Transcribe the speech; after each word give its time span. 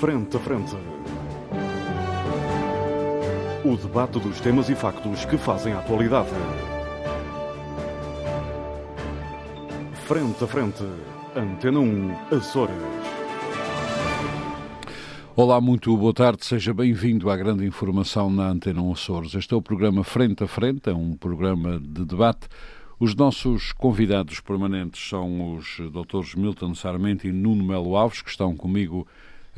Frente 0.00 0.36
a 0.36 0.38
Frente. 0.38 0.76
O 3.64 3.76
debate 3.76 4.20
dos 4.20 4.40
temas 4.40 4.68
e 4.68 4.76
factos 4.76 5.24
que 5.24 5.36
fazem 5.36 5.72
a 5.72 5.80
atualidade. 5.80 6.28
Frente 10.06 10.44
a 10.44 10.46
Frente. 10.46 10.84
Antena 11.34 11.80
1, 11.80 12.36
Açores. 12.36 12.76
Olá, 15.34 15.60
muito 15.60 15.96
boa 15.96 16.14
tarde, 16.14 16.44
seja 16.44 16.72
bem-vindo 16.72 17.28
à 17.28 17.36
grande 17.36 17.66
informação 17.66 18.30
na 18.30 18.50
Antena 18.50 18.80
1 18.80 18.92
Açores. 18.92 19.34
Este 19.34 19.52
é 19.52 19.56
o 19.56 19.62
programa 19.62 20.04
Frente 20.04 20.44
a 20.44 20.46
Frente, 20.46 20.90
é 20.90 20.94
um 20.94 21.16
programa 21.16 21.80
de 21.80 22.04
debate. 22.04 22.46
Os 23.00 23.16
nossos 23.16 23.72
convidados 23.72 24.38
permanentes 24.38 25.08
são 25.08 25.56
os 25.56 25.80
doutores 25.92 26.36
Milton 26.36 26.72
Sarmento 26.76 27.26
e 27.26 27.32
Nuno 27.32 27.64
Melo 27.64 27.96
Alves, 27.96 28.22
que 28.22 28.30
estão 28.30 28.56
comigo 28.56 29.04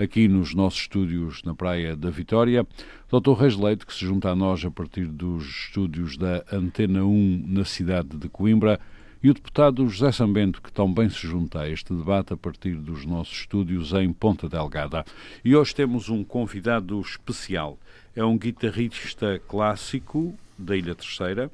aqui 0.02 0.28
nos 0.28 0.54
nossos 0.54 0.80
estúdios 0.80 1.42
na 1.42 1.54
Praia 1.54 1.94
da 1.94 2.08
Vitória. 2.08 2.66
Dr. 3.10 3.32
Reis 3.38 3.56
Leite, 3.56 3.84
que 3.84 3.92
se 3.92 4.06
junta 4.06 4.30
a 4.30 4.34
nós 4.34 4.64
a 4.64 4.70
partir 4.70 5.06
dos 5.06 5.44
estúdios 5.44 6.16
da 6.16 6.42
Antena 6.50 7.04
1 7.04 7.44
na 7.46 7.64
cidade 7.64 8.16
de 8.16 8.28
Coimbra. 8.28 8.80
E 9.22 9.28
o 9.28 9.34
deputado 9.34 9.86
José 9.86 10.10
Sambento, 10.10 10.62
que 10.62 10.72
também 10.72 11.10
se 11.10 11.26
junta 11.26 11.60
a 11.60 11.68
este 11.68 11.92
debate 11.92 12.32
a 12.32 12.36
partir 12.36 12.76
dos 12.76 13.04
nossos 13.04 13.40
estúdios 13.40 13.92
em 13.92 14.10
Ponta 14.10 14.48
Delgada. 14.48 15.04
E 15.44 15.54
hoje 15.54 15.74
temos 15.74 16.08
um 16.08 16.24
convidado 16.24 16.98
especial. 17.02 17.78
É 18.16 18.24
um 18.24 18.38
guitarrista 18.38 19.38
clássico 19.46 20.34
da 20.58 20.74
Ilha 20.74 20.94
Terceira, 20.94 21.50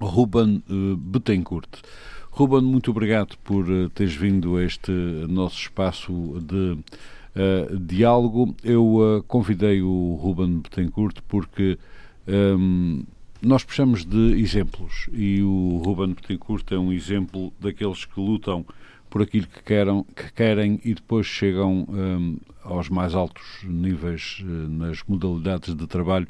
Ruben 0.00 0.64
uh, 0.68 0.96
Betancourt. 0.96 1.68
Ruben, 2.34 2.62
muito 2.62 2.90
obrigado 2.90 3.36
por 3.44 3.68
uh, 3.68 3.90
teres 3.90 4.14
vindo 4.14 4.56
a 4.56 4.64
este 4.64 4.90
nosso 5.28 5.60
espaço 5.60 6.10
de 6.42 6.78
uh, 7.36 7.78
diálogo. 7.78 8.56
Eu 8.64 8.86
uh, 8.94 9.22
convidei 9.24 9.82
o 9.82 10.14
Ruben 10.14 10.60
Betancourt 10.60 11.20
porque 11.28 11.78
um, 12.26 13.04
nós 13.42 13.62
precisamos 13.62 14.06
de 14.06 14.40
exemplos 14.40 15.10
e 15.12 15.42
o 15.42 15.82
Ruben 15.84 16.14
Betancourt 16.14 16.72
é 16.72 16.78
um 16.78 16.90
exemplo 16.90 17.52
daqueles 17.60 18.06
que 18.06 18.18
lutam 18.18 18.64
por 19.10 19.20
aquilo 19.20 19.46
que, 19.46 19.62
querem, 19.62 20.02
que 20.16 20.32
querem 20.32 20.80
e 20.86 20.94
depois 20.94 21.26
chegam 21.26 21.86
um, 21.86 22.38
aos 22.64 22.88
mais 22.88 23.14
altos 23.14 23.44
níveis 23.62 24.42
nas 24.70 25.02
modalidades 25.06 25.74
de 25.74 25.86
trabalho 25.86 26.26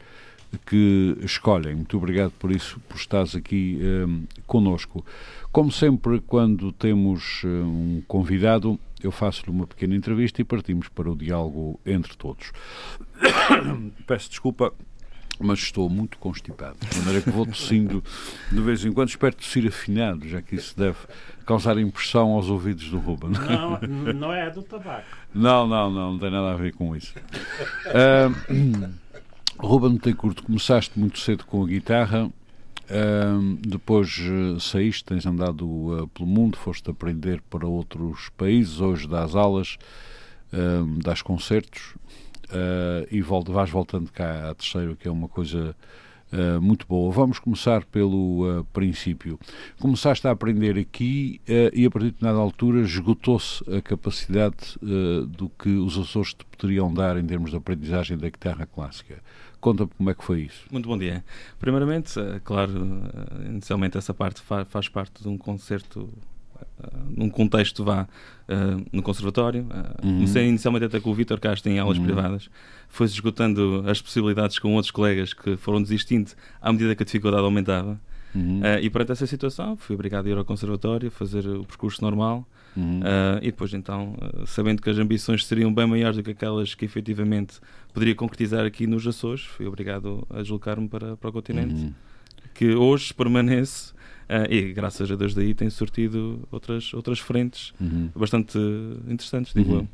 que 0.58 1.16
escolhem. 1.22 1.74
Muito 1.74 1.96
obrigado 1.96 2.32
por 2.38 2.50
isso, 2.50 2.80
por 2.88 2.96
estares 2.96 3.34
aqui 3.34 3.78
um, 3.82 4.24
conosco. 4.46 5.04
Como 5.50 5.70
sempre, 5.70 6.20
quando 6.20 6.72
temos 6.72 7.42
um 7.44 8.02
convidado, 8.06 8.78
eu 9.02 9.10
faço-lhe 9.10 9.50
uma 9.50 9.66
pequena 9.66 9.94
entrevista 9.94 10.40
e 10.40 10.44
partimos 10.44 10.88
para 10.88 11.10
o 11.10 11.16
diálogo 11.16 11.78
entre 11.84 12.16
todos. 12.16 12.52
Peço 14.06 14.30
desculpa, 14.30 14.72
mas 15.38 15.58
estou 15.58 15.90
muito 15.90 16.18
constipado, 16.18 16.76
de 16.88 16.98
maneira 16.98 17.20
que 17.20 17.30
vou 17.30 17.44
tossindo 17.44 18.02
de 18.50 18.60
vez 18.60 18.84
em 18.84 18.92
quando. 18.92 19.08
Espero 19.08 19.34
tossir 19.34 19.66
afinado, 19.66 20.28
já 20.28 20.40
que 20.40 20.54
isso 20.54 20.76
deve 20.76 20.98
causar 21.44 21.76
impressão 21.78 22.30
aos 22.30 22.48
ouvidos 22.48 22.88
do 22.88 22.98
Ruben. 22.98 23.30
Não, 23.30 24.12
não 24.14 24.32
é 24.32 24.48
do 24.50 24.62
tabaco. 24.62 25.04
Não, 25.34 25.66
não, 25.66 25.90
não, 25.90 26.12
não 26.12 26.18
tem 26.18 26.30
nada 26.30 26.52
a 26.52 26.56
ver 26.56 26.72
com 26.74 26.94
isso. 26.94 27.14
Uh, 27.86 29.01
Ruben 29.62 29.96
Tencourt, 29.96 30.42
começaste 30.42 30.98
muito 30.98 31.20
cedo 31.20 31.46
com 31.46 31.62
a 31.62 31.66
guitarra, 31.68 32.26
uh, 32.26 33.56
depois 33.60 34.18
uh, 34.18 34.58
saíste, 34.58 35.04
tens 35.04 35.24
andado 35.24 35.64
uh, 35.64 36.08
pelo 36.08 36.28
mundo, 36.28 36.58
foste 36.58 36.90
aprender 36.90 37.40
para 37.48 37.64
outros 37.64 38.28
países, 38.36 38.80
hoje 38.80 39.06
dás 39.08 39.36
aulas, 39.36 39.78
dás 41.02 41.22
concertos 41.22 41.94
e 43.10 43.22
volta, 43.22 43.52
vais 43.52 43.70
voltando 43.70 44.10
cá 44.12 44.50
a 44.50 44.54
terceiro, 44.54 44.96
que 44.96 45.08
é 45.08 45.10
uma 45.10 45.28
coisa 45.28 45.74
muito 46.60 46.86
boa. 46.86 47.10
Vamos 47.10 47.38
começar 47.38 47.86
pelo 47.86 48.66
princípio. 48.70 49.40
Começaste 49.80 50.28
a 50.28 50.30
aprender 50.30 50.78
aqui 50.78 51.40
e 51.72 51.86
a 51.86 51.90
partir 51.90 52.10
de 52.10 52.22
nada 52.22 52.36
altura 52.36 52.80
esgotou-se 52.80 53.64
a 53.74 53.80
capacidade 53.80 54.78
do 55.26 55.48
que 55.58 55.70
os 55.70 55.96
Açores 55.96 56.34
te 56.34 56.44
poderiam 56.44 56.92
dar 56.92 57.16
em 57.16 57.24
termos 57.24 57.50
de 57.50 57.56
aprendizagem 57.56 58.18
da 58.18 58.28
guitarra 58.28 58.66
clássica. 58.66 59.22
Conta-me 59.62 59.90
como 59.96 60.10
é 60.10 60.14
que 60.14 60.22
foi 60.22 60.42
isso. 60.42 60.66
Muito 60.70 60.86
bom 60.86 60.98
dia. 60.98 61.24
Primeiramente, 61.58 62.14
claro, 62.44 62.72
inicialmente 63.48 63.96
essa 63.96 64.12
parte 64.12 64.42
faz, 64.42 64.88
parte 64.88 65.22
de 65.22 65.28
um 65.28 65.38
concerto 65.38 66.12
num 67.08 67.28
contexto 67.28 67.84
vá 67.84 68.02
uh, 68.48 68.84
no 68.92 69.02
conservatório. 69.02 69.62
Uh, 69.62 70.06
uhum. 70.06 70.14
Comecei 70.14 70.46
inicialmente 70.46 70.86
até 70.86 71.00
com 71.00 71.10
o 71.10 71.14
Vítor 71.14 71.40
Castro 71.40 71.70
em 71.70 71.78
aulas 71.78 71.98
uhum. 71.98 72.04
privadas. 72.04 72.50
Foi-se 72.88 73.14
esgotando 73.14 73.84
as 73.86 74.00
possibilidades 74.00 74.58
com 74.58 74.74
outros 74.74 74.90
colegas 74.90 75.32
que 75.32 75.56
foram 75.56 75.82
desistindo 75.82 76.32
à 76.60 76.72
medida 76.72 76.94
que 76.94 77.02
a 77.02 77.06
dificuldade 77.06 77.44
aumentava. 77.44 78.00
Uhum. 78.34 78.60
Uh, 78.60 78.80
e 78.80 78.90
perante 78.90 79.12
essa 79.12 79.26
situação, 79.26 79.76
fui 79.76 79.94
obrigado 79.94 80.26
a 80.26 80.30
ir 80.30 80.36
ao 80.36 80.44
conservatório, 80.44 81.10
fazer 81.10 81.46
o 81.46 81.64
percurso 81.64 82.02
normal. 82.02 82.46
Uhum. 82.74 83.02
e 83.42 83.50
depois, 83.50 83.74
então, 83.74 84.16
sabendo 84.46 84.80
que 84.80 84.88
as 84.88 84.96
ambições 84.96 85.44
seriam 85.44 85.70
bem 85.70 85.86
maiores 85.86 86.16
do 86.16 86.22
que 86.22 86.30
aquelas 86.30 86.74
que 86.74 86.86
efetivamente 86.86 87.60
poderia 87.92 88.14
concretizar 88.14 88.64
aqui 88.64 88.86
nos 88.86 89.06
Açores, 89.06 89.42
fui 89.42 89.66
obrigado 89.66 90.26
a 90.30 90.42
deslocar-me 90.42 90.88
para, 90.88 91.16
para 91.16 91.30
o 91.30 91.32
continente, 91.32 91.74
uhum. 91.74 91.94
que 92.54 92.74
hoje 92.74 93.12
permanece 93.12 93.92
Uh, 94.32 94.50
e 94.50 94.72
graças 94.72 95.10
a 95.10 95.14
Deus 95.14 95.34
daí 95.34 95.52
tem 95.52 95.68
surtido 95.68 96.48
outras, 96.50 96.94
outras 96.94 97.18
frentes 97.18 97.74
uhum. 97.78 98.08
bastante 98.14 98.56
interessantes, 99.06 99.52
digo 99.52 99.72
uhum. 99.72 99.78
eu. 99.80 99.88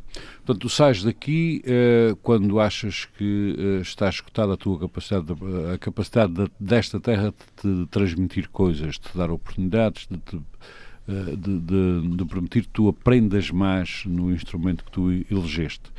Portanto, 0.44 0.58
tu 0.60 0.68
sais 0.68 1.02
daqui 1.02 1.60
uh, 1.64 2.14
quando 2.16 2.60
achas 2.60 3.06
que 3.16 3.56
uh, 3.58 3.80
está 3.80 4.08
escutada 4.08 4.54
a 4.54 4.56
tua 4.56 4.78
capacidade, 4.78 5.26
de, 5.26 5.72
a 5.74 5.78
capacidade 5.78 6.32
de, 6.34 6.48
desta 6.60 7.00
terra 7.00 7.32
de 7.32 7.84
te 7.84 7.86
transmitir 7.90 8.48
coisas, 8.48 8.94
de 8.94 9.00
te 9.00 9.18
dar 9.18 9.28
oportunidades, 9.28 10.06
de 10.08 10.18
te 10.18 10.38
de, 11.08 11.58
de, 11.60 12.16
de, 12.16 12.24
permitir 12.26 12.64
que 12.64 12.68
tu 12.68 12.86
aprendas 12.86 13.50
mais 13.50 14.04
no 14.04 14.30
instrumento 14.30 14.84
que 14.84 14.90
tu 14.90 15.10
elegeste. 15.10 15.90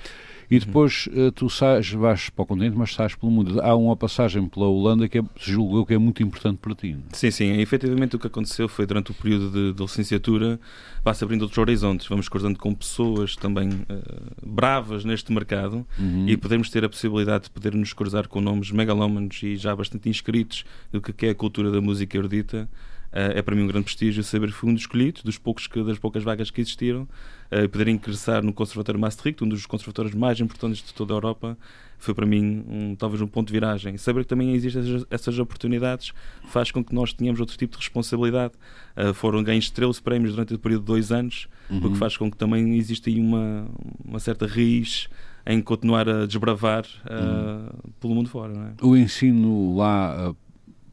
E 0.49 0.59
depois 0.59 1.07
uh, 1.07 1.31
tu 1.31 1.49
sais, 1.49 1.91
vais 1.91 2.29
para 2.29 2.43
o 2.43 2.45
continente, 2.45 2.75
mas 2.75 2.93
sais 2.93 3.13
pelo 3.13 3.31
mundo. 3.31 3.61
Há 3.61 3.75
uma 3.75 3.95
passagem 3.95 4.47
pela 4.47 4.65
Holanda 4.65 5.07
que 5.07 5.19
é, 5.19 5.23
julgo 5.37 5.85
que 5.85 5.93
é 5.93 5.97
muito 5.97 6.23
importante 6.23 6.57
para 6.57 6.73
ti. 6.73 6.97
Sim, 7.13 7.29
sim. 7.29 7.59
Efetivamente 7.59 8.15
o 8.15 8.19
que 8.19 8.25
aconteceu 8.25 8.67
foi 8.67 8.85
durante 8.85 9.11
o 9.11 9.13
período 9.13 9.51
de, 9.51 9.73
de 9.73 9.81
licenciatura, 9.81 10.59
vai-se 11.03 11.23
abrindo 11.23 11.43
outros 11.43 11.57
horizontes. 11.59 12.07
Vamos 12.07 12.27
cruzando 12.27 12.57
com 12.57 12.73
pessoas 12.73 13.35
também 13.35 13.69
uh, 13.69 14.45
bravas 14.45 15.05
neste 15.05 15.31
mercado 15.31 15.85
uhum. 15.99 16.27
e 16.27 16.35
podemos 16.35 16.69
ter 16.69 16.83
a 16.83 16.89
possibilidade 16.89 17.43
de 17.43 17.49
poder 17.51 17.75
nos 17.75 17.93
cruzar 17.93 18.27
com 18.27 18.41
nomes 18.41 18.71
megalómanos 18.71 19.39
e 19.43 19.55
já 19.55 19.75
bastante 19.75 20.09
inscritos 20.09 20.65
do 20.91 20.99
que 20.99 21.27
é 21.27 21.29
a 21.29 21.35
cultura 21.35 21.69
da 21.69 21.79
música 21.79 22.17
erudita. 22.17 22.67
Uh, 23.11 23.33
é 23.37 23.41
para 23.41 23.55
mim 23.55 23.63
um 23.63 23.67
grande 23.67 23.85
prestígio 23.85 24.23
saber 24.23 24.47
que 24.47 24.53
fui 24.53 24.69
um 24.69 24.73
dos 24.73 24.83
escolhidos, 24.83 25.23
dos 25.23 25.37
poucos 25.37 25.65
que, 25.65 25.83
das 25.83 25.97
poucas 25.97 26.23
vagas 26.23 26.51
que 26.51 26.61
existiram, 26.61 27.07
uh, 27.51 27.67
poder 27.69 27.87
ingressar 27.87 28.43
no 28.43 28.53
Conservatório 28.53 28.99
Maastricht, 28.99 29.43
um 29.43 29.49
dos 29.49 29.65
conservatórios 29.65 30.13
mais 30.13 30.39
importantes 30.39 30.83
de 30.83 30.93
toda 30.93 31.13
a 31.13 31.15
Europa, 31.15 31.57
foi 31.97 32.13
para 32.13 32.25
mim 32.25 32.63
um, 32.67 32.95
talvez 32.95 33.21
um 33.21 33.27
ponto 33.27 33.47
de 33.47 33.53
viragem. 33.53 33.97
Saber 33.97 34.21
que 34.21 34.27
também 34.27 34.53
existem 34.53 34.81
essas, 34.81 35.05
essas 35.09 35.39
oportunidades 35.39 36.13
faz 36.47 36.71
com 36.71 36.83
que 36.83 36.95
nós 36.95 37.11
tenhamos 37.11 37.39
outro 37.39 37.57
tipo 37.57 37.73
de 37.73 37.79
responsabilidade. 37.79 38.53
Uh, 38.95 39.13
foram 39.13 39.43
ganhos 39.43 39.69
13 39.69 40.01
prémios 40.01 40.31
durante 40.31 40.53
o 40.53 40.59
período 40.59 40.81
de 40.81 40.87
dois 40.87 41.11
anos, 41.11 41.47
uhum. 41.69 41.77
o 41.79 41.91
que 41.91 41.97
faz 41.97 42.15
com 42.15 42.31
que 42.31 42.37
também 42.37 42.77
exista 42.77 43.09
aí 43.09 43.19
uma, 43.19 43.67
uma 44.05 44.19
certa 44.19 44.47
raiz 44.47 45.09
em 45.45 45.61
continuar 45.61 46.07
a 46.07 46.25
desbravar 46.25 46.85
uhum. 47.09 47.91
pelo 47.99 48.15
mundo 48.15 48.29
fora. 48.29 48.53
É? 48.53 48.85
O 48.85 48.95
ensino 48.95 49.75
lá 49.75 50.33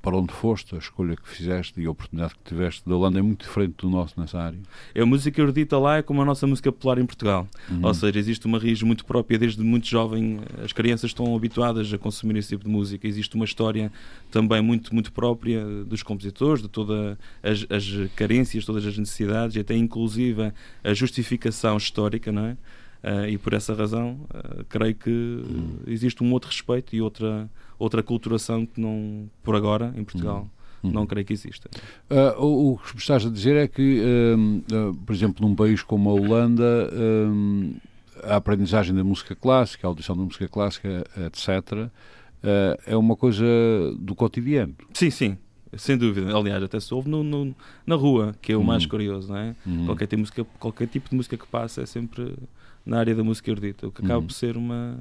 para 0.06 0.16
onde 0.18 0.32
foste, 0.32 0.72
a 0.76 0.78
escolha 0.78 1.16
que 1.16 1.28
fizeste 1.28 1.80
e 1.80 1.84
a 1.84 1.90
oportunidade 1.90 2.32
que 2.36 2.54
tiveste 2.54 2.88
da 2.88 2.94
Holanda 2.94 3.18
é 3.18 3.22
muito 3.22 3.44
diferente 3.44 3.74
do 3.78 3.90
nosso 3.90 4.14
nessa 4.20 4.38
área? 4.38 4.58
É 4.94 5.02
a 5.02 5.06
música 5.06 5.40
erudita 5.40 5.76
lá 5.80 5.96
é 5.96 6.02
como 6.02 6.22
a 6.22 6.24
nossa 6.24 6.46
música 6.46 6.70
popular 6.70 6.98
em 6.98 7.04
Portugal. 7.04 7.48
Uhum. 7.68 7.80
Ou 7.82 7.92
seja, 7.92 8.16
existe 8.16 8.47
uma 8.47 8.56
raiz 8.56 8.80
muito 8.82 9.04
própria 9.04 9.36
desde 9.36 9.60
muito 9.64 9.88
jovem. 9.88 10.38
As 10.64 10.72
crianças 10.72 11.10
estão 11.10 11.34
habituadas 11.34 11.92
a 11.92 11.98
consumir 11.98 12.38
esse 12.38 12.50
tipo 12.50 12.62
de 12.62 12.70
música. 12.70 13.04
Existe 13.04 13.34
uma 13.34 13.44
história 13.44 13.91
também 14.30 14.62
muito, 14.62 14.94
muito 14.94 15.10
própria 15.10 15.64
dos 15.84 16.04
compositores, 16.04 16.62
de 16.62 16.68
todas 16.68 17.18
as, 17.42 17.66
as 17.68 18.10
carências, 18.14 18.64
todas 18.64 18.86
as 18.86 18.97
necessidades 18.97 19.56
e 19.56 19.59
até 19.59 19.74
inclusive 19.74 20.52
a 20.84 20.94
justificação 20.94 21.76
histórica, 21.76 22.30
não 22.30 22.44
é? 22.44 22.56
Uh, 23.02 23.28
e 23.28 23.38
por 23.38 23.54
essa 23.54 23.74
razão, 23.74 24.20
uh, 24.30 24.64
creio 24.68 24.94
que 24.94 25.10
uhum. 25.10 25.78
existe 25.84 26.22
um 26.22 26.32
outro 26.32 26.48
respeito 26.48 26.94
e 26.94 27.02
outra 27.02 27.50
outra 27.78 28.02
culturação 28.02 28.64
que 28.66 28.80
não, 28.80 29.28
por 29.42 29.54
agora, 29.56 29.92
em 29.96 30.04
Portugal, 30.04 30.48
uhum. 30.82 30.90
não 30.90 31.06
creio 31.06 31.26
que 31.26 31.32
exista. 31.32 31.68
Uh, 32.10 32.42
o, 32.44 32.72
o, 32.72 32.78
que 32.78 32.94
me 32.94 33.00
estás 33.00 33.24
a 33.26 33.30
dizer 33.30 33.56
é 33.56 33.68
que, 33.68 34.00
uh, 34.02 34.94
por 34.94 35.14
exemplo, 35.14 35.46
num 35.46 35.54
país 35.54 35.82
como 35.82 36.10
a 36.10 36.12
Holanda, 36.14 36.90
a 38.24 38.36
aprendizagem 38.36 38.94
da 38.94 39.04
música 39.04 39.34
clássica, 39.34 39.86
a 39.86 39.88
audição 39.88 40.16
da 40.16 40.22
música 40.22 40.48
clássica, 40.48 41.04
etc., 41.26 41.90
é 42.86 42.96
uma 42.96 43.16
coisa 43.16 43.44
do 43.98 44.14
cotidiano. 44.14 44.74
Sim, 44.94 45.10
sim. 45.10 45.36
sem 45.76 45.96
dúvida. 45.98 46.34
Aliás, 46.36 46.62
até 46.62 46.78
se 46.78 46.94
ouve 46.94 47.08
no, 47.10 47.24
no, 47.24 47.54
na 47.84 47.96
rua, 47.96 48.34
que 48.40 48.52
é 48.52 48.56
o 48.56 48.62
mais 48.62 48.84
Uhum. 48.84 48.88
curioso, 48.88 49.28
não 49.28 49.36
é? 49.36 49.54
Uhum. 49.66 49.86
Qualquer, 49.86 50.06
tipo 50.06 50.16
de 50.16 50.20
música, 50.22 50.46
qualquer 50.60 50.86
tipo 50.86 51.10
de 51.10 51.16
música 51.16 51.36
que 51.36 51.46
passa 51.46 51.82
é 51.82 51.86
sempre 51.86 52.34
na 52.84 52.98
área 53.00 53.14
da 53.16 53.24
música 53.24 53.50
erudita, 53.50 53.88
o 53.88 53.90
que 53.90 54.00
acaba 54.02 54.20
Uhum. 54.20 54.26
por 54.26 54.32
ser 54.32 54.56
uma, 54.56 54.96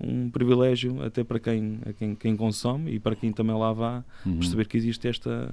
um 0.00 0.28
privilégio 0.30 1.02
até 1.02 1.24
para 1.24 1.38
quem, 1.38 1.80
quem, 1.98 2.14
quem 2.14 2.36
consome 2.36 2.92
e 2.92 2.98
para 3.00 3.16
quem 3.16 3.32
também 3.32 3.56
lá 3.56 3.72
vá 3.72 4.04
Uhum. 4.24 4.36
perceber 4.38 4.66
que 4.66 4.76
existe 4.76 5.08
esta, 5.08 5.50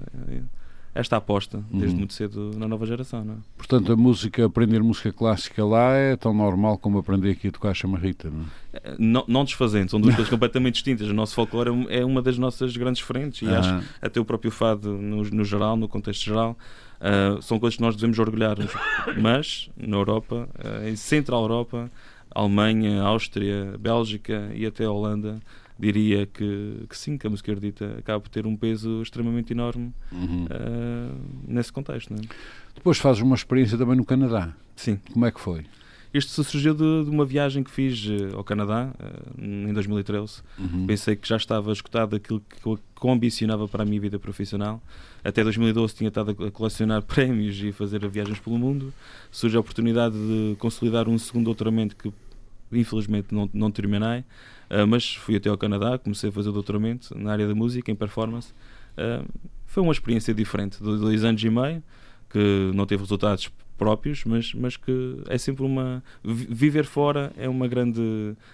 esta 0.95 1.17
aposta 1.17 1.63
desde 1.71 1.93
Uhum. 1.93 1.99
muito 1.99 2.13
cedo 2.13 2.51
na 2.57 2.67
nova 2.67 2.85
geração. 2.85 3.23
Não 3.25 3.33
é? 3.35 3.37
Portanto, 3.57 3.91
a 3.91 3.95
música, 3.95 4.45
aprender 4.45 4.83
música 4.83 5.11
clássica 5.11 5.65
lá 5.65 5.93
é 5.93 6.15
tão 6.15 6.33
normal 6.33 6.77
como 6.77 6.97
aprender 6.99 7.31
aqui 7.31 7.47
a 7.47 7.51
tocar 7.51 7.69
a 7.69 7.73
chamarrita, 7.73 8.29
não 8.29 8.41
é? 8.41 8.45
Eh, 8.73 8.95
Não, 8.99 9.23
não 9.27 9.43
desfazendo, 9.43 9.89
são 9.89 9.99
duas 9.99 10.13
coisas 10.13 10.29
completamente 10.29 10.73
distintas. 10.75 11.07
O 11.07 11.13
nosso 11.13 11.33
folclore 11.35 11.69
é 11.89 11.99
é 11.99 12.05
uma 12.05 12.21
das 12.21 12.37
nossas 12.37 12.75
grandes 12.77 13.01
frentes 13.01 13.41
e 13.41 13.47
acho 13.47 13.69
Ah, 13.69 13.81
até 14.01 14.19
o 14.19 14.25
próprio 14.25 14.51
fado 14.51 14.91
no, 14.93 15.23
no 15.23 15.43
geral, 15.45 15.75
no 15.77 15.87
contexto 15.87 16.23
geral, 16.25 16.57
ah, 17.01 17.37
são 17.41 17.59
coisas 17.59 17.77
que 17.77 17.81
nós 17.81 17.95
devemos 17.95 18.19
orgulhar-nos. 18.19 18.71
Mas, 19.19 19.69
na 19.77 19.95
Europa, 19.97 20.47
ah, 20.59 20.87
em 20.89 20.95
Central 20.95 21.41
Europa, 21.41 21.89
Alemanha, 22.33 23.01
Áustria, 23.01 23.75
Bélgica 23.79 24.51
e 24.53 24.65
até 24.65 24.87
Holanda, 24.87 25.39
diria 25.77 26.25
que, 26.25 26.85
que 26.87 26.97
sim, 26.97 27.17
que 27.17 27.27
a 27.27 27.29
música 27.29 27.51
erudita 27.51 27.95
acaba 27.99 28.19
por 28.19 28.29
ter 28.29 28.45
um 28.45 28.55
peso 28.55 29.01
extremamente 29.01 29.51
enorme 29.53 29.93
uhum. 30.11 30.47
ah, 30.49 31.15
nesse 31.47 31.71
contexto. 31.71 32.11
Não 32.11 32.19
é? 32.19 32.21
Depois 32.75 32.97
fazes 32.97 33.21
uma 33.21 33.35
experiência 33.35 33.77
também 33.77 33.95
no 33.95 34.05
Canadá. 34.05 34.53
Sim. 34.75 34.99
Como 35.11 35.25
é 35.25 35.31
que 35.31 35.39
foi? 35.39 35.65
Isto 36.13 36.43
surgiu 36.43 36.75
de, 36.75 37.05
de 37.05 37.09
uma 37.09 37.25
viagem 37.25 37.63
que 37.63 37.71
fiz 37.71 38.05
eh, 38.07 38.35
ao 38.35 38.43
Canadá 38.43 38.93
ah, 38.99 39.11
em 39.39 39.73
2013. 39.73 40.41
Uhum. 40.59 40.85
Pensei 40.85 41.15
que 41.15 41.27
já 41.27 41.37
estava 41.37 41.71
esgotado 41.71 42.15
aquilo 42.15 42.39
que 42.39 42.67
eu, 42.67 42.77
que 42.77 43.05
eu 43.05 43.09
ambicionava 43.09 43.67
para 43.67 43.81
a 43.81 43.85
minha 43.85 43.99
vida 43.99 44.19
profissional. 44.19 44.79
Até 45.23 45.43
2012 45.43 45.95
tinha 45.95 46.09
estado 46.09 46.31
a 46.45 46.51
colecionar 46.51 47.01
prémios 47.03 47.59
e 47.63 47.71
fazer 47.71 48.07
viagens 48.07 48.39
pelo 48.39 48.59
mundo. 48.59 48.93
Surge 49.31 49.57
a 49.57 49.59
oportunidade 49.59 50.15
de 50.15 50.55
consolidar 50.59 51.09
um 51.09 51.17
segundo 51.17 51.45
doutoramento 51.45 51.95
que 51.95 52.13
infelizmente 52.79 53.33
não, 53.33 53.49
não 53.53 53.71
terminei, 53.71 54.23
ah, 54.69 54.85
mas 54.85 55.15
fui 55.15 55.35
até 55.35 55.49
ao 55.49 55.57
Canadá, 55.57 55.97
comecei 55.97 56.29
a 56.29 56.31
fazer 56.31 56.51
doutoramento 56.51 57.17
na 57.17 57.31
área 57.31 57.47
da 57.47 57.55
música, 57.55 57.91
em 57.91 57.95
performance. 57.95 58.53
Ah, 58.97 59.23
foi 59.65 59.81
uma 59.83 59.91
experiência 59.91 60.33
diferente, 60.33 60.81
dois 60.81 61.23
anos 61.23 61.43
e 61.43 61.49
meio, 61.49 61.83
que 62.29 62.71
não 62.73 62.85
teve 62.85 63.01
resultados 63.01 63.51
próprios, 63.77 64.23
mas, 64.25 64.53
mas 64.53 64.77
que 64.77 65.17
é 65.27 65.37
sempre 65.37 65.63
uma. 65.65 66.03
vi- 66.23 66.47
Viver 66.49 66.85
fora 66.85 67.31
é 67.37 67.47
uma 67.49 67.67
grande. 67.67 68.01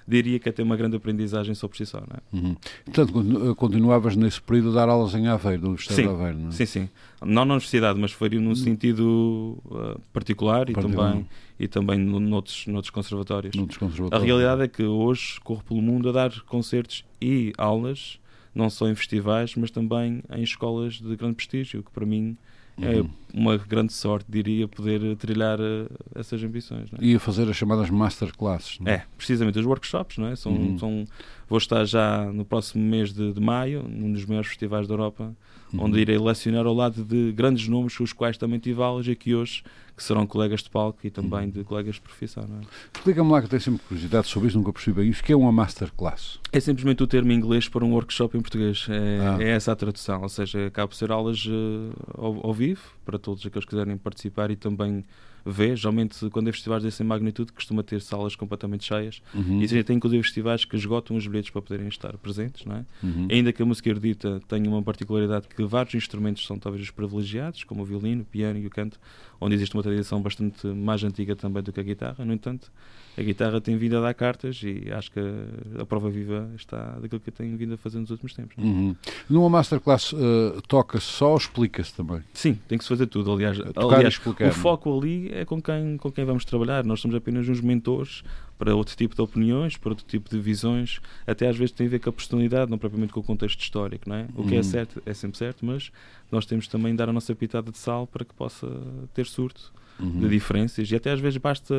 diria 0.07 0.39
que 0.39 0.50
até 0.50 0.63
uma 0.63 0.75
grande 0.75 0.95
aprendizagem 0.95 1.54
só 1.54 1.68
por 1.68 1.77
si 1.77 1.86
só, 1.86 2.00
é? 2.00 2.36
Uhum. 2.36 2.56
Portanto, 2.86 3.13
continu- 3.13 3.56
continuavas 3.56 4.16
nesse 4.16 4.42
período 4.42 4.69
a 4.71 4.74
dar 4.74 4.89
aulas 4.89 5.13
em 5.16 5.27
Aveiro, 5.27 5.62
no 5.63 5.68
Universidade 5.69 6.01
Sim, 6.01 6.07
de 6.07 6.13
Aveiro, 6.13 6.38
não 6.39 6.50
é? 6.50 6.51
Sim, 6.51 6.66
sim. 6.66 6.89
Não 7.21 7.45
na 7.45 7.54
universidade, 7.56 8.00
mas 8.00 8.12
foi 8.12 8.30
num 8.30 8.56
sentido 8.56 9.57
uh, 9.66 10.00
particular 10.13 10.69
e 10.69 10.74
Particular. 10.74 11.12
também, 11.12 11.27
e 11.60 11.68
também 11.68 11.98
no- 12.00 12.19
noutros, 12.19 12.66
noutros 12.68 12.89
conservatórios. 12.92 13.56
Noutros 13.56 13.77
A 13.77 13.80
conservatórios. 13.81 14.25
realidade 14.25 14.62
é 14.63 14.68
que 14.68 14.83
hoje 14.83 15.39
corro 15.42 15.63
pelo 15.63 15.81
mundo 15.81 16.10
a 16.10 16.12
dar 16.12 16.42
concertos 16.44 17.04
e 17.21 17.51
aulas, 17.57 18.19
não 18.56 18.69
só 18.69 18.88
em 18.89 18.95
festivais, 18.95 19.54
mas 19.56 19.69
também 19.69 20.24
em 20.36 20.42
escolas 20.44 20.94
de 20.95 21.16
grande 21.16 21.36
prestígio, 21.36 21.83
que 21.83 21.92
para 21.92 22.06
mim 22.06 22.38
é 22.81 23.02
Uhum. 23.02 23.10
uma 23.34 23.58
grande 23.58 23.94
sorte, 23.94 24.26
diria, 24.30 24.68
poder 24.68 25.16
trilhar 25.18 25.60
uh, 25.60 25.88
essas 26.16 26.44
ambições. 26.44 26.90
É? 26.94 27.04
E 27.06 27.16
a 27.16 27.20
fazer 27.20 27.50
as 27.50 27.56
chamadas 27.56 27.90
masterclasses. 27.90 28.80
não 28.80 28.92
É, 28.92 29.06
precisamente 29.18 29.58
os 29.60 29.66
workshops, 29.66 30.18
não 30.18 30.28
é? 30.28 30.36
São, 30.36 30.52
Uhum. 30.54 30.78
são, 30.80 31.06
vou 31.48 31.58
estar 31.58 31.86
já 31.86 32.26
no 32.31 32.44
próximo 32.46 32.84
mês 32.84 33.14
de, 33.14 33.34
de 33.34 33.40
maio, 33.40 33.84
num 33.88 34.12
dos 34.12 34.26
maiores 34.26 34.48
festivais 34.50 34.88
da 34.88 34.94
Europa, 34.94 35.36
Uhum. 35.74 35.83
onde 35.86 36.00
irei 36.00 36.18
lecionar 36.18 36.66
ao 36.66 36.74
lado 36.74 37.04
de 37.04 37.31
grandes 37.31 37.68
nomes 37.68 37.95
com 37.98 38.04
os 38.04 38.12
quais 38.13 38.38
também 38.38 38.57
tive 38.60 38.81
aulas 38.81 39.07
aqui 39.07 39.36
hoje, 39.36 39.63
que 39.95 40.04
serão 40.04 40.25
colegas 40.25 40.63
de 40.63 40.69
palco 40.69 41.00
e 41.04 41.10
também 41.10 41.42
Uhum. 41.45 41.50
de 41.51 41.63
colegas 41.63 41.95
de 41.95 42.01
profissão. 42.01 42.44
É? 42.44 42.98
Explica-me 42.98 43.30
lá 43.31 43.42
que 43.42 43.50
tenho 43.50 43.62
sempre 43.62 43.81
curiosidade 43.88 44.27
sobre 44.27 44.48
isso, 44.50 44.57
nunca 44.57 44.71
percebi 44.74 45.01
bem 45.01 45.10
isso, 45.12 45.24
que 45.24 45.31
é 45.31 45.36
uma 45.36 45.51
masterclass. 45.51 46.39
é 46.51 46.60
simplesmente 46.60 47.04
o 47.04 47.07
termo 47.07 47.31
em 47.31 47.36
inglês 47.36 47.68
para 47.69 47.86
um 47.86 47.92
workshop 47.94 48.38
em 48.38 48.42
português. 48.42 48.88
É, 48.89 49.19
Ah. 49.21 49.38
é 49.44 49.50
essa 49.50 49.71
a 49.71 49.75
tradução, 49.75 50.21
ou 50.24 50.30
seja, 50.30 50.68
acaba 50.68 50.88
por 50.88 50.95
ser 50.95 51.12
aulas 51.12 51.45
eh, 51.48 51.92
ao, 52.18 52.48
ao 52.48 52.54
vivo, 52.54 52.81
para 53.06 53.19
todos 53.19 53.45
aqueles 53.45 53.66
que 53.66 53.69
quiserem 53.71 53.98
participar 53.98 54.50
e 54.51 54.56
também 54.56 55.04
ver. 55.46 55.76
Geralmente, 55.76 56.30
quando 56.30 56.50
é 56.50 56.52
festivais 56.52 56.84
dessa 56.84 57.04
magnitude, 57.04 57.52
costuma 57.52 57.84
ter 57.84 58.02
salas 58.02 58.36
completamente 58.36 58.86
cheias. 58.86 59.22
Uhum. 59.34 59.62
E 59.62 59.84
tem 59.84 59.98
inclusive 59.98 60.22
festivais 60.24 60.66
que 60.66 60.76
esgotam 60.76 61.16
os 61.16 61.26
bilhetes 61.26 61.50
para 61.50 61.62
poderem 61.62 61.88
estar 61.88 62.18
presentes, 62.18 62.66
não 62.66 62.78
é? 62.78 62.86
Uhum. 63.04 63.28
Ainda 63.32 63.54
que 63.54 63.62
a 63.62 63.66
música 63.66 63.90
erudita 63.90 64.42
tenha 64.48 64.70
uma 64.70 64.82
particularidade 64.82 65.48
que 65.48 65.64
vários 65.64 65.96
instrumentos 65.96 66.46
são 66.46 66.58
talvez 66.58 66.84
os 66.84 66.92
privilegiados, 66.92 67.64
como 67.64 67.84
o 67.84 67.86
violino, 67.86 68.22
o 68.24 68.26
piano 68.26 68.60
e 68.60 68.66
o 68.66 68.70
canto, 68.70 69.00
onde 69.40 69.56
existe 69.56 69.74
uma 69.76 69.84
tradição 69.84 70.22
bastante 70.22 70.68
mais 70.68 71.04
antiga 71.04 71.36
também 71.36 71.64
do 71.64 71.72
que 71.72 71.80
a 71.80 71.84
guitarra. 71.84 72.26
No 72.26 72.34
entanto, 72.34 72.72
a 73.18 73.22
guitarra 73.22 73.60
tem 73.60 73.78
vindo 73.78 73.98
a 73.98 74.02
dar 74.02 74.14
cartas 74.14 74.62
e 74.64 74.92
acho 74.92 75.12
que 75.12 75.20
a, 75.20 75.82
a 75.82 75.86
prova 75.86 76.10
viva 76.10 76.50
está 76.56 76.98
daquilo 77.00 77.20
que 77.20 77.32
tem 77.32 77.56
vindo 77.56 77.74
a 77.74 77.78
fazer 77.78 78.00
nos 78.00 78.10
últimos 78.10 78.34
tempos. 78.34 78.56
é? 78.58 78.62
Uhum. 78.62 78.96
Numa 79.30 79.50
masterclass 79.50 80.14
uh, 80.14 80.62
toca-se 80.68 81.06
só 81.06 81.32
ou 81.32 81.38
explica-se 81.38 81.94
também? 81.94 82.22
Sim, 82.34 82.58
tem 82.68 82.78
que 82.78 82.84
se 82.84 82.90
fazer 82.90 83.08
tudo. 83.08 83.32
Aliás, 83.32 83.58
Tocar 83.58 83.98
aliás 83.98 84.18
o 84.18 84.54
foco 84.54 84.98
ali 84.98 85.29
é 85.30 85.46
com 85.46 85.62
quem, 85.62 85.98
com 85.98 86.12
quem 86.12 86.26
vamos 86.26 86.44
trabalhar. 86.46 86.84
Nós 86.84 87.00
somos 87.00 87.16
apenas 87.16 87.48
uns 87.48 87.62
mentores 87.62 88.24
para 88.58 88.76
outro 88.76 88.96
tipo 88.96 89.16
de 89.16 89.22
opiniões, 89.22 89.78
para 89.78 89.90
outro 89.90 90.06
tipo 90.06 90.30
de 90.30 90.40
visões. 90.40 91.00
Até 91.26 91.48
às 91.48 91.58
vezes 91.58 91.72
tem 91.72 91.88
a 91.88 91.90
ver 91.90 92.00
com 92.00 92.10
a 92.10 92.14
personalidade, 92.14 92.70
não 92.70 92.78
propriamente 92.78 93.14
com 93.14 93.20
o 93.20 93.24
contexto 93.24 93.60
histórico. 93.62 94.10
Não 94.10 94.16
é? 94.16 94.28
O 94.36 94.44
que 94.44 94.54
Uhum. 94.54 94.60
é 94.60 94.64
certo 94.64 95.02
é 95.06 95.14
sempre 95.14 95.38
certo, 95.38 95.66
mas 95.66 95.92
nós 96.31 96.46
temos 96.46 96.68
também 96.68 96.92
de 96.92 96.98
dar 96.98 97.10
a 97.10 97.14
nossa 97.14 97.34
pitada 97.36 97.72
de 97.72 97.78
sal 97.78 98.06
para 98.08 98.26
que 98.26 98.34
possa 98.34 98.68
ter 99.14 99.26
surto 99.26 99.72
Uhum. 100.00 100.20
de 100.22 100.30
diferenças. 100.30 100.90
E 100.90 100.96
até 100.96 101.12
às 101.12 101.20
vezes 101.20 101.38
basta 101.38 101.74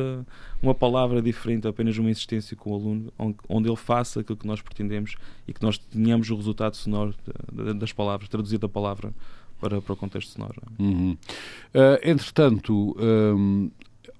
uma 0.61 0.75
palavra 0.75 1.21
diferente, 1.23 1.67
apenas 1.67 1.97
uma 1.97 2.09
insistência 2.09 2.55
com 2.55 2.71
o 2.71 2.75
aluno, 2.75 3.13
on- 3.17 3.33
onde 3.49 3.67
ele 3.67 3.75
faça 3.75 4.19
aquilo 4.19 4.37
que 4.37 4.45
nós 4.45 4.61
pretendemos 4.61 5.15
e 5.47 5.53
que 5.53 5.61
nós 5.63 5.77
tenhamos 5.79 6.29
o 6.29 6.35
resultado 6.35 6.75
sonoro 6.75 7.15
da- 7.25 7.63
da- 7.65 7.73
das 7.73 7.91
palavras, 7.91 8.29
traduzido 8.29 8.65
a 8.65 8.69
palavra 8.69 9.11
para, 9.61 9.81
para 9.81 9.93
o 9.93 9.95
contexto 9.95 10.31
sonoro. 10.31 10.55
é? 10.61 10.81
Uhum. 10.81 11.11
Uh, 11.73 12.09
entretanto, 12.09 12.97
um, 12.99 13.71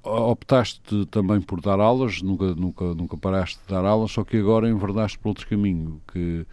optaste 0.04 1.06
também 1.08 1.42
por 1.42 1.60
dar 1.60 1.80
aulas, 1.80 2.22
nunca, 2.22 2.56
nunca, 2.56 2.94
nunca 2.94 3.18
paraste 3.18 3.60
de 3.68 3.74
dar 3.74 3.84
aulas, 3.84 4.12
só 4.12 4.24
que 4.24 4.38
agora 4.38 4.70
enverdaste 4.70 5.18
por 5.20 5.30
outro 5.30 5.48
caminho, 5.48 6.02
que 6.12 6.46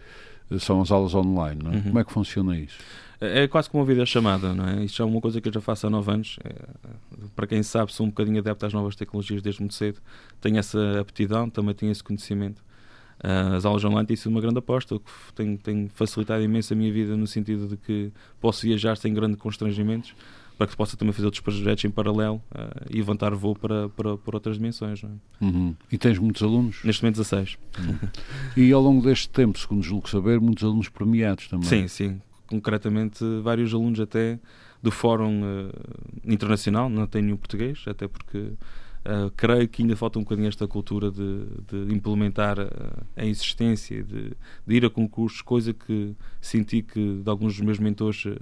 são 0.59 0.81
as 0.81 0.91
aulas 0.91 1.13
online. 1.13 1.61
É? 1.65 1.69
Uhum. 1.69 1.81
Como 1.83 1.99
é 1.99 2.03
que 2.03 2.11
funciona 2.11 2.57
isso? 2.57 2.77
É 3.21 3.47
quase 3.47 3.69
como 3.69 3.83
uma 3.83 3.87
videochamada, 3.87 4.53
não 4.53 4.65
é? 4.65 4.83
Isto 4.85 5.01
é 5.01 5.05
uma 5.05 5.19
coisa 5.19 5.41
que 5.41 5.49
eu 5.49 5.53
já 5.53 5.59
faço 5.59 5.85
há 5.85 5.89
nove 5.89 6.09
anos. 6.09 6.39
É, 6.43 6.53
para 7.35 7.45
quem 7.45 7.61
sabe, 7.61 7.91
sou 7.91 8.05
um 8.05 8.09
bocadinho 8.09 8.39
adepto 8.39 8.65
às 8.65 8.73
novas 8.73 8.95
tecnologias 8.95 9.41
desde 9.41 9.61
muito 9.61 9.73
cedo. 9.73 9.99
Tenho 10.39 10.57
essa 10.57 11.01
aptidão, 11.01 11.49
também 11.49 11.75
tenho 11.75 11.91
esse 11.91 12.03
conhecimento. 12.03 12.63
Ah, 13.23 13.55
as 13.55 13.65
aulas 13.65 13.83
online 13.83 14.07
têm 14.07 14.15
sido 14.15 14.31
uma 14.31 14.41
grande 14.41 14.59
aposta, 14.59 14.95
o 14.95 14.99
que 14.99 15.11
tem, 15.35 15.57
tem 15.57 15.89
facilitado 15.89 16.41
imenso 16.43 16.73
a 16.73 16.75
minha 16.75 16.91
vida 16.91 17.15
no 17.17 17.27
sentido 17.27 17.67
de 17.67 17.77
que 17.77 18.11
posso 18.39 18.65
viajar 18.65 18.97
sem 18.97 19.13
grandes 19.13 19.39
constrangimentos 19.39 20.15
para 20.57 20.67
que 20.67 20.75
possa 20.75 20.97
também 20.97 21.13
fazer 21.13 21.25
outros 21.25 21.41
projetos 21.41 21.85
em 21.85 21.89
paralelo 21.89 22.41
ah, 22.51 22.85
e 22.89 22.97
levantar 22.97 23.33
voo 23.33 23.55
para, 23.55 23.87
para, 23.89 24.17
para 24.17 24.35
outras 24.35 24.57
dimensões. 24.57 25.01
É? 25.03 25.07
Uhum. 25.43 25.73
E 25.89 25.97
tens 25.97 26.19
muitos 26.19 26.43
alunos? 26.43 26.83
Neste 26.83 27.01
momento 27.01 27.17
16. 27.17 27.57
E 28.57 28.71
ao 28.73 28.81
longo 28.81 29.01
deste 29.01 29.29
tempo, 29.29 29.57
segundo 29.57 29.81
julgo 29.81 30.09
saber, 30.09 30.39
muitos 30.41 30.63
alunos 30.63 30.89
premiados 30.89 31.47
também. 31.47 31.67
Sim, 31.67 31.87
sim. 31.87 32.21
Concretamente, 32.47 33.23
vários 33.41 33.73
alunos 33.73 33.99
até 33.99 34.39
do 34.81 34.91
Fórum 34.91 35.41
eh, 35.43 36.33
Internacional, 36.33 36.89
não 36.89 37.05
tenho 37.05 37.25
nenhum 37.25 37.37
português, 37.37 37.83
até 37.87 38.07
porque 38.07 38.53
eh, 39.05 39.31
creio 39.35 39.67
que 39.67 39.81
ainda 39.81 39.95
falta 39.95 40.19
um 40.19 40.23
bocadinho 40.23 40.47
esta 40.47 40.67
cultura 40.67 41.09
de, 41.09 41.45
de 41.67 41.93
implementar 41.93 42.57
a 43.15 43.25
existência, 43.25 44.03
de, 44.03 44.31
de 44.67 44.75
ir 44.75 44.85
a 44.85 44.89
concursos, 44.89 45.41
coisa 45.41 45.73
que 45.73 46.15
senti 46.41 46.81
que 46.81 47.21
de 47.23 47.29
alguns 47.29 47.55
dos 47.55 47.65
meus 47.65 47.79
mentores 47.79 48.25
eh, 48.25 48.35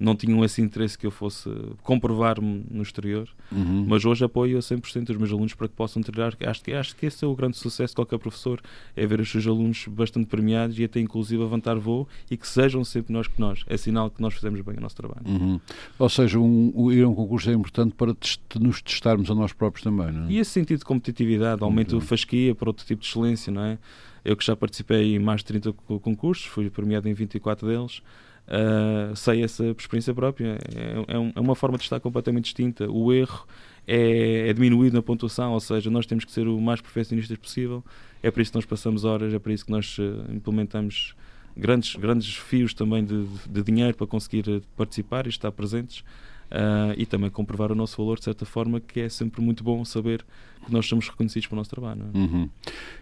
não 0.00 0.16
tinham 0.16 0.42
esse 0.44 0.62
interesse 0.62 0.96
que 0.96 1.06
eu 1.06 1.10
fosse 1.10 1.50
comprovar-me 1.82 2.64
no 2.70 2.82
exterior. 2.82 3.28
Uhum. 3.52 3.84
Mas 3.86 4.04
hoje 4.04 4.24
apoio 4.24 4.56
a 4.56 4.60
100% 4.60 5.10
os 5.10 5.16
meus 5.16 5.30
alunos 5.30 5.54
para 5.54 5.68
que 5.68 5.74
possam 5.74 6.02
trilhar. 6.02 6.34
Acho 6.46 6.64
que, 6.64 6.72
acho 6.72 6.96
que 6.96 7.06
esse 7.06 7.22
é 7.22 7.28
o 7.28 7.34
grande 7.36 7.58
sucesso 7.58 7.92
de 7.92 7.96
qualquer 7.96 8.18
professor, 8.18 8.60
é 8.96 9.06
ver 9.06 9.20
os 9.20 9.30
seus 9.30 9.46
alunos 9.46 9.86
bastante 9.88 10.26
premiados 10.26 10.78
e 10.78 10.84
até 10.84 11.00
inclusive 11.00 11.42
levantar 11.42 11.76
voo 11.78 12.08
e 12.30 12.36
que 12.36 12.48
sejam 12.48 12.82
sempre 12.82 13.12
nós 13.12 13.28
que 13.28 13.38
nós. 13.38 13.62
É 13.66 13.76
sinal 13.76 14.10
que 14.10 14.22
nós 14.22 14.32
fizemos 14.32 14.60
bem 14.62 14.76
o 14.78 14.80
nosso 14.80 14.96
trabalho. 14.96 15.26
Uhum. 15.26 15.60
Ou 15.98 16.08
seja, 16.08 16.38
um, 16.38 16.90
ir 16.90 17.04
a 17.04 17.08
um 17.08 17.14
concurso 17.14 17.50
é 17.50 17.52
importante 17.52 17.94
para 17.94 18.16
nos 18.58 18.80
testarmos 18.80 19.30
a 19.30 19.34
nós 19.34 19.52
próprios 19.52 19.84
também, 19.84 19.99
não 20.12 20.26
é? 20.28 20.32
E 20.32 20.38
esse 20.38 20.50
sentido 20.50 20.78
de 20.80 20.84
competitividade 20.84 21.62
aumenta 21.62 21.92
Muito 21.94 22.04
a 22.04 22.08
fasquia 22.08 22.54
para 22.54 22.68
outro 22.68 22.84
tipo 22.86 23.02
de 23.02 23.08
excelência, 23.08 23.52
não 23.52 23.62
é? 23.64 23.78
Eu 24.24 24.36
que 24.36 24.44
já 24.44 24.54
participei 24.54 25.16
em 25.16 25.18
mais 25.18 25.40
de 25.40 25.46
30 25.46 25.72
co- 25.72 25.98
concursos, 26.00 26.44
fui 26.46 26.68
premiado 26.70 27.08
em 27.08 27.14
24 27.14 27.66
deles, 27.66 28.02
ah, 28.48 29.12
sei 29.14 29.42
essa 29.42 29.74
por 29.74 29.80
experiência 29.80 30.14
própria. 30.14 30.58
É, 30.74 31.14
é 31.14 31.18
um- 31.18 31.32
é 31.34 31.40
uma 31.40 31.54
forma 31.54 31.76
de 31.78 31.84
estar 31.84 32.00
completamente 32.00 32.44
distinta. 32.44 32.90
O 32.90 33.12
erro 33.12 33.46
é, 33.86 34.48
é 34.48 34.52
diminuído 34.52 34.94
na 34.96 35.02
pontuação, 35.02 35.52
ou 35.52 35.60
seja, 35.60 35.90
nós 35.90 36.06
temos 36.06 36.24
que 36.24 36.32
ser 36.32 36.46
o 36.48 36.60
mais 36.60 36.80
perfeccionistas 36.80 37.36
possível. 37.38 37.84
É 38.22 38.30
para 38.30 38.42
isso 38.42 38.52
que 38.52 38.58
nós 38.58 38.66
passamos 38.66 39.04
horas, 39.04 39.32
é 39.32 39.38
para 39.38 39.52
isso 39.52 39.64
que 39.64 39.70
nós 39.70 39.96
eh, 39.98 40.32
implementamos 40.34 41.14
grandes, 41.56 41.96
grandes 41.96 42.34
fios 42.36 42.74
também 42.74 43.04
de, 43.04 43.24
de 43.48 43.62
dinheiro 43.62 43.96
para 43.96 44.06
conseguir 44.06 44.44
eh, 44.48 44.60
participar 44.76 45.26
e 45.26 45.30
estar 45.30 45.50
presentes. 45.50 46.04
Uh, 46.50 46.94
e 46.96 47.06
também 47.06 47.30
comprovar 47.30 47.70
o 47.70 47.76
nosso 47.76 47.96
valor 47.96 48.18
de 48.18 48.24
certa 48.24 48.44
forma, 48.44 48.80
que 48.80 48.98
é 48.98 49.08
sempre 49.08 49.40
muito 49.40 49.62
bom 49.62 49.84
saber 49.84 50.24
que 50.64 50.72
nós 50.72 50.84
somos 50.86 51.08
reconhecidos 51.08 51.46
pelo 51.46 51.60
nosso 51.60 51.70
trabalho. 51.70 52.02
É? 52.12 52.18
Uhum. 52.18 52.50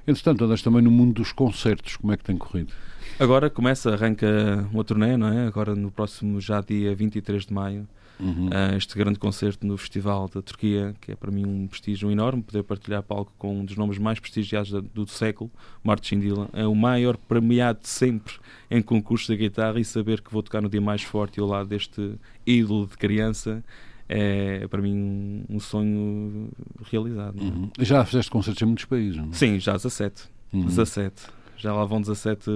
Entretanto, 0.06 0.44
andas 0.44 0.60
também 0.60 0.82
no 0.82 0.90
mundo 0.90 1.14
dos 1.14 1.32
concertos, 1.32 1.96
como 1.96 2.12
é 2.12 2.16
que 2.18 2.24
tem 2.24 2.36
corrido? 2.36 2.74
Agora 3.18 3.48
começa, 3.48 3.92
arranca 3.92 4.68
uma 4.70 4.84
turnê, 4.84 5.16
não 5.16 5.28
é? 5.28 5.46
Agora 5.46 5.74
no 5.74 5.90
próximo, 5.90 6.40
já 6.40 6.60
dia 6.60 6.94
23 6.94 7.46
de 7.46 7.52
maio, 7.54 7.88
uhum. 8.20 8.48
uh, 8.48 8.76
este 8.76 8.96
grande 8.96 9.18
concerto 9.18 9.66
no 9.66 9.76
Festival 9.76 10.28
da 10.28 10.42
Turquia, 10.42 10.94
que 11.00 11.12
é 11.12 11.16
para 11.16 11.30
mim 11.30 11.44
um 11.46 11.66
prestígio 11.66 12.10
enorme, 12.10 12.42
poder 12.42 12.62
partilhar 12.62 13.02
palco 13.02 13.32
com 13.38 13.60
um 13.60 13.64
dos 13.64 13.76
nomes 13.76 13.98
mais 13.98 14.18
prestigiados 14.20 14.70
do, 14.70 14.82
do 14.82 15.06
século, 15.06 15.50
Martin 15.82 16.20
Dylan. 16.20 16.48
É 16.52 16.66
o 16.66 16.74
maior 16.74 17.16
premiado 17.16 17.80
de 17.80 17.88
sempre 17.88 18.34
em 18.70 18.82
concursos 18.82 19.26
de 19.28 19.36
guitarra 19.36 19.80
e 19.80 19.84
saber 19.84 20.20
que 20.20 20.32
vou 20.32 20.42
tocar 20.42 20.60
no 20.60 20.68
dia 20.68 20.80
mais 20.80 21.02
forte 21.02 21.40
ao 21.40 21.46
lado 21.46 21.68
deste 21.68 22.14
ídolo 22.46 22.86
de 22.86 22.96
criança 22.96 23.62
é 24.08 24.66
para 24.68 24.80
mim 24.80 25.44
um 25.48 25.60
sonho 25.60 26.48
realizado. 26.90 27.38
É? 27.38 27.42
Uhum. 27.42 27.70
Já 27.78 28.04
fizeste 28.04 28.30
concertos 28.30 28.62
em 28.62 28.64
muitos 28.64 28.86
países, 28.86 29.16
não 29.16 29.28
é? 29.28 29.32
Sim, 29.32 29.60
já 29.60 29.72
17. 29.74 30.24
Uhum. 30.52 30.64
17. 30.64 31.26
Já 31.58 31.74
lá 31.74 31.84
vão 31.84 32.00
17 32.00 32.50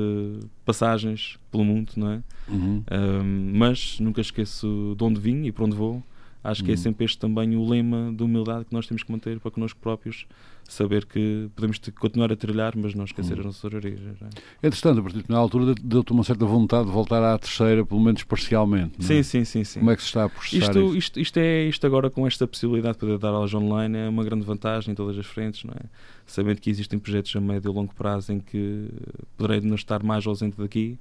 passagens 0.65 1.39
pelo 1.51 1.65
mundo, 1.65 1.93
não 1.97 2.11
é? 2.13 2.23
Uhum. 2.49 2.85
Um, 2.91 3.53
mas 3.55 3.99
nunca 4.01 4.21
esqueço 4.21 4.95
de 4.97 5.05
onde 5.05 5.21
vim 5.21 5.45
e 5.45 5.53
para 5.53 5.65
onde 5.65 5.77
vou. 5.77 6.03
Acho 6.43 6.65
que 6.65 6.71
é 6.71 6.75
uhum. 6.75 6.81
sempre 6.81 7.05
este 7.05 7.19
também 7.19 7.57
o 7.57 7.69
lema 7.69 8.13
de 8.13 8.23
humildade 8.23 8.65
que 8.65 8.73
nós 8.73 8.87
temos 8.87 9.03
que 9.03 9.13
manter 9.13 9.39
para 9.39 9.51
connosco 9.51 9.79
próprios 9.81 10.27
saber 10.69 11.04
que 11.04 11.50
podemos 11.54 11.81
continuar 11.99 12.33
a 12.33 12.37
trilhar, 12.37 12.73
mas 12.76 12.95
não 12.95 13.04
esquecer 13.04 13.37
hum. 13.37 13.40
as 13.40 13.47
nossas 13.47 13.64
origens. 13.64 14.16
É? 14.23 14.66
Entretanto, 14.66 15.00
a 15.00 15.02
partir 15.02 15.25
na 15.28 15.38
altura 15.38 15.75
deu-te 15.83 16.12
uma 16.12 16.25
certa 16.25 16.45
vontade 16.45 16.87
de 16.87 16.92
voltar 16.92 17.23
à 17.23 17.38
terceira, 17.38 17.85
pelo 17.85 18.00
menos 18.00 18.23
parcialmente. 18.25 19.04
Sim, 19.04 19.19
é? 19.19 19.23
sim, 19.23 19.45
sim, 19.45 19.64
sim. 19.64 19.81
Como 19.81 19.90
é 19.90 19.97
que 19.97 20.02
se 20.02 20.09
está 20.09 20.25
a 20.25 20.28
processar 20.28 20.71
isto, 20.71 20.97
isto? 20.97 21.21
Isto, 21.21 21.37
é, 21.38 21.64
isto 21.64 21.87
agora 21.87 22.11
com 22.11 22.26
esta 22.26 22.47
possibilidade 22.47 22.95
de 22.95 23.00
poder 23.00 23.19
dar 23.19 23.28
aulas 23.28 23.52
online 23.54 23.97
é 23.99 24.09
uma 24.09 24.25
grande 24.25 24.45
vantagem 24.45 24.92
em 24.92 24.95
todas 24.95 25.19
as 25.19 25.26
frentes, 25.26 25.64
não 25.64 25.75
é? 25.75 25.85
Sabendo 26.26 26.61
que 26.61 26.71
existem 26.71 26.99
projetos 26.99 27.35
a 27.37 27.40
médio 27.40 27.71
e 27.71 27.75
longo 27.75 27.95
prazo 27.95 28.33
em 28.33 28.40
que 28.40 28.88
poderei 29.37 29.61
não 29.61 29.75
estar 29.75 30.02
mais 30.02 30.26
ausente 30.26 30.57
daqui, 30.57 30.99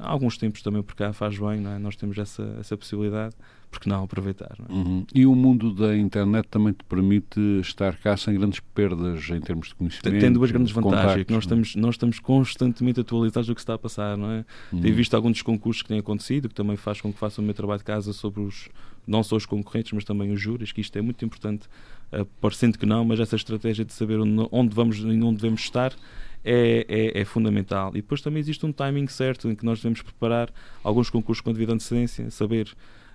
alguns 0.00 0.36
tempos 0.36 0.62
também 0.62 0.82
por 0.82 0.94
cá 0.94 1.12
faz 1.12 1.38
bem, 1.38 1.60
não 1.60 1.72
é? 1.72 1.78
Nós 1.78 1.96
temos 1.96 2.18
essa, 2.18 2.56
essa 2.58 2.76
possibilidade 2.76 3.34
porque 3.70 3.88
não 3.88 4.04
aproveitar. 4.04 4.56
Não 4.58 4.66
é? 4.66 4.78
uhum. 4.78 5.06
E 5.14 5.26
o 5.26 5.34
mundo 5.34 5.72
da 5.72 5.96
internet 5.96 6.46
também 6.48 6.72
te 6.72 6.84
permite 6.84 7.38
estar 7.60 7.96
cá 7.96 8.16
sem 8.16 8.34
grandes 8.34 8.60
perdas 8.60 9.28
em 9.30 9.40
termos 9.40 9.68
de 9.68 9.74
conhecimento? 9.74 10.20
Tem 10.20 10.32
duas 10.32 10.50
grandes 10.50 10.72
vantagens. 10.72 11.26
que 11.26 11.32
nós, 11.32 11.44
é? 11.44 11.46
estamos, 11.46 11.76
nós 11.76 11.94
estamos 11.94 12.18
constantemente 12.18 13.00
atualizados 13.00 13.46
do 13.46 13.54
que 13.54 13.60
está 13.60 13.74
a 13.74 13.78
passar. 13.78 14.16
Não 14.16 14.30
é? 14.30 14.44
Uhum. 14.72 14.80
Tenho 14.80 14.94
visto 14.94 15.14
alguns 15.14 15.32
dos 15.32 15.42
concursos 15.42 15.82
que 15.82 15.88
têm 15.88 15.98
acontecido, 15.98 16.48
que 16.48 16.54
também 16.54 16.76
faz 16.76 17.00
com 17.00 17.12
que 17.12 17.18
faça 17.18 17.40
o 17.40 17.44
meu 17.44 17.54
trabalho 17.54 17.78
de 17.78 17.84
casa 17.84 18.12
sobre 18.12 18.40
os, 18.40 18.68
não 19.06 19.22
só 19.22 19.36
os 19.36 19.46
concorrentes, 19.46 19.92
mas 19.92 20.04
também 20.04 20.32
os 20.32 20.40
júris, 20.40 20.72
que 20.72 20.80
isto 20.80 20.96
é 20.98 21.02
muito 21.02 21.24
importante, 21.24 21.66
uh, 22.12 22.24
parecendo 22.40 22.78
que 22.78 22.86
não, 22.86 23.04
mas 23.04 23.20
essa 23.20 23.36
estratégia 23.36 23.84
de 23.84 23.92
saber 23.92 24.18
onde, 24.18 24.48
onde 24.50 24.74
vamos 24.74 24.98
e 24.98 25.02
onde 25.02 25.36
devemos 25.36 25.60
estar 25.60 25.92
é, 26.44 26.86
é, 26.88 27.20
é, 27.20 27.24
fundamental. 27.24 27.90
E 27.90 28.00
depois 28.02 28.20
também 28.20 28.40
existe 28.40 28.64
um 28.64 28.72
timing 28.72 29.06
certo 29.08 29.48
em 29.48 29.54
que 29.54 29.64
nós 29.64 29.78
devemos 29.78 30.02
preparar 30.02 30.50
alguns 30.82 31.10
concursos 31.10 31.42
com 31.42 31.52
devida 31.52 31.72
antecedência, 31.72 32.30
saber 32.30 32.68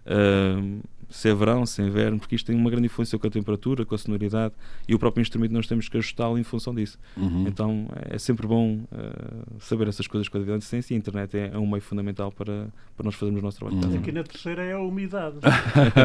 uh, 0.06 0.82
se 1.13 1.29
é 1.29 1.34
verão, 1.34 1.63
se 1.63 1.79
é 1.79 1.86
inverno, 1.86 2.17
porque 2.17 2.36
isto 2.36 2.48
tem 2.48 2.55
uma 2.55 2.72
grande 2.72 2.88
influência 2.88 3.20
com 3.20 3.27
a 3.27 3.29
temperatura, 3.29 3.86
com 3.86 3.93
a 3.93 3.98
sonoridade 3.98 4.55
e 4.88 4.96
o 4.96 5.00
próprio 5.00 5.22
instrumento 5.22 5.51
nós 5.51 5.67
temos 5.67 5.88
que 5.88 5.96
ajustá-lo 5.96 6.39
em 6.39 6.43
função 6.43 6.74
disso. 6.74 6.98
Uhum. 7.15 7.46
Então 7.48 7.88
é 8.10 8.17
sempre 8.17 8.48
bom 8.48 8.79
uh, 8.91 9.60
saber 9.60 9.88
essas 9.88 10.08
coisas 10.08 10.27
com 10.27 10.38
a 10.38 10.39
devida 10.39 10.58
antecedência 10.58 10.93
e 10.93 10.96
a 10.96 10.98
internet 10.98 11.38
é, 11.38 11.51
é, 11.53 11.58
um 11.58 11.67
meio 11.67 11.84
fundamental 11.84 12.32
para, 12.32 12.67
para 12.98 13.05
nós 13.05 13.13
fazermos 13.13 13.41
o 13.41 13.46
nosso 13.46 13.60
trabalho. 13.60 13.88
Uhum. 13.88 13.98
Aqui 14.00 14.12
na 14.12 14.24
terceira 14.24 14.63
é 14.63 14.74
a 14.74 14.79
umidade. 14.79 15.36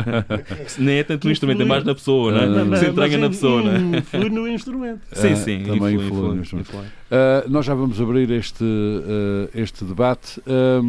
Nem 0.79 0.99
é 0.99 1.05
tanto 1.05 1.25
no 1.25 1.33
instrumento, 1.33 1.63
é 1.63 1.65
mais 1.65 1.85
na 1.85 1.95
pessoa, 1.95 2.31
não 2.31 2.41
é? 2.41 2.47
Não, 2.47 2.65
não, 2.67 2.77
se 2.77 2.87
entranha 2.87 3.17
na 3.17 3.29
pessoa, 3.31 3.63
não 3.63 3.95
é? 3.95 3.99
Influi 3.99 4.29
no 4.29 4.47
instrumento. 4.47 5.01
Sim, 5.17 5.37
sim, 5.37 5.63
também 5.65 5.95
influi, 5.95 6.07
influi, 6.07 6.35
no 6.35 6.41
instrumento. 6.43 6.69
Influi. 6.69 6.87
Uh, 6.87 7.49
nós 7.49 7.65
já 7.65 7.75
vamos 7.75 7.99
abrir 7.99 8.31
este, 8.31 8.63
uh, 8.63 9.49
este 9.55 9.85
debate. 9.85 10.39
Uh, 10.41 10.83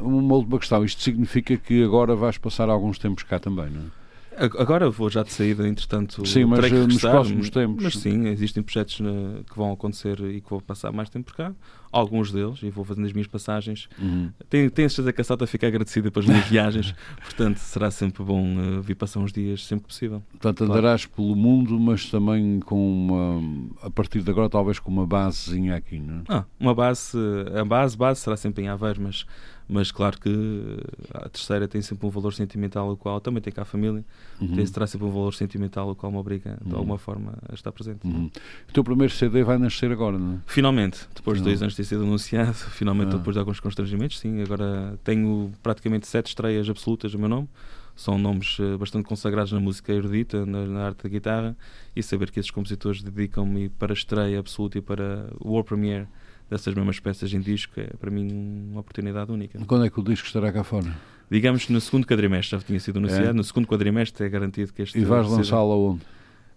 uma 0.00 0.36
última 0.36 0.58
questão. 0.58 0.82
Isto 0.82 1.02
significa 1.02 1.56
que 1.58 1.84
agora 1.84 2.16
vais 2.16 2.38
passar 2.38 2.61
alguns 2.68 2.98
tempos 2.98 3.22
cá 3.24 3.38
também, 3.38 3.70
não 3.70 3.82
é? 3.82 4.02
Agora 4.36 4.88
vou 4.88 5.10
já 5.10 5.22
de 5.22 5.32
saída, 5.32 5.66
entretanto. 5.68 6.26
Sim, 6.26 6.46
mas 6.46 6.70
nos 6.70 7.00
próximos 7.00 7.50
tempos. 7.50 7.84
Mas 7.84 7.98
sim, 7.98 8.28
existem 8.28 8.62
projetos 8.62 8.96
que 8.96 9.56
vão 9.56 9.72
acontecer 9.72 10.18
e 10.20 10.40
que 10.40 10.48
vou 10.48 10.60
passar 10.60 10.90
mais 10.90 11.10
tempo 11.10 11.26
por 11.26 11.36
cá. 11.36 11.52
Alguns 11.90 12.32
deles, 12.32 12.62
e 12.62 12.70
vou 12.70 12.86
fazendo 12.86 13.04
as 13.04 13.12
minhas 13.12 13.26
passagens. 13.26 13.86
Uhum. 14.00 14.30
Tenho, 14.48 14.70
tenho 14.70 14.88
certeza 14.88 15.12
que 15.12 15.20
a 15.20 15.24
Salta 15.24 15.46
fica 15.46 15.66
agradecida 15.66 16.10
pelas 16.10 16.26
minhas 16.26 16.46
viagens, 16.48 16.94
portanto 17.22 17.58
será 17.58 17.90
sempre 17.90 18.24
bom 18.24 18.56
uh, 18.56 18.80
vir 18.80 18.94
passar 18.94 19.20
uns 19.20 19.30
dias 19.30 19.66
sempre 19.66 19.88
possível. 19.88 20.22
Portanto, 20.30 20.64
andarás 20.64 21.04
claro. 21.04 21.16
pelo 21.16 21.36
mundo, 21.36 21.78
mas 21.78 22.10
também 22.10 22.60
com 22.60 22.76
uma. 22.76 23.86
a 23.86 23.90
partir 23.90 24.22
de 24.22 24.30
agora, 24.30 24.48
talvez 24.48 24.78
com 24.78 24.90
uma 24.90 25.06
basezinha 25.06 25.76
aqui, 25.76 25.98
não 25.98 26.20
é? 26.20 26.22
Ah, 26.30 26.44
uma 26.58 26.74
base. 26.74 27.18
A 27.54 27.62
base, 27.62 27.94
base 27.94 28.20
será 28.20 28.38
sempre 28.38 28.64
em 28.64 28.68
Aveiro, 28.68 29.02
mas 29.02 29.26
mas 29.68 29.90
claro 29.90 30.20
que 30.20 30.78
a 31.14 31.28
terceira 31.28 31.68
tem 31.68 31.80
sempre 31.82 32.06
um 32.06 32.10
valor 32.10 32.32
sentimental 32.32 32.90
o 32.90 32.96
qual 32.96 33.20
também 33.20 33.42
tem 33.42 33.52
cá 33.52 33.62
a 33.62 33.64
família 33.64 34.04
uhum. 34.40 34.54
tem, 34.54 34.66
terá 34.66 34.86
sempre 34.86 35.06
um 35.06 35.10
valor 35.10 35.32
sentimental 35.34 35.90
o 35.90 35.94
qual 35.94 36.10
me 36.10 36.18
obriga 36.18 36.58
de 36.64 36.72
uhum. 36.72 36.78
alguma 36.78 36.98
forma 36.98 37.34
a 37.48 37.54
estar 37.54 37.72
presente 37.72 38.06
uhum. 38.06 38.30
o 38.68 38.72
teu 38.72 38.84
primeiro 38.84 39.12
CD 39.12 39.42
vai 39.42 39.58
nascer 39.58 39.90
agora, 39.92 40.18
não 40.18 40.34
é? 40.34 40.38
Finalmente, 40.46 41.08
depois 41.14 41.38
de 41.38 41.44
dois 41.44 41.62
anos 41.62 41.74
de 41.74 41.78
ter 41.78 41.84
sido 41.84 42.02
anunciado 42.02 42.54
finalmente 42.72 43.14
ah. 43.14 43.18
depois 43.18 43.34
de 43.34 43.40
alguns 43.40 43.60
constrangimentos 43.60 44.18
sim, 44.18 44.42
agora 44.42 44.98
tenho 45.04 45.52
praticamente 45.62 46.06
sete 46.06 46.28
estreias 46.28 46.68
absolutas 46.68 47.12
do 47.12 47.18
meu 47.18 47.28
nome 47.28 47.48
são 47.94 48.18
nomes 48.18 48.56
eh, 48.58 48.76
bastante 48.76 49.06
consagrados 49.06 49.52
na 49.52 49.60
música 49.60 49.92
erudita, 49.92 50.46
na, 50.46 50.66
na, 50.66 50.86
arte 50.86 51.02
da 51.02 51.08
guitarra, 51.08 51.56
e 51.94 52.02
saber 52.02 52.30
que 52.30 52.40
esses 52.40 52.50
compositores 52.50 53.02
dedicam-me 53.02 53.68
para 53.68 53.92
estreia 53.92 54.38
absoluta 54.38 54.78
e 54.78 54.80
para 54.80 55.28
o 55.40 55.50
World 55.50 55.68
Premiere 55.68 56.08
dessas 56.52 56.74
mesmas 56.74 57.00
peças 57.00 57.32
em 57.32 57.40
disco 57.40 57.80
é 57.80 57.88
para 57.98 58.10
mim 58.10 58.28
uma 58.70 58.80
oportunidade 58.80 59.32
única. 59.32 59.58
Quando 59.66 59.86
é 59.86 59.90
que 59.90 59.98
o 59.98 60.02
disco 60.02 60.26
estará 60.26 60.52
cá 60.52 60.62
fora? 60.62 60.94
Digamos 61.30 61.66
no 61.68 61.80
segundo 61.80 62.06
quadrimestre, 62.06 62.58
já 62.58 62.62
tinha 62.62 62.78
sido 62.78 62.98
anunciado, 62.98 63.30
é. 63.30 63.32
no 63.32 63.42
segundo 63.42 63.66
quadrimestre 63.66 64.26
é 64.26 64.28
garantido 64.28 64.72
que 64.72 64.82
este. 64.82 64.98
E 64.98 65.04
vais 65.04 65.26
lançá-lo 65.28 65.72
aonde? 65.72 66.02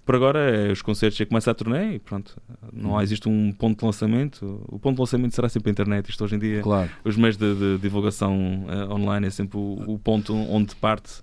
Por 0.05 0.15
agora, 0.15 0.39
é, 0.39 0.71
os 0.71 0.81
concertos 0.83 1.17
já 1.17 1.25
começam 1.25 1.49
a 1.49 1.55
turnê 1.55 1.95
e 1.95 1.99
pronto, 1.99 2.39
não 2.71 2.91
hum. 2.91 3.01
existe 3.01 3.27
um 3.27 3.51
ponto 3.53 3.79
de 3.79 3.85
lançamento. 3.85 4.61
O 4.67 4.77
ponto 4.77 4.95
de 4.95 5.01
lançamento 5.01 5.33
será 5.33 5.49
sempre 5.49 5.69
a 5.69 5.71
internet. 5.71 6.09
Isto 6.09 6.23
hoje 6.25 6.35
em 6.35 6.39
dia, 6.39 6.61
claro. 6.61 6.91
os 7.03 7.15
meios 7.15 7.37
de, 7.37 7.55
de 7.55 7.77
divulgação 7.79 8.65
uh, 8.67 8.93
online 8.93 9.27
é 9.27 9.29
sempre 9.31 9.57
o, 9.57 9.81
o, 9.87 9.97
ponto 9.97 10.35
onde 10.35 10.75
parte. 10.75 11.21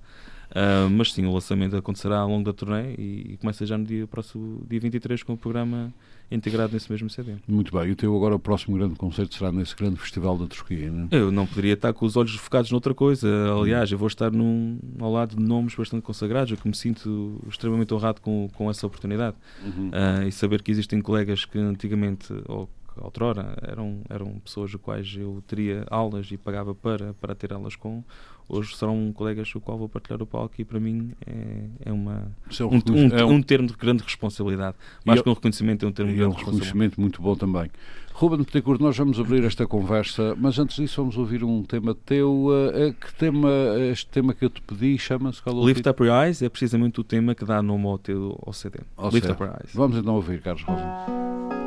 Uh, 0.50 0.90
mas 0.90 1.12
sim, 1.12 1.24
o 1.26 1.32
lançamento 1.32 1.76
acontecerá 1.76 2.18
ao 2.18 2.28
longo 2.28 2.44
da 2.44 2.52
turnê 2.52 2.94
e, 2.98 3.34
e 3.34 3.36
começa 3.36 3.64
já 3.64 3.78
no 3.78 3.84
dia 3.84 4.06
próximo, 4.06 4.66
dia 4.68 4.80
23, 4.80 5.22
com 5.22 5.34
o 5.34 5.36
programa 5.36 5.92
integrado 6.34 6.72
nesse 6.72 6.90
mesmo 6.90 7.08
CD. 7.10 7.34
Muito 7.46 7.76
bem. 7.76 7.88
E 7.88 7.92
o 7.92 7.96
teu 7.96 8.14
agora 8.16 8.34
o 8.34 8.38
próximo 8.38 8.76
grande 8.76 8.94
concerto 8.94 9.34
será 9.34 9.52
nesse 9.52 9.76
grande 9.76 9.96
festival 9.96 10.36
da 10.38 10.46
Turquia, 10.46 10.90
não 10.90 11.08
é? 11.10 11.16
Eu 11.16 11.30
não 11.30 11.46
poderia 11.46 11.74
estar 11.74 11.92
com 11.92 12.06
os 12.06 12.16
olhos 12.16 12.34
focados 12.34 12.70
noutra 12.70 12.94
coisa. 12.94 13.28
Aliás, 13.58 13.90
eu 13.90 13.98
vou 13.98 14.08
estar 14.08 14.30
num, 14.30 14.78
ao 14.98 15.12
lado 15.12 15.36
de 15.36 15.42
nomes 15.42 15.74
bastante 15.74 16.02
consagrados, 16.02 16.50
eu 16.50 16.56
que 16.56 16.68
me 16.68 16.74
sinto 16.74 17.40
extremamente 17.48 17.92
honrado 17.94 18.20
com, 18.20 18.48
com 18.54 18.70
essa 18.70 18.86
oportunidade. 18.86 19.36
Uhum. 19.64 19.88
Uh, 19.88 20.28
e 20.28 20.32
saber 20.32 20.62
que 20.62 20.70
existem 20.70 21.00
colegas 21.00 21.44
que 21.44 21.58
antigamente, 21.58 22.32
ou 22.46 22.68
outrora, 23.00 23.56
eram, 23.62 24.02
eram 24.08 24.38
pessoas 24.40 24.72
com 24.72 24.78
quais 24.78 25.14
eu 25.16 25.42
teria 25.46 25.86
aulas 25.90 26.30
e 26.30 26.36
pagava 26.36 26.74
para, 26.74 27.14
para 27.14 27.34
ter 27.34 27.52
aulas 27.52 27.76
com, 27.76 28.04
hoje 28.52 28.76
serão 28.76 29.10
colegas 29.12 29.50
com 29.50 29.58
o 29.58 29.62
qual 29.62 29.78
vou 29.78 29.88
partilhar 29.88 30.22
o 30.22 30.26
palco 30.26 30.54
e 30.58 30.64
para 30.64 30.78
mim 30.78 31.12
é, 31.26 31.64
é, 31.86 31.92
uma, 31.92 32.30
é 32.58 32.64
um, 32.64 32.68
um, 32.68 33.18
é 33.18 33.24
um, 33.24 33.32
um, 33.32 33.42
termo 33.42 33.66
de 33.66 33.74
grande 33.74 34.04
responsabilidade. 34.04 34.76
Mais 35.04 35.22
que 35.22 35.28
um 35.28 35.32
reconhecimento, 35.32 35.86
é 35.86 35.88
um 35.88 35.92
termo 35.92 36.12
de 36.12 36.18
grande 36.18 36.34
é 36.34 36.36
um 36.36 36.38
reconhecimento 36.38 37.00
muito 37.00 37.22
bom 37.22 37.34
também. 37.34 37.70
Ruben 38.12 38.44
Petecourt, 38.44 38.78
nós 38.78 38.96
vamos 38.96 39.18
abrir 39.18 39.42
esta 39.42 39.66
conversa, 39.66 40.36
mas 40.38 40.58
antes 40.58 40.76
disso 40.76 41.00
vamos 41.00 41.16
ouvir 41.16 41.42
um 41.42 41.62
tema 41.62 41.94
teu. 41.94 42.46
Uh, 42.46 42.92
que 42.92 43.14
tema, 43.14 43.48
este 43.90 44.06
tema 44.08 44.34
que 44.34 44.44
eu 44.44 44.50
te 44.50 44.60
pedi 44.60 44.98
chama-se 44.98 45.40
Lift 45.64 45.88
Up 45.88 46.02
Your 46.02 46.22
Eyes 46.22 46.42
é 46.42 46.48
precisamente 46.48 47.00
o 47.00 47.04
tema 47.04 47.34
que 47.34 47.44
dá 47.44 47.62
nome 47.62 47.86
ao 47.86 47.98
teu 47.98 48.38
ao 48.46 48.52
CD. 48.52 48.80
Ao 48.96 49.10
Lift 49.10 49.30
Up 49.30 49.42
Your 49.42 49.52
Eyes. 49.52 49.74
Vamos 49.74 49.96
então 49.96 50.14
ouvir, 50.14 50.42
Carlos 50.42 50.62
Rosa. 50.62 51.61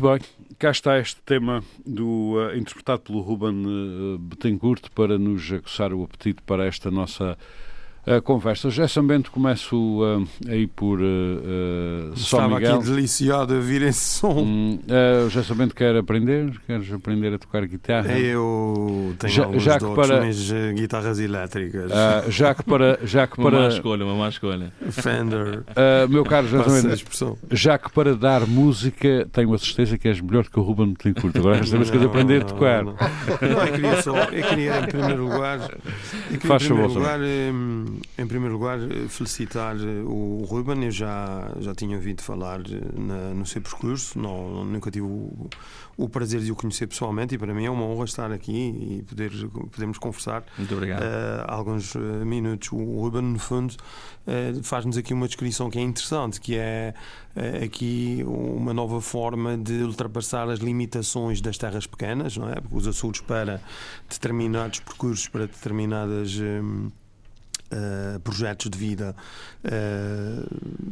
Muito 0.00 0.16
bem, 0.16 0.46
cá 0.60 0.70
está 0.70 0.96
este 1.00 1.20
tema 1.22 1.60
do, 1.84 2.34
uh, 2.34 2.56
interpretado 2.56 3.00
pelo 3.00 3.20
Ruben 3.20 3.66
uh, 3.66 4.18
Betancourt 4.18 4.90
para 4.94 5.18
nos 5.18 5.50
aguçar 5.50 5.92
o 5.92 6.04
apetite 6.04 6.40
para 6.42 6.66
esta 6.66 6.88
nossa 6.88 7.36
a 8.16 8.20
conversa. 8.20 8.70
Gerson 8.70 9.06
Bento, 9.06 9.30
começo 9.30 9.76
uh, 9.76 10.26
aí 10.48 10.66
por 10.66 11.00
uh, 11.00 11.04
uh, 11.04 12.16
São 12.16 12.38
Estava 12.40 12.54
Miguel. 12.56 12.76
aqui 12.76 12.84
deliciado 12.86 13.54
a 13.54 13.58
vir 13.60 13.82
esse 13.82 14.00
som. 14.18 14.40
Hum, 14.42 14.78
uh, 14.88 15.26
o 15.26 15.30
Gerson 15.30 15.54
Bento 15.54 15.74
quer 15.74 15.94
aprender? 15.96 16.52
Queres 16.66 16.92
aprender 16.92 17.34
a 17.34 17.38
tocar 17.38 17.66
guitarra? 17.66 18.18
Eu 18.18 19.14
tenho 19.18 19.32
Já- 19.32 19.44
alguns 19.44 19.62
já 19.62 19.78
dotes, 19.78 19.94
para- 20.08 20.20
mas 20.24 20.50
guitarras 20.74 21.18
elétricas, 21.18 21.90
Uh, 21.90 22.30
já 22.30 22.54
que 22.54 22.62
para, 22.62 22.98
já 23.04 23.26
que 23.26 23.38
Uma 23.38 23.50
má 23.50 23.56
para 23.58 23.68
escolha, 23.68 24.04
uma 24.04 24.14
má 24.14 24.28
escolha. 24.28 24.72
Fender, 24.90 25.58
uh, 25.60 26.08
meu 26.08 26.24
caro 26.24 26.46
a 26.48 26.62
Bento, 26.64 27.36
já 27.50 27.78
que 27.78 27.90
para 27.92 28.14
dar 28.14 28.46
música 28.46 29.28
tenho 29.32 29.52
a 29.54 29.58
certeza 29.58 29.98
que 29.98 30.08
és 30.08 30.20
melhor 30.20 30.44
que 30.48 30.58
o 30.58 30.62
Ruben 30.62 30.88
Betancourt. 30.92 31.36
Agora 31.36 31.58
esta 31.58 31.76
vez 31.76 31.90
que 31.90 31.98
Não, 31.98 32.06
aprender 32.06 32.36
a 32.36 32.38
não, 32.40 32.46
tocar. 32.46 32.84
Não, 32.84 32.92
não. 32.94 33.66
eu 33.66 33.72
queria 33.72 34.02
só, 34.02 34.16
eu 34.24 34.42
queria 34.48 34.80
em 34.80 34.86
primeiro 34.86 35.24
lugar, 35.24 35.58
eu 35.60 35.68
queria, 36.38 36.40
Faz 36.40 36.62
em, 36.62 36.66
primeiro 36.66 36.88
favor, 36.92 36.98
lugar 36.98 37.20
hum, 37.20 37.84
em 38.18 38.26
primeiro 38.26 38.54
lugar 38.54 38.78
eh, 38.80 39.08
felicitar 39.08 39.76
eh, 39.76 40.02
o 40.04 40.44
Ruben. 40.48 40.84
Eu 40.84 40.90
já, 40.90 41.50
já 41.60 41.74
tinha 41.74 41.96
ouvido 41.96 42.22
falar 42.22 42.60
eh, 42.60 42.80
na- 42.98 43.34
no 43.34 43.46
seu 43.46 43.60
percurso, 43.62 44.18
não, 44.18 44.64
nunca 44.64 44.90
tive 44.90 45.06
o, 45.06 45.48
o 45.96 46.08
prazer 46.08 46.40
de 46.40 46.50
o 46.52 46.56
conhecer 46.56 46.86
pessoalmente 46.86 47.34
e 47.34 47.38
para 47.38 47.52
mim 47.54 47.64
é 47.64 47.70
uma 47.70 47.84
honra 47.84 48.04
estar 48.04 48.30
aqui 48.32 48.52
e 48.98 49.02
poder, 49.08 49.30
podermos 49.72 49.98
conversar 49.98 50.44
Muito 50.56 50.72
obrigado. 50.74 51.02
há 51.02 51.52
alguns 51.54 51.94
minutos. 52.24 52.70
O 52.72 52.76
Ruben, 53.00 53.22
no 53.22 53.38
fundo, 53.38 53.74
eh, 54.26 54.54
faz-nos 54.62 54.96
aqui 54.96 55.12
uma 55.14 55.26
descrição 55.26 55.68
que 55.70 55.78
é 55.78 55.82
interessante, 55.82 56.40
que 56.40 56.56
é 56.56 56.94
eh, 57.36 57.64
aqui 57.64 58.22
uma 58.26 58.72
nova 58.74 59.00
forma 59.00 59.56
de 59.56 59.82
ultrapassar 59.82 60.48
as 60.48 60.58
limitações 60.60 61.40
das 61.40 61.56
terras 61.58 61.86
pequenas, 61.86 62.36
não 62.36 62.48
é? 62.48 62.54
Porque 62.56 62.76
os 62.76 62.86
Açores 62.86 63.20
para 63.20 63.60
determinados 64.08 64.80
percursos, 64.80 65.28
para 65.28 65.46
determinadas 65.46 66.38
hum, 66.40 66.90
eh, 67.70 68.18
projetos 68.24 68.70
de 68.70 68.78
vida 68.78 69.14
eh, 69.62 70.42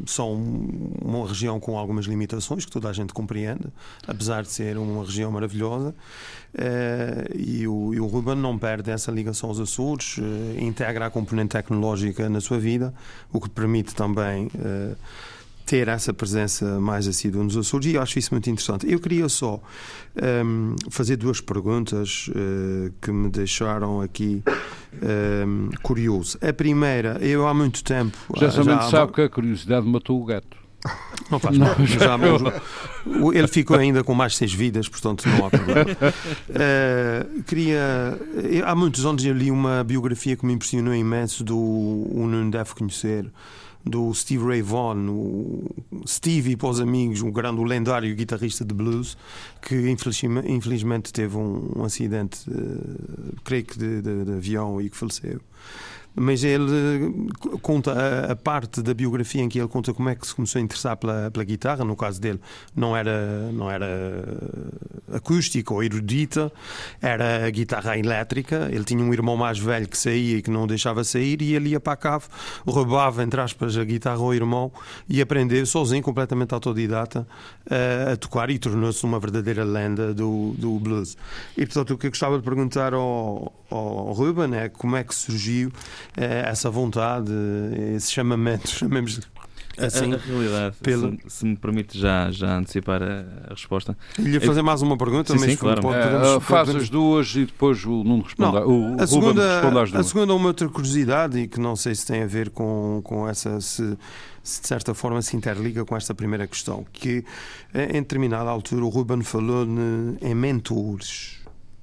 são 0.04 0.34
uma 0.34 1.26
região 1.26 1.58
com 1.58 1.78
algumas 1.78 2.04
limitações 2.04 2.66
que 2.66 2.70
toda 2.70 2.90
a 2.90 2.92
gente 2.92 3.14
compreende, 3.14 3.64
apesar 4.06 4.42
de 4.42 4.50
ser 4.50 4.76
uma 4.76 5.02
região 5.02 5.30
maravilhosa. 5.32 5.94
Eh, 6.54 7.30
e, 7.34 7.66
o, 7.66 7.94
e 7.94 8.00
o 8.00 8.06
Ruben 8.06 8.36
não 8.36 8.58
perde 8.58 8.90
essa 8.90 9.10
ligação 9.10 9.48
aos 9.48 9.58
Açores, 9.58 10.16
integra 10.60 11.06
a 11.06 11.10
componente 11.10 11.50
tecnológica 11.50 12.28
na 12.28 12.40
sua 12.42 12.58
vida, 12.58 12.92
o 13.32 13.40
que 13.40 13.48
permite 13.48 13.94
também 13.94 14.50
ter 15.66 15.88
essa 15.88 16.14
presença 16.14 16.78
mais 16.80 17.08
assídua 17.08 17.42
nos 17.42 17.56
Açores 17.56 17.86
e 17.88 17.94
eu 17.94 18.00
acho 18.02 18.18
isso 18.18 18.32
muito 18.32 18.48
interessante. 18.48 18.90
Eu 18.90 19.00
queria 19.00 19.28
só 19.28 19.60
ehm, 20.16 20.76
fazer 20.90 21.16
duas 21.16 21.40
perguntas 21.40 22.30
eh, 22.34 22.92
que 23.02 23.10
me 23.10 23.28
deixaram 23.28 24.00
aqui 24.00 24.42
ehm, 25.02 25.70
curioso. 25.82 26.38
A 26.40 26.52
primeira, 26.52 27.18
eu 27.20 27.46
há 27.48 27.52
muito 27.52 27.82
tempo. 27.82 28.16
Gerson 28.36 28.60
ah, 28.60 28.64
já 28.64 28.76
há- 28.78 28.90
sabe 28.90 29.12
que 29.12 29.20
a 29.22 29.28
curiosidade 29.28 29.86
matou 29.86 30.22
o 30.22 30.24
gato. 30.24 30.56
não 31.30 31.40
faz 31.40 31.58
mal. 31.58 31.74
Já, 31.84 32.16
ele 33.34 33.48
ficou 33.48 33.76
ainda 33.76 34.04
com 34.04 34.14
mais 34.14 34.36
seis 34.36 34.52
vidas, 34.54 34.88
portanto 34.88 35.28
não 35.28 35.46
há 35.46 35.50
problema. 35.50 35.84
Eh, 36.48 37.26
queria. 37.46 38.16
eu- 38.50 38.66
há 38.66 38.74
muitos 38.74 39.04
anos 39.04 39.24
eu 39.24 39.34
li 39.34 39.50
uma 39.50 39.82
biografia 39.82 40.36
que 40.36 40.46
me 40.46 40.52
impressionou 40.52 40.94
imenso 40.94 41.42
do 41.42 41.58
O 41.58 42.26
Nuno 42.28 42.50
Deve 42.52 42.72
Conhecer. 42.74 43.26
Do 43.88 44.12
Steve 44.12 44.44
Ray 44.44 44.62
Vaughan, 44.62 45.08
o 45.10 45.64
Stevie 46.08 46.56
para 46.56 46.70
os 46.70 46.80
amigos, 46.80 47.22
o 47.22 47.30
grande, 47.30 47.62
lendário 47.62 48.12
guitarrista 48.16 48.64
de 48.64 48.74
blues, 48.74 49.16
que 49.62 49.88
infelizmente, 49.88 50.50
infelizmente 50.50 51.12
teve 51.12 51.36
um, 51.36 51.70
um 51.76 51.84
acidente, 51.84 52.40
eh, 52.50 53.34
creio 53.44 53.64
que 53.64 53.78
de, 53.78 54.02
de- 54.02 54.24
de 54.24 54.32
avião 54.32 54.80
e 54.80 54.90
que 54.90 54.96
faleceu. 54.96 55.40
Mas 56.16 56.42
ele 56.42 56.72
eh, 56.72 57.58
conta 57.60 57.92
a, 57.92 58.32
a 58.32 58.36
parte 58.36 58.82
da 58.82 58.94
biografia 58.94 59.42
em 59.42 59.48
que 59.48 59.58
ele 59.58 59.68
conta 59.68 59.92
como 59.92 60.08
é 60.08 60.14
que 60.14 60.26
se 60.26 60.34
começou 60.34 60.58
a 60.58 60.62
interessar 60.62 60.96
pela, 60.96 61.30
pela 61.30 61.44
guitarra. 61.44 61.84
No 61.84 61.94
caso 61.94 62.20
dele, 62.20 62.40
não 62.74 62.96
era, 62.96 63.52
não 63.52 63.70
era 63.70 63.86
acústica 65.12 65.72
ou 65.72 65.82
erudita, 65.82 66.50
era 67.00 67.46
a 67.46 67.50
guitarra 67.50 67.98
elétrica. 67.98 68.68
Ele 68.72 68.84
tinha 68.84 69.02
um 69.02 69.12
irmão 69.12 69.36
mais 69.36 69.58
velho 69.58 69.88
que 69.88 69.98
saía 69.98 70.38
e 70.38 70.42
que 70.42 70.50
não 70.50 70.66
deixava 70.66 71.04
sair, 71.04 71.42
e 71.42 71.54
ele 71.54 71.70
ia 71.70 71.80
para 71.80 71.92
a 71.92 71.96
cave, 71.96 72.24
roubava, 72.66 73.22
entre 73.22 73.40
aspas, 73.40 73.76
a 73.76 73.84
guitarra 73.84 74.20
ao 74.20 74.34
irmão 74.34 74.72
e 75.08 75.20
aprendeu 75.20 75.64
sozinho, 75.66 76.02
completamente 76.02 76.54
autodidata, 76.54 77.26
eh, 77.70 78.12
a 78.12 78.16
tocar 78.16 78.50
e 78.50 78.58
tornou-se 78.58 79.04
uma 79.04 79.18
verdadeira 79.18 79.64
lenda 79.64 80.14
do, 80.14 80.54
do 80.56 80.78
blues. 80.78 81.16
E 81.56 81.66
portanto, 81.66 81.94
o 81.94 81.98
que 81.98 82.06
eu 82.06 82.10
gostava 82.10 82.38
de 82.38 82.44
perguntar 82.44 82.94
ao, 82.94 83.52
ao 83.70 84.12
Ruben 84.12 84.54
é 84.54 84.68
como 84.68 84.96
é 84.96 85.04
que 85.04 85.14
surgiu 85.14 85.70
eh, 86.05 86.05
essa 86.14 86.70
vontade, 86.70 87.32
esse 87.94 88.12
chamamento, 88.12 88.68
chamemos 88.70 89.20
assim. 89.78 90.12
a, 90.12 90.16
a 90.16 90.18
realidade, 90.18 90.76
pelo- 90.82 91.18
se, 91.26 91.38
se 91.38 91.44
me 91.44 91.56
permite 91.56 91.98
já, 91.98 92.30
já 92.30 92.56
antecipar 92.56 93.02
a, 93.02 93.24
a 93.48 93.50
resposta. 93.50 93.96
Ia 94.18 94.40
fazer 94.40 94.62
mais 94.62 94.80
uma 94.82 94.96
pergunta, 94.96 95.32
Sim, 95.34 95.38
mas 95.40 95.50
sim, 95.50 95.56
claro. 95.56 95.82
pode- 95.82 95.98
Uh, 95.98 96.02
podemos- 96.02 96.28
uh, 96.36 96.40
faz 96.40 96.60
podemos- 96.66 96.82
as 96.84 96.88
duas 96.90 97.28
e 97.36 97.44
depois 97.46 97.84
o 97.84 98.02
Nuno 98.02 98.22
responde. 98.22 98.52
Não, 98.58 98.66
o 98.66 98.80
o 98.80 98.86
A 98.86 98.88
Ruben 98.92 99.06
segunda, 99.06 99.52
responde 99.60 99.78
às 99.80 99.88
a 99.90 99.92
duas. 99.92 100.06
segunda 100.06 100.32
é 100.32 100.36
uma 100.36 100.46
outra 100.48 100.68
curiosidade 100.68 101.38
e 101.38 101.46
que 101.48 101.60
não 101.60 101.76
sei 101.76 101.94
se 101.94 102.06
tem 102.06 102.22
a 102.22 102.26
ver 102.26 102.48
com, 102.50 103.00
com 103.04 103.28
essa, 103.28 103.60
se, 103.60 103.98
se 104.42 104.62
de 104.62 104.66
certa 104.68 104.94
forma 104.94 105.20
se 105.20 105.36
interliga 105.36 105.84
com 105.84 105.94
esta 105.94 106.14
primeira 106.14 106.46
questão, 106.46 106.86
que 106.92 107.22
eh, 107.74 107.90
em 107.98 108.00
determinada 108.00 108.48
altura 108.48 108.82
o 108.84 108.88
Ruben 108.88 109.20
falou 109.22 109.66
em 110.22 110.34
mentores. 110.34 111.36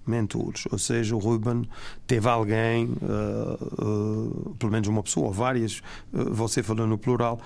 Mentores, 0.05 0.65
ou 0.69 0.77
seja, 0.77 1.15
o 1.15 1.19
Ruben 1.19 1.67
teve 2.05 2.27
alguém, 2.27 2.89
eh, 3.01 3.57
eh, 3.61 4.53
pelo 4.59 4.71
menos 4.71 4.87
uma 4.87 5.01
pessoa, 5.01 5.27
ou 5.27 5.33
várias, 5.33 5.81
eh, 6.13 6.23
você 6.29 6.61
falou 6.61 6.85
no 6.85 6.97
plural, 6.97 7.39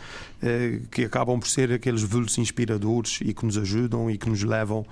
que 0.92 1.06
acabam 1.06 1.40
por 1.40 1.48
ser 1.48 1.72
aqueles 1.72 2.04
vultos 2.04 2.38
inspiradores 2.38 3.20
e 3.22 3.34
que 3.34 3.46
nos 3.46 3.58
ajudam 3.58 4.10
e 4.10 4.18
que 4.18 4.30
nos 4.30 4.44
levam 4.44 4.86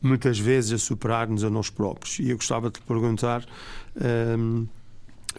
muitas 0.00 0.38
vezes 0.38 0.72
a 0.72 0.78
superar-nos 0.78 1.42
a 1.42 1.50
nós 1.50 1.70
próprios. 1.70 2.18
E 2.20 2.30
eu 2.30 2.36
gostava 2.36 2.68
de 2.70 2.78
te 2.78 2.82
perguntar 2.82 3.44
ehm, 4.00 4.66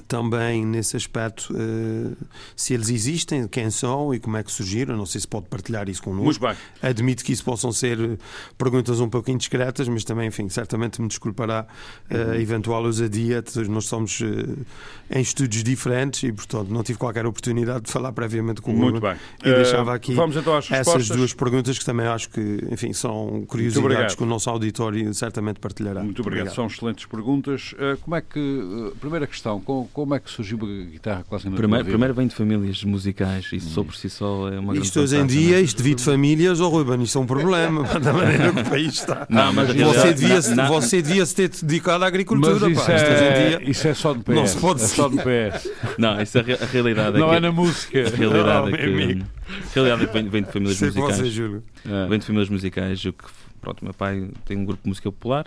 também 0.08 0.66
nesse 0.66 0.96
aspecto 0.96 1.54
eh, 1.58 2.14
se 2.56 2.74
eles 2.74 2.90
existem, 2.90 3.48
quem 3.48 3.70
são 3.70 4.14
e 4.14 4.20
como 4.20 4.38
é 4.38 4.44
que 4.44 4.52
surgiram. 4.52 4.96
Não 4.96 5.06
sei 5.06 5.22
se 5.22 5.28
pode 5.28 5.48
partilhar 5.48 5.90
isso 5.90 6.02
connosco. 6.04 6.24
Muito 6.26 6.40
bem. 6.42 6.56
Admito 6.90 7.24
que 7.24 7.32
isso 7.32 7.44
possam 7.44 7.72
ser 7.72 8.00
eh, 8.00 8.18
perguntas 8.58 9.00
um 9.00 9.10
pouco 9.10 9.32
indiscretas, 9.32 9.88
mas 9.88 10.04
também, 10.04 10.28
enfim, 10.28 10.48
certamente 10.50 11.02
me 11.02 11.08
desculpará 11.08 11.66
a 12.10 12.38
eventual 12.38 12.84
ousadia. 12.84 13.44
Nós 13.70 13.86
somos 13.86 14.22
eh, 14.22 15.18
em 15.18 15.22
estúdios 15.22 15.64
diferentes 15.64 16.24
e, 16.24 16.32
portanto, 16.32 16.70
não 16.70 16.84
tive 16.84 17.00
qualquer 17.00 17.26
oportunidade 17.26 17.86
de 17.86 17.92
falar 17.92 18.12
previamente 18.12 18.62
com 18.62 18.72
o 18.72 18.76
Muito 18.78 19.00
bem. 19.02 19.16
E 19.44 19.50
Uh, 19.52 19.56
deixava 19.56 19.94
aqui 19.94 20.14
Vamos 20.14 20.36
então 20.36 20.56
às 20.56 20.68
respostas. 20.68 21.04
essas 21.06 21.16
duas 21.18 21.34
perguntas 21.34 21.78
que 21.78 21.86
também 21.86 22.06
acho 22.08 22.30
que, 22.30 22.60
enfim, 22.72 22.94
são 22.94 23.28
obrigado. 23.28 23.48
curiosidades 23.48 24.16
que 24.16 24.24
o 24.24 24.26
nosso 24.26 24.50
auditório 24.50 25.14
certamente 25.14 25.60
partilhará. 25.60 26.04
Muito 26.04 26.22
obrigado. 26.22 26.54
São 26.54 26.68
excelentes 26.68 27.06
perguntas. 27.06 27.74
Uh, 27.74 27.98
como 28.02 28.16
é 28.16 28.22
que. 28.22 28.40
uh, 28.40 28.96
primeira 29.00 29.26
questão: 29.28 29.60
com- 29.62 29.85
como 29.94 30.16
é 30.16 30.20
que 30.20 30.30
surgiu 30.30 30.58
a 30.62 30.92
guitarra 30.92 31.24
clássica 31.28 31.50
na 31.50 31.56
Primeiro, 31.58 31.84
vida? 31.86 31.94
primeiro 31.94 32.14
vem 32.14 32.28
de 32.28 32.36
famílias 32.36 32.84
musicais, 32.84 33.48
isso 33.52 33.70
só 33.70 33.84
por 33.84 33.96
si 33.96 34.10
só 34.10 34.50
é 34.52 34.60
uma 34.60 34.74
grande 34.74 34.88
Isto 34.88 35.00
hoje 35.02 35.18
em 35.18 35.26
dia, 35.26 35.52
não 35.52 35.58
é? 35.58 35.62
isto 35.62 35.78
devido 35.78 36.02
famílias, 36.02 36.60
oh 36.60 36.70
Ruben, 36.70 37.02
isto 37.04 37.18
é 37.18 37.22
um 37.22 37.26
problema 37.26 37.84
da 38.00 38.14
maneira 38.14 38.52
que 38.54 38.60
o 38.60 38.66
país 38.66 38.94
está. 38.94 39.26
Não, 39.30 39.54
mas 39.54 39.68
Você 39.68 39.74
realidade- 39.78 40.14
devia, 40.20 40.42
se 40.42 40.56
não- 40.56 40.68
você 40.68 41.02
devia 41.02 41.26
ter 41.28 41.50
dedicado 41.50 41.96
à 41.96 42.00
Mas 42.00 42.08
agricultura. 42.08 42.70
isso 42.72 42.86
pá. 42.86 42.96
Isto 42.96 43.06
hoje 43.12 43.24
em 43.24 43.28
é, 43.28 43.58
dia. 43.60 43.70
isso 43.70 43.88
é 43.88 43.94
só 43.94 44.14
de 44.14 44.20
PS. 44.24 44.36
Não 44.36 44.48
se 44.48 44.58
pode 44.58 44.82
é 44.84 44.88
só 44.88 45.08
de 45.10 45.16
PS. 45.18 45.72
Não, 45.98 46.22
isso 46.22 46.38
é 46.38 46.42
a, 46.42 46.44
re- 46.44 46.54
a 46.62 46.66
realidade. 46.66 47.18
Não 47.20 47.30
é 47.32 47.32
é 47.34 47.36
que, 47.36 47.42
na 47.42 47.52
música. 47.52 48.08
a 48.08 48.10
realidade 48.10 48.70
Oh, 48.72 48.76
é 48.76 48.78
que, 48.78 48.88
meu 48.88 49.04
amigo. 49.04 49.26
a 49.48 49.74
realidade 49.74 50.04
é 50.04 50.08
que 50.08 50.14
vem, 50.14 50.30
vem 50.30 50.44
de 50.44 50.52
famílias 50.52 50.78
Sei 50.78 50.90
que 50.90 50.96
você, 50.96 51.08
musicais. 51.08 51.34
Júlio. 51.34 51.64
É. 51.86 52.08
Vem 52.08 52.20
de 52.20 52.26
famílias 52.26 52.50
musicais. 52.50 53.04
Eu 53.06 53.14
que, 53.14 53.24
pronto, 53.62 53.84
meu 53.84 53.94
pai 53.94 54.30
tem 54.46 54.58
um 54.58 54.66
grupo 54.66 54.84
de 54.84 54.90
música 54.90 55.12
popular 55.12 55.46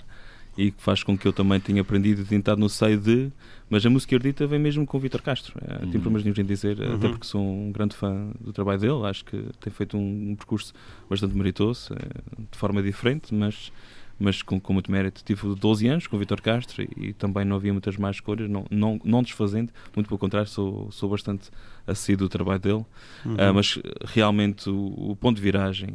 e 0.57 0.71
que 0.73 0.83
faz 0.83 1.03
com 1.05 1.17
que 1.17 1.27
eu 1.29 1.33
também 1.33 1.61
tenha 1.61 1.81
aprendido 1.83 2.23
e 2.23 2.25
tentado 2.25 2.61
no 2.61 2.69
seio 2.69 2.99
de. 2.99 3.31
Mas 3.71 3.85
a 3.85 3.91
música 3.91 4.15
erudita 4.15 4.47
vem 4.47 4.59
mesmo 4.59 4.87
com 4.87 4.97
o 4.97 5.01
Vítor 5.01 5.21
Castro. 5.23 5.55
É, 5.61 5.75
Uhum. 5.85 5.91
Tenho 5.91 6.03
problemas 6.03 6.25
nenhum 6.25 6.35
em 6.39 6.45
dizer, 6.45 6.81
até 6.83 7.07
Uhum. 7.07 7.13
porque 7.13 7.27
sou 7.27 7.41
um 7.43 7.71
grande 7.71 7.95
fã 7.95 8.31
do 8.41 8.53
trabalho 8.53 8.79
dele. 8.81 9.07
Acho 9.07 9.25
que 9.25 9.45
tem 9.61 9.73
feito 9.73 9.97
um, 9.97 10.31
um 10.31 10.37
percurso 10.37 10.73
bastante 11.09 11.35
meritoso, 11.37 11.93
é, 11.95 11.99
de 12.51 12.57
forma 12.59 12.83
diferente, 12.83 13.35
mas, 13.35 13.71
mas 14.19 14.41
com, 14.43 14.59
com 14.59 14.73
muito 14.73 14.91
mérito. 14.91 15.23
Tive 15.23 15.55
12 15.55 15.87
anos 15.87 16.07
com 16.07 16.17
o 16.17 16.19
Vítor 16.19 16.41
Castro 16.41 16.83
e, 16.83 17.09
e 17.09 17.13
também 17.13 17.45
não 17.45 17.57
havia 17.57 17.73
muitas 17.73 17.97
mais 17.97 18.17
escolhas, 18.17 18.49
não, 18.49 18.65
não, 18.71 18.99
não 19.05 19.23
desfazendo, 19.23 19.71
muito 19.95 20.09
pelo 20.09 20.19
contrário, 20.19 20.49
sou, 20.49 20.91
sou 20.91 21.11
bastante 21.11 21.51
assíduo 21.87 22.27
do 22.27 22.31
trabalho 22.31 22.61
dele. 22.61 22.87
Uhum. 23.27 23.37
Ah, 23.39 23.53
mas 23.53 23.79
realmente 24.07 24.71
o, 24.71 25.11
o 25.11 25.17
ponto 25.17 25.37
de 25.37 25.43
viragem, 25.43 25.89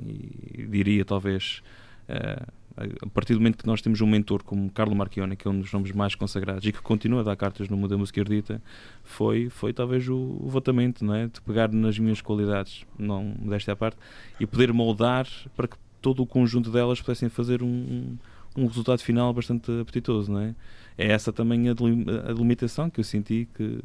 e 0.54 0.64
diria 0.68 1.04
talvez 1.04 1.62
ah, 2.08 2.46
a 2.76 3.10
partir 3.10 3.34
do 3.34 3.40
momento 3.40 3.58
que 3.58 3.68
nós 3.68 3.82
temos 3.82 4.02
um 4.02 4.08
mentor 4.08 4.44
como 4.44 4.70
Carlo 4.72 4.96
Marchione, 4.96 5.36
que 5.36 5.48
é 5.48 5.52
um 5.52 5.60
dos 5.60 5.72
nomes 5.72 5.92
mais 5.92 6.16
consagrados 6.16 6.66
e 6.66 6.72
que 6.72 6.82
continua 6.82 7.22
a 7.22 7.24
dar 7.24 7.36
cartas 7.36 7.70
no 7.70 7.78
mundo 7.78 7.90
da 7.90 7.98
música 7.98 8.20
erudita, 8.20 8.62
foi, 9.04 9.50
foi 9.50 9.74
talvez 9.74 10.08
o, 10.08 10.16
o 10.16 10.50
votamento, 10.50 11.06
não 11.06 11.14
é? 11.14 11.28
de 11.28 11.40
pegar 11.42 11.72
nas 11.72 12.00
minhas 12.00 12.22
qualidades, 12.22 12.86
não 12.98 13.34
desta 13.42 13.76
parte, 13.76 13.98
e 14.40 14.46
poder 14.46 14.74
moldar 14.74 15.28
para 15.56 15.68
que 15.68 15.78
todo 16.02 16.24
o 16.24 16.26
conjunto 16.26 16.72
delas 16.72 17.00
pudessem 17.00 17.30
fazer 17.30 17.62
um, 17.62 18.18
um 18.58 18.66
resultado 18.66 19.00
final 19.00 19.32
bastante 19.34 19.72
apetitoso, 19.80 20.32
não 20.32 20.40
é? 20.40 20.56
É 20.98 21.12
essa 21.12 21.34
também 21.34 21.70
a, 21.70 21.74
delimitação 21.74 22.90
que 22.90 23.00
eu 23.00 23.04
senti 23.04 23.48
que 23.54 23.80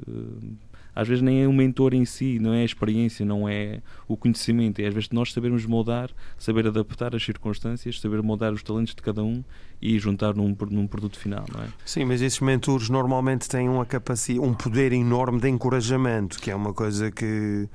às 0.98 1.06
vezes 1.06 1.22
nem 1.22 1.44
é 1.44 1.46
o 1.46 1.52
mentor 1.52 1.94
em 1.94 2.04
si, 2.04 2.40
não 2.40 2.52
é 2.52 2.62
a 2.62 2.64
experiência, 2.64 3.24
não 3.24 3.48
é 3.48 3.80
o 4.08 4.16
conhecimento, 4.16 4.80
é 4.80 4.86
às 4.88 4.92
vezes 4.92 5.10
nós 5.10 5.32
sabermos 5.32 5.64
moldar, 5.64 6.10
saber 6.36 6.66
adaptar 6.66 7.14
as 7.14 7.22
circunstâncias, 7.22 8.00
saber 8.00 8.20
moldar 8.20 8.52
os 8.52 8.64
talentos 8.64 8.96
de 8.96 9.00
cada 9.00 9.22
um 9.22 9.44
e 9.80 9.96
juntar 9.96 10.34
num, 10.34 10.56
num 10.68 10.88
produto 10.88 11.16
final, 11.16 11.44
não 11.54 11.62
é? 11.62 11.68
Sim, 11.84 12.04
mas 12.04 12.20
esses 12.20 12.40
mentores 12.40 12.88
normalmente 12.88 13.48
têm 13.48 13.68
uma 13.68 13.86
capacidade, 13.86 14.44
um 14.44 14.52
poder 14.52 14.92
enorme 14.92 15.38
de 15.40 15.48
encorajamento, 15.48 16.40
que 16.40 16.50
é 16.50 16.56
uma 16.56 16.74
coisa 16.74 17.12
que 17.12 17.68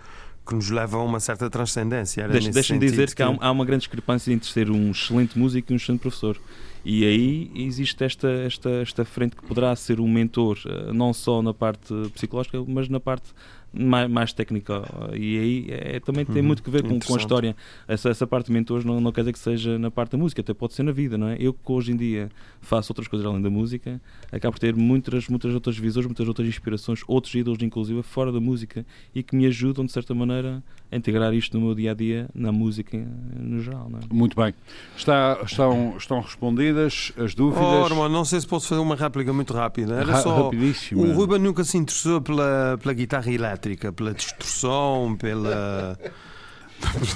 que 0.45 0.53
nos 0.53 0.69
leva 0.69 0.97
a 0.97 1.03
uma 1.03 1.19
certa 1.19 1.49
transcendência. 1.49 2.27
Deixa-me 2.27 2.79
dizer 2.79 3.09
que, 3.09 3.15
que... 3.15 3.23
Há, 3.23 3.35
há, 3.39 3.51
uma 3.51 3.65
grande 3.65 3.81
discrepância 3.81 4.31
entre 4.31 4.49
ser 4.49 4.69
um 4.69 4.91
excelente 4.91 5.37
músico 5.37 5.71
e 5.71 5.73
um 5.73 5.77
excelente 5.77 6.01
professor. 6.01 6.37
E 6.85 7.05
aí 7.05 7.51
existe 7.55 8.03
esta, 8.03 8.27
esta, 8.29 8.69
esta 8.69 9.05
frente 9.05 9.37
que 9.37 9.43
poderá 9.45 9.73
ser 9.75 10.01
um 10.01 10.07
mentor, 10.07 10.59
eh, 10.65 10.91
não 10.91 11.13
só 11.13 11.41
na 11.41 11.53
parte 11.53 11.93
psicológica, 12.13 12.61
mas 12.67 12.89
na 12.89 12.99
parte 12.99 13.29
mais, 13.73 14.09
mais 14.09 14.33
técnica. 14.33 14.83
E 15.13 15.39
aí 15.39 15.67
é, 15.69 15.99
também 15.99 16.25
tem 16.25 16.37
uhum. 16.37 16.47
muito 16.47 16.61
que 16.61 16.69
ver 16.69 16.83
com, 16.83 16.99
com 16.99 17.15
a 17.15 17.17
história. 17.17 17.55
Essa, 17.87 18.09
essa 18.09 18.27
parte 18.27 18.47
de 18.47 18.53
mentores 18.53 18.85
não, 18.85 19.01
não 19.01 19.11
quer 19.11 19.21
dizer 19.21 19.33
que 19.33 19.39
seja 19.39 19.79
na 19.79 19.89
parte 19.89 20.11
da 20.11 20.17
música, 20.17 20.41
até 20.41 20.53
pode 20.53 20.73
ser 20.73 20.83
na 20.83 20.91
vida, 20.91 21.17
não 21.17 21.29
é? 21.29 21.37
Eu 21.39 21.53
que 21.53 21.71
hoje 21.71 21.91
em 21.91 21.97
dia 21.97 22.29
faço 22.61 22.91
outras 22.91 23.07
coisas 23.07 23.25
além 23.25 23.41
da 23.41 23.49
música, 23.49 23.99
acabo 24.31 24.53
por 24.53 24.59
ter 24.59 24.75
muitas, 24.75 25.27
muitas 25.27 25.53
outras 25.53 25.77
visões, 25.77 26.05
muitas 26.05 26.27
outras 26.27 26.47
inspirações, 26.47 27.01
outros 27.07 27.33
ídolos, 27.33 27.61
inclusive, 27.61 28.03
fora 28.03 28.31
da 28.31 28.39
música 28.39 28.85
e 29.15 29.23
que 29.23 29.35
me 29.35 29.45
ajudam, 29.47 29.85
de 29.85 29.91
certa 29.91 30.13
maneira, 30.13 30.63
integrar 30.95 31.33
isto 31.33 31.57
no 31.57 31.65
meu 31.65 31.75
dia 31.75 31.91
a 31.91 31.93
dia, 31.93 32.27
na 32.33 32.51
música 32.51 32.97
no 33.35 33.61
geral. 33.61 33.89
Não 33.89 33.99
é? 33.99 34.01
Muito 34.11 34.35
bem. 34.35 34.53
Está, 34.95 35.39
estão, 35.43 35.95
estão 35.97 36.21
respondidas 36.21 37.11
as 37.17 37.33
dúvidas? 37.33 37.63
Oh, 37.63 37.85
irmão, 37.85 38.09
não 38.09 38.25
sei 38.25 38.39
se 38.41 38.47
posso 38.47 38.67
fazer 38.67 38.81
uma 38.81 38.95
réplica 38.95 39.31
muito 39.33 39.53
rápida. 39.53 39.95
Era 39.95 40.17
só. 40.17 40.51
O 40.93 41.11
Ruben 41.13 41.39
nunca 41.39 41.63
se 41.63 41.77
interessou 41.77 42.21
pela, 42.21 42.77
pela 42.81 42.93
guitarra 42.93 43.31
elétrica 43.31 43.53
elétrica, 43.53 43.91
pela 43.91 44.13
distorção, 44.13 45.15
pela. 45.19 45.97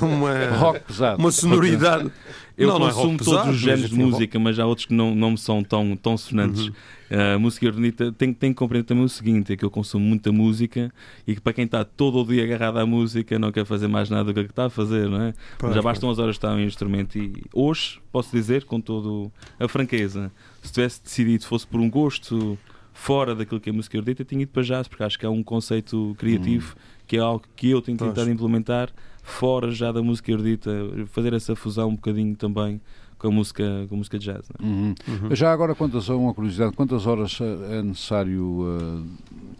uma, 0.01 0.57
rock 0.57 0.79
pesado. 0.81 1.19
uma 1.19 1.31
sonoridade. 1.31 2.11
Eu 2.57 2.69
não, 2.69 2.79
consumo 2.79 3.05
não 3.05 3.13
é 3.13 3.17
todos 3.17 3.47
os 3.49 3.57
géneros 3.59 3.89
de 3.91 3.95
música, 3.95 4.39
mas 4.39 4.57
há 4.57 4.65
outros 4.65 4.87
que 4.87 4.93
não, 4.93 5.13
não 5.13 5.31
me 5.31 5.37
são 5.37 5.63
tão, 5.63 5.95
tão 5.95 6.17
sonantes. 6.17 6.65
Uhum. 6.65 6.73
Uh, 7.09 7.39
música 7.39 7.67
erudita 7.67 8.11
tem, 8.11 8.33
tem 8.33 8.51
que 8.51 8.57
compreender 8.57 8.85
também 8.85 9.03
o 9.03 9.09
seguinte: 9.09 9.53
é 9.53 9.55
que 9.55 9.63
eu 9.63 9.69
consumo 9.69 10.03
muita 10.03 10.31
música 10.31 10.91
e 11.27 11.35
que 11.35 11.41
para 11.41 11.53
quem 11.53 11.65
está 11.65 11.85
todo 11.85 12.19
o 12.19 12.25
dia 12.25 12.43
agarrado 12.43 12.79
à 12.79 12.85
música 12.85 13.37
não 13.37 13.51
quer 13.51 13.63
fazer 13.63 13.87
mais 13.87 14.09
nada 14.09 14.33
do 14.33 14.33
que 14.33 14.49
está 14.49 14.65
a 14.65 14.69
fazer, 14.69 15.07
não 15.07 15.21
é? 15.21 15.33
Pois, 15.59 15.75
Já 15.75 15.81
bastam 15.83 16.09
as 16.09 16.17
horas 16.17 16.33
de 16.33 16.37
estar 16.39 16.53
um 16.53 16.59
instrumento. 16.59 17.17
E 17.17 17.43
hoje, 17.53 17.99
posso 18.11 18.31
dizer 18.31 18.65
com 18.65 18.81
toda 18.81 19.31
a 19.59 19.67
franqueza, 19.67 20.31
se 20.63 20.73
tivesse 20.73 21.03
decidido, 21.03 21.45
fosse 21.45 21.67
por 21.67 21.79
um 21.79 21.89
gosto 21.89 22.57
fora 22.91 23.35
daquilo 23.35 23.61
que 23.61 23.69
é 23.69 23.71
música 23.71 23.95
erudita, 23.95 24.25
tinha 24.25 24.41
ido 24.41 24.51
para 24.51 24.63
jazz, 24.63 24.87
porque 24.87 25.03
acho 25.03 25.19
que 25.19 25.25
é 25.25 25.29
um 25.29 25.43
conceito 25.43 26.15
criativo 26.17 26.73
hum. 26.75 26.81
que 27.05 27.17
é 27.17 27.19
algo 27.19 27.45
que 27.55 27.69
eu 27.69 27.79
tenho 27.79 27.97
tentado 27.97 28.29
implementar 28.29 28.91
fora 29.27 29.71
já 29.71 29.91
da 29.91 30.01
música 30.01 30.31
erudita, 30.31 30.71
fazer 31.07 31.33
essa 31.33 31.55
fusão 31.55 31.89
um 31.89 31.95
bocadinho 31.95 32.35
também 32.35 32.79
com 33.19 33.27
a 33.27 33.31
música, 33.31 33.85
com 33.89 33.95
a 33.95 33.97
música 33.97 34.17
jazz. 34.17 34.49
É? 34.57 34.63
Uhum. 34.63 34.95
Uhum. 35.07 35.35
Já 35.35 35.51
agora, 35.51 35.75
quantas, 35.75 36.07
uma 36.07 36.33
curiosidade, 36.33 36.73
quantas 36.73 37.05
horas 37.05 37.37
é 37.41 37.81
necessário 37.81 38.43
uh, 38.43 39.05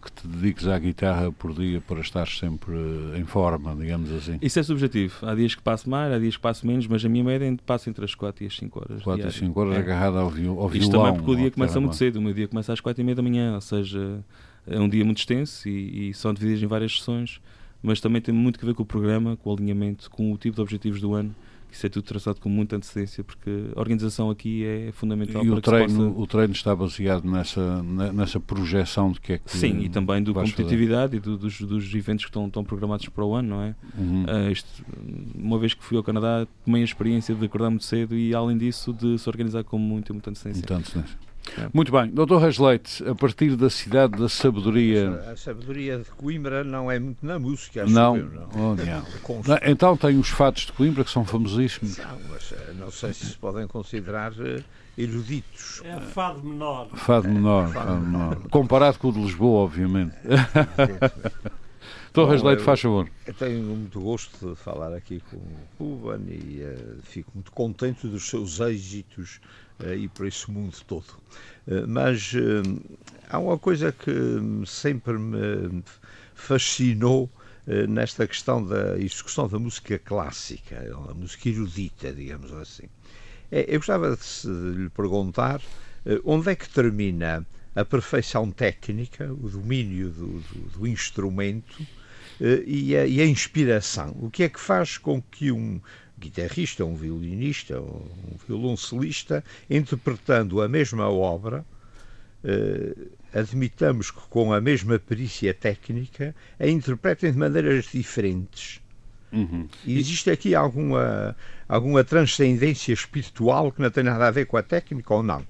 que 0.01 0.11
te 0.11 0.27
dediques 0.27 0.67
à 0.67 0.79
guitarra 0.79 1.31
por 1.31 1.53
dia 1.53 1.81
para 1.81 1.99
estar 1.99 2.27
sempre 2.27 2.71
uh, 2.71 3.17
em 3.17 3.25
forma, 3.25 3.75
digamos 3.75 4.11
assim? 4.13 4.37
Isso 4.41 4.57
é 4.59 4.63
subjetivo. 4.63 5.15
Há 5.25 5.35
dias 5.35 5.53
que 5.53 5.61
passo 5.61 5.89
mais, 5.89 6.13
há 6.13 6.19
dias 6.19 6.35
que 6.35 6.41
passo 6.41 6.65
menos, 6.65 6.87
mas 6.87 7.03
a 7.03 7.09
minha 7.09 7.23
média 7.23 7.57
passa 7.65 7.89
entre 7.89 8.05
as 8.05 8.15
4 8.15 8.43
e 8.43 8.47
as 8.47 8.55
5 8.55 8.79
horas. 8.79 9.03
4 9.03 9.27
e 9.27 9.31
5 9.31 9.59
horas 9.59 9.75
é. 9.75 9.79
agarrada 9.79 10.19
ao, 10.19 10.29
viol, 10.29 10.59
ao 10.59 10.73
Isto 10.73 10.91
também 10.91 11.13
porque 11.13 11.31
o 11.31 11.35
dia 11.35 11.51
começa 11.51 11.79
muito 11.79 11.95
cedo, 11.95 12.17
o 12.17 12.21
meu 12.21 12.33
dia 12.33 12.47
começa 12.47 12.71
às 12.71 12.79
4 12.79 13.01
e 13.01 13.03
meia 13.03 13.15
da 13.15 13.21
manhã, 13.21 13.55
ou 13.55 13.61
seja, 13.61 14.23
é 14.65 14.79
um 14.79 14.87
dia 14.87 15.03
muito 15.03 15.17
extenso 15.17 15.67
e, 15.67 16.09
e 16.09 16.13
são 16.13 16.33
divididos 16.33 16.63
em 16.63 16.67
várias 16.67 16.97
sessões, 16.99 17.41
mas 17.81 17.99
também 17.99 18.21
tem 18.21 18.33
muito 18.33 18.59
a 18.61 18.65
ver 18.65 18.73
com 18.73 18.83
o 18.83 18.85
programa, 18.85 19.37
com 19.37 19.49
o 19.49 19.53
alinhamento, 19.53 20.09
com 20.09 20.31
o 20.31 20.37
tipo 20.37 20.55
de 20.55 20.61
objetivos 20.61 21.01
do 21.01 21.13
ano 21.13 21.35
isso 21.71 21.85
é 21.85 21.89
tudo 21.89 22.03
traçado 22.03 22.39
com 22.39 22.49
muita 22.49 22.75
antecedência, 22.75 23.23
porque 23.23 23.49
a 23.75 23.79
organização 23.79 24.29
aqui 24.29 24.65
é 24.65 24.91
fundamental. 24.91 25.43
E 25.43 25.51
o 25.51 25.61
treino, 25.61 26.09
possa... 26.09 26.21
o 26.21 26.27
treino 26.27 26.53
está 26.53 26.75
baseado 26.75 27.29
nessa, 27.29 27.83
nessa 27.83 28.39
projeção 28.39 29.11
de 29.11 29.19
que 29.19 29.33
é 29.33 29.37
que. 29.37 29.51
Sim, 29.51 29.81
e 29.81 29.89
também 29.89 30.23
do 30.23 30.33
competitividade 30.33 31.17
fazer. 31.17 31.17
e 31.17 31.19
do, 31.19 31.37
dos, 31.37 31.61
dos 31.61 31.93
eventos 31.93 32.25
que 32.25 32.29
estão, 32.29 32.47
estão 32.47 32.63
programados 32.63 33.07
para 33.09 33.23
o 33.23 33.35
ano, 33.35 33.49
não 33.49 33.61
é? 33.61 33.75
Uhum. 33.97 34.23
Uh, 34.23 34.51
isto, 34.51 34.67
uma 35.35 35.59
vez 35.59 35.73
que 35.73 35.83
fui 35.83 35.97
ao 35.97 36.03
Canadá, 36.03 36.47
tomei 36.65 36.81
a 36.81 36.85
experiência 36.85 37.35
de 37.35 37.45
acordar 37.45 37.69
muito 37.69 37.85
cedo 37.85 38.15
e, 38.15 38.33
além 38.33 38.57
disso, 38.57 38.93
de 38.93 39.17
se 39.17 39.29
organizar 39.29 39.63
com 39.63 39.77
muita, 39.77 40.13
muita 40.13 40.29
antecedência. 40.29 40.61
Muita 40.61 40.75
antecedência. 40.75 41.26
É. 41.57 41.69
Muito 41.73 41.91
bem. 41.91 42.09
Doutor 42.09 42.41
Reis 42.41 42.57
Leite, 42.57 43.07
a 43.07 43.13
partir 43.13 43.55
da 43.55 43.69
cidade 43.69 44.17
da 44.17 44.27
sabedoria... 44.27 45.11
A 45.31 45.37
sabedoria 45.37 45.99
de 45.99 46.09
Coimbra 46.11 46.63
não 46.63 46.91
é 46.91 46.99
muito 46.99 47.25
na 47.25 47.37
música. 47.37 47.85
Não. 47.85 48.17
Eu, 48.17 48.25
não. 48.25 48.49
Oh, 48.55 48.75
não. 48.75 48.75
não. 49.45 49.59
Então 49.63 49.95
tem 49.95 50.17
os 50.17 50.29
fatos 50.29 50.65
de 50.65 50.71
Coimbra 50.73 51.03
que 51.03 51.11
são 51.11 51.23
famosíssimos. 51.23 51.97
Não, 51.97 52.19
mas 52.29 52.51
eh, 52.51 52.73
não 52.77 52.91
sei 52.91 53.13
se 53.13 53.27
se 53.27 53.37
podem 53.37 53.67
considerar 53.67 54.31
uh, 54.33 54.63
eruditos. 54.97 55.81
É 55.83 55.99
fado 55.99 56.43
menor. 56.43 56.89
Fado 56.95 57.27
menor. 57.27 57.71
Fado 57.71 57.97
menor. 57.97 58.35
Comparado 58.49 58.97
com 58.99 59.09
o 59.09 59.13
de 59.13 59.19
Lisboa, 59.19 59.63
obviamente. 59.63 60.15
Doutor 62.13 62.31
Reis 62.31 62.41
Leite, 62.41 62.63
faz 62.63 62.81
favor. 62.81 63.07
Eu 63.27 63.33
tenho 63.35 63.61
muito 63.61 63.99
gosto 63.99 64.49
de 64.49 64.55
falar 64.55 64.91
aqui 64.91 65.21
com 65.29 65.37
o 65.83 65.95
Ruben 65.95 66.25
e 66.27 66.63
uh, 66.63 66.97
fico 67.03 67.29
muito 67.35 67.51
contente 67.51 68.07
dos 68.07 68.27
seus 68.27 68.59
êxitos 68.59 69.39
eh, 69.39 69.66
e 69.95 70.07
por 70.07 70.25
esse 70.25 70.49
mundo 70.49 70.75
todo. 70.87 71.05
Eh, 71.67 71.85
mas 71.87 72.33
eh, 72.35 72.63
há 73.29 73.39
uma 73.39 73.57
coisa 73.57 73.91
que 73.91 74.11
sempre 74.65 75.17
me 75.17 75.83
fascinou 76.33 77.29
nesta 77.89 78.25
questão 78.25 78.65
da 78.65 78.97
execução 78.97 79.45
da 79.45 79.59
música 79.59 79.99
clássica, 79.99 80.89
a 81.09 81.13
música 81.13 81.49
erudita, 81.49 82.13
digamos 82.13 82.53
assim. 82.53 82.87
Eu 83.51 83.79
gostava 83.79 84.15
de 84.15 84.83
lhe 84.83 84.89
perguntar 84.89 85.61
onde 86.23 86.49
é 86.49 86.55
que 86.55 86.69
termina 86.69 87.45
a 87.75 87.83
perfeição 87.83 88.49
técnica, 88.51 89.33
o 89.33 89.49
domínio 89.49 90.09
do, 90.09 90.27
do, 90.39 90.79
do 90.79 90.87
instrumento 90.87 91.85
e 92.65 92.95
a, 92.95 93.05
e 93.05 93.21
a, 93.21 93.25
inspiração. 93.25 94.15
O 94.19 94.29
que 94.29 94.43
é 94.43 94.49
que 94.49 94.59
faz 94.59 94.97
com 94.97 95.21
que 95.21 95.51
um, 95.51 95.81
guitarrista, 96.17 96.83
um 96.83 96.95
violinista, 96.95 97.79
um 97.79 98.37
violoncelista, 98.47 99.43
interpretando 99.69 100.61
a 100.61 100.67
mesma 100.67 101.09
obra, 101.09 101.65
eh, 102.43 102.95
admitamos 103.33 104.09
que 104.09 104.21
com 104.29 104.53
a 104.53 104.59
mesma 104.59 104.97
perícia 104.97 105.53
técnica, 105.53 106.35
a 106.59 106.67
interpretem 106.67 107.31
de 107.31 107.37
maneiras 107.37 107.85
diferentes. 107.91 108.81
Uhum. 109.31 109.67
Existe 109.85 110.31
aqui 110.31 110.55
alguma, 110.55 111.35
alguma 111.67 112.03
transcendência 112.03 112.93
espiritual 112.93 113.71
que 113.71 113.81
não 113.81 113.91
tem 113.91 114.03
nada 114.03 114.27
a 114.27 114.31
ver 114.31 114.45
com 114.45 114.57
a 114.57 114.63
técnica 114.63 115.13
ou 115.13 115.21
não? 115.21 115.45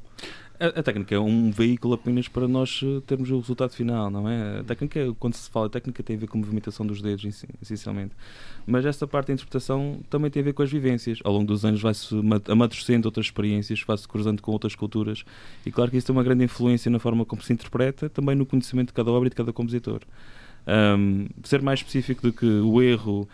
A, 0.59 0.79
a, 0.79 0.83
técnica 0.83 1.13
é 1.13 1.19
um 1.19 1.51
veículo 1.51 1.93
apenas 1.93 2.27
para 2.27 2.47
nós 2.47 2.81
eh, 2.83 3.01
termos 3.05 3.29
o 3.29 3.37
resultado 3.37 3.71
final, 3.73 4.09
não 4.09 4.27
é? 4.27 4.59
A 4.59 4.63
técnica, 4.63 5.13
quando 5.19 5.35
se 5.35 5.47
fala 5.51 5.69
técnica, 5.69 6.01
tem 6.01 6.15
a 6.15 6.19
ver 6.19 6.27
com 6.27 6.39
a 6.39 6.41
movimentação 6.41 6.83
dos 6.83 6.99
dedos, 6.99 7.43
essencialmente. 7.61 8.15
Mas 8.65 8.83
esta 8.83 9.05
parte 9.05 9.27
da 9.27 9.33
interpretação 9.33 9.99
também 10.09 10.31
tem 10.31 10.41
a 10.41 10.43
ver 10.43 10.53
com 10.53 10.63
as 10.63 10.71
vivências. 10.71 11.19
Ao 11.23 11.31
longo 11.31 11.45
dos 11.45 11.63
anos 11.63 11.79
vai-se 11.79 12.15
amadurecendo 12.49 13.07
outras 13.07 13.27
experiências, 13.27 13.83
vai-se 13.85 14.07
cruzando 14.07 14.41
com 14.41 14.51
outras 14.51 14.73
culturas. 14.73 15.23
E 15.63 15.71
claro 15.71 15.91
que 15.91 15.97
isso 15.97 16.07
tem 16.07 16.15
uma 16.15 16.23
grande 16.23 16.43
influência 16.43 16.89
na 16.89 16.97
forma 16.97 17.23
como 17.23 17.41
se 17.43 17.53
interpreta, 17.53 18.09
também 18.09 18.35
no 18.35 18.45
conhecimento 18.45 18.87
de 18.87 18.93
cada 18.93 19.11
obra 19.11 19.27
e 19.27 19.29
de 19.29 19.35
cada 19.35 19.53
compositor. 19.53 20.01
Um, 20.67 21.27
ser 21.43 21.61
mais 21.61 21.79
específico 21.79 22.23
do 22.23 22.33
que 22.33 22.45
o 22.45 22.81
erro, 22.81 23.29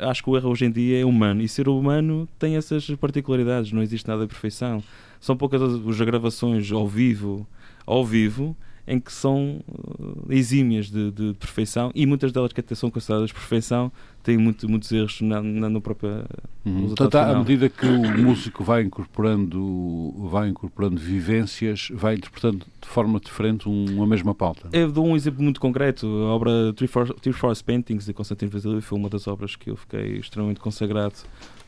acho 0.00 0.22
que 0.24 0.30
o 0.30 0.36
erro 0.36 0.50
hoje 0.50 0.64
em 0.64 0.70
dia 0.70 1.00
é 1.00 1.04
humano 1.04 1.40
e 1.40 1.48
ser 1.48 1.68
humano 1.68 2.28
tem 2.40 2.56
essas 2.56 2.90
particularidades, 2.96 3.70
não 3.70 3.82
existe 3.82 4.08
nada 4.08 4.22
de 4.22 4.28
perfeição. 4.28 4.82
São 5.20 5.36
poucas 5.36 5.62
as 5.62 6.00
gravações 6.00 6.70
ao 6.70 6.86
vivo, 6.86 7.46
ao 7.86 8.04
vivo 8.04 8.56
em 8.86 9.00
que 9.00 9.12
são 9.12 9.60
uh, 9.68 10.32
exímias 10.32 10.88
de, 10.88 11.10
de, 11.10 11.34
perfeição 11.34 11.90
e 11.94 12.06
muitas 12.06 12.30
delas 12.30 12.52
que 12.52 12.60
até 12.60 12.74
são 12.74 12.88
consideradas 12.88 13.32
perfeição 13.32 13.90
têm 14.22 14.38
muito, 14.38 14.68
muitos 14.68 14.92
erros 14.92 15.20
na, 15.20 15.42
na, 15.42 15.68
no 15.68 15.80
próprio 15.80 16.24
uhum. 16.64 16.86
Portanto, 16.86 17.16
à 17.16 17.38
medida 17.38 17.68
que 17.68 17.86
o 17.86 18.18
músico 18.18 18.62
vai 18.62 18.82
incorporando 18.82 20.14
vai 20.30 20.48
incorporando 20.48 21.00
vivências, 21.00 21.88
vai 21.92 22.14
interpretando 22.14 22.64
de 22.80 22.88
forma 22.88 23.18
diferente 23.18 23.68
uma 23.68 24.06
mesma 24.06 24.34
pauta. 24.34 24.68
Eu 24.72 24.92
dou 24.92 25.06
um 25.06 25.16
exemplo 25.16 25.42
muito 25.42 25.60
concreto. 25.60 26.06
A 26.06 26.34
obra 26.34 26.72
Three 26.74 27.32
Forest 27.32 27.64
Paintings 27.64 28.06
de 28.06 28.12
Constantino 28.12 28.50
Vasiliev 28.50 28.82
foi 28.82 28.98
uma 28.98 29.08
das 29.08 29.26
obras 29.26 29.56
que 29.56 29.70
eu 29.70 29.76
fiquei 29.76 30.18
extremamente 30.18 30.60
consagrado 30.60 31.14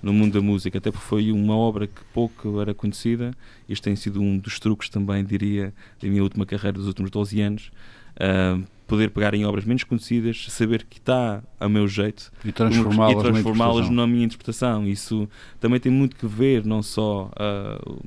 no 0.03 0.13
mundo 0.13 0.35
da 0.35 0.41
música, 0.41 0.79
até 0.79 0.91
porque 0.91 1.07
foi 1.07 1.33
uma 1.33 1.57
obra 1.57 1.87
que 1.87 2.01
pouco 2.13 2.61
era 2.61 2.73
conhecida. 2.73 3.33
Este 3.69 3.83
tem 3.83 3.97
sido 3.97 4.21
um 4.21 4.39
dos 4.39 4.59
truques 4.61 4.89
também, 4.89 5.25
diria, 5.25 5.73
da 6.01 6.09
minha 6.09 6.23
última 6.23 6.47
carreira 6.47 6.79
dos 6.79 6.87
últimos 6.87 7.11
12 7.11 7.41
anos. 7.41 7.71
Uh, 8.17 8.65
poder 8.87 9.11
pegar 9.11 9.35
em 9.35 9.45
obras 9.45 9.65
menos 9.65 9.85
conhecidas, 9.85 10.47
saber 10.49 10.85
que 10.85 10.99
está 10.99 11.43
a 11.61 11.69
meu 11.69 11.87
jeito 11.87 12.33
e 12.43 12.51
transformá-las, 12.51 13.19
e 13.19 13.31
transformá-las 13.31 13.91
na 13.91 14.07
minha 14.07 14.25
interpretação. 14.25 14.87
Isso 14.89 15.29
também 15.61 15.79
tem 15.79 15.93
muito 15.93 16.17
que 16.17 16.27
ver, 16.27 16.65
não 16.65 16.83
só 16.83 17.31
uh, 17.35 18.03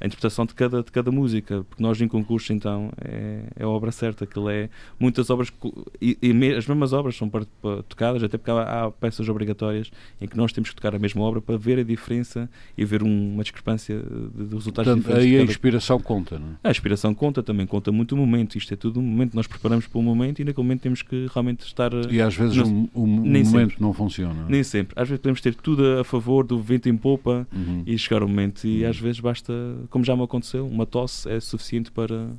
a 0.00 0.06
interpretação 0.06 0.46
de 0.46 0.54
cada, 0.54 0.82
de 0.82 0.90
cada 0.90 1.10
música, 1.10 1.64
porque 1.68 1.82
nós 1.82 2.00
em 2.00 2.08
concurso 2.08 2.52
então 2.52 2.90
é, 3.00 3.42
é 3.56 3.64
a 3.64 3.68
obra 3.68 3.90
certa, 3.90 4.24
aquilo 4.24 4.48
é 4.48 4.68
muitas 4.98 5.30
obras 5.30 5.52
e, 6.00 6.16
e 6.22 6.30
as 6.54 6.66
mesmas 6.66 6.92
obras 6.92 7.16
são 7.16 7.28
para, 7.28 7.44
para, 7.60 7.82
tocadas, 7.82 8.22
até 8.22 8.38
porque 8.38 8.50
há, 8.50 8.84
há, 8.84 8.90
peças 8.90 9.28
obrigatórias 9.28 9.90
em 10.20 10.26
que 10.26 10.36
nós 10.36 10.52
temos 10.52 10.70
que 10.70 10.76
tocar 10.76 10.94
a 10.94 10.98
mesma 10.98 11.22
obra 11.22 11.40
para 11.40 11.56
ver 11.56 11.78
a 11.78 11.82
diferença 11.82 12.48
e 12.76 12.84
ver 12.84 13.02
um, 13.02 13.34
uma 13.34 13.42
discrepância 13.42 13.98
de, 13.98 14.46
de 14.46 14.54
resultados 14.54 14.92
Portanto, 14.92 14.98
diferentes. 14.98 15.24
Aí 15.24 15.32
cada... 15.32 15.42
a 15.42 15.44
inspiração 15.44 16.00
conta, 16.00 16.38
não 16.38 16.48
é? 16.48 16.68
A 16.68 16.70
inspiração 16.70 17.14
conta, 17.14 17.42
também 17.42 17.66
conta 17.66 17.90
muito 17.90 18.14
o 18.14 18.18
momento, 18.18 18.56
isto 18.56 18.72
é 18.72 18.76
tudo 18.76 19.00
um 19.00 19.02
momento, 19.02 19.34
nós 19.34 19.46
preparamos 19.46 19.86
para 19.86 19.98
um 19.98 20.02
momento 20.02 20.40
e 20.40 20.44
naquele 20.44 20.64
momento 20.64 20.82
temos 20.82 21.02
que 21.02 21.26
realmente 21.32 21.64
estar... 21.64 21.92
E 22.10 22.20
às 22.20 22.34
vezes 22.34 22.58
o, 22.58 22.88
o 22.94 23.06
momento 23.06 23.48
sempre. 23.48 23.76
não 23.80 23.92
funciona. 23.92 24.46
Nem 24.48 24.62
sempre. 24.62 24.94
Às 24.96 25.08
vezes 25.08 25.20
podemos 25.20 25.40
ter 25.40 25.54
tudo 25.54 25.98
a 25.98 26.04
favor 26.04 26.46
do 26.46 26.60
vento 26.60 26.88
em 26.88 26.96
popa 26.96 27.46
uhum. 27.52 27.82
e 27.86 27.98
chegar 27.98 28.22
o 28.22 28.28
momento 28.28 28.66
e 28.66 28.82
uhum. 28.82 28.90
às 28.90 28.98
vezes 28.98 29.20
basta, 29.20 29.52
como 29.90 30.04
já 30.04 30.16
me 30.16 30.22
aconteceu, 30.22 30.66
uma 30.66 30.86
tosse 30.86 31.28
é 31.30 31.40
suficiente 31.40 31.90
para 31.90 32.30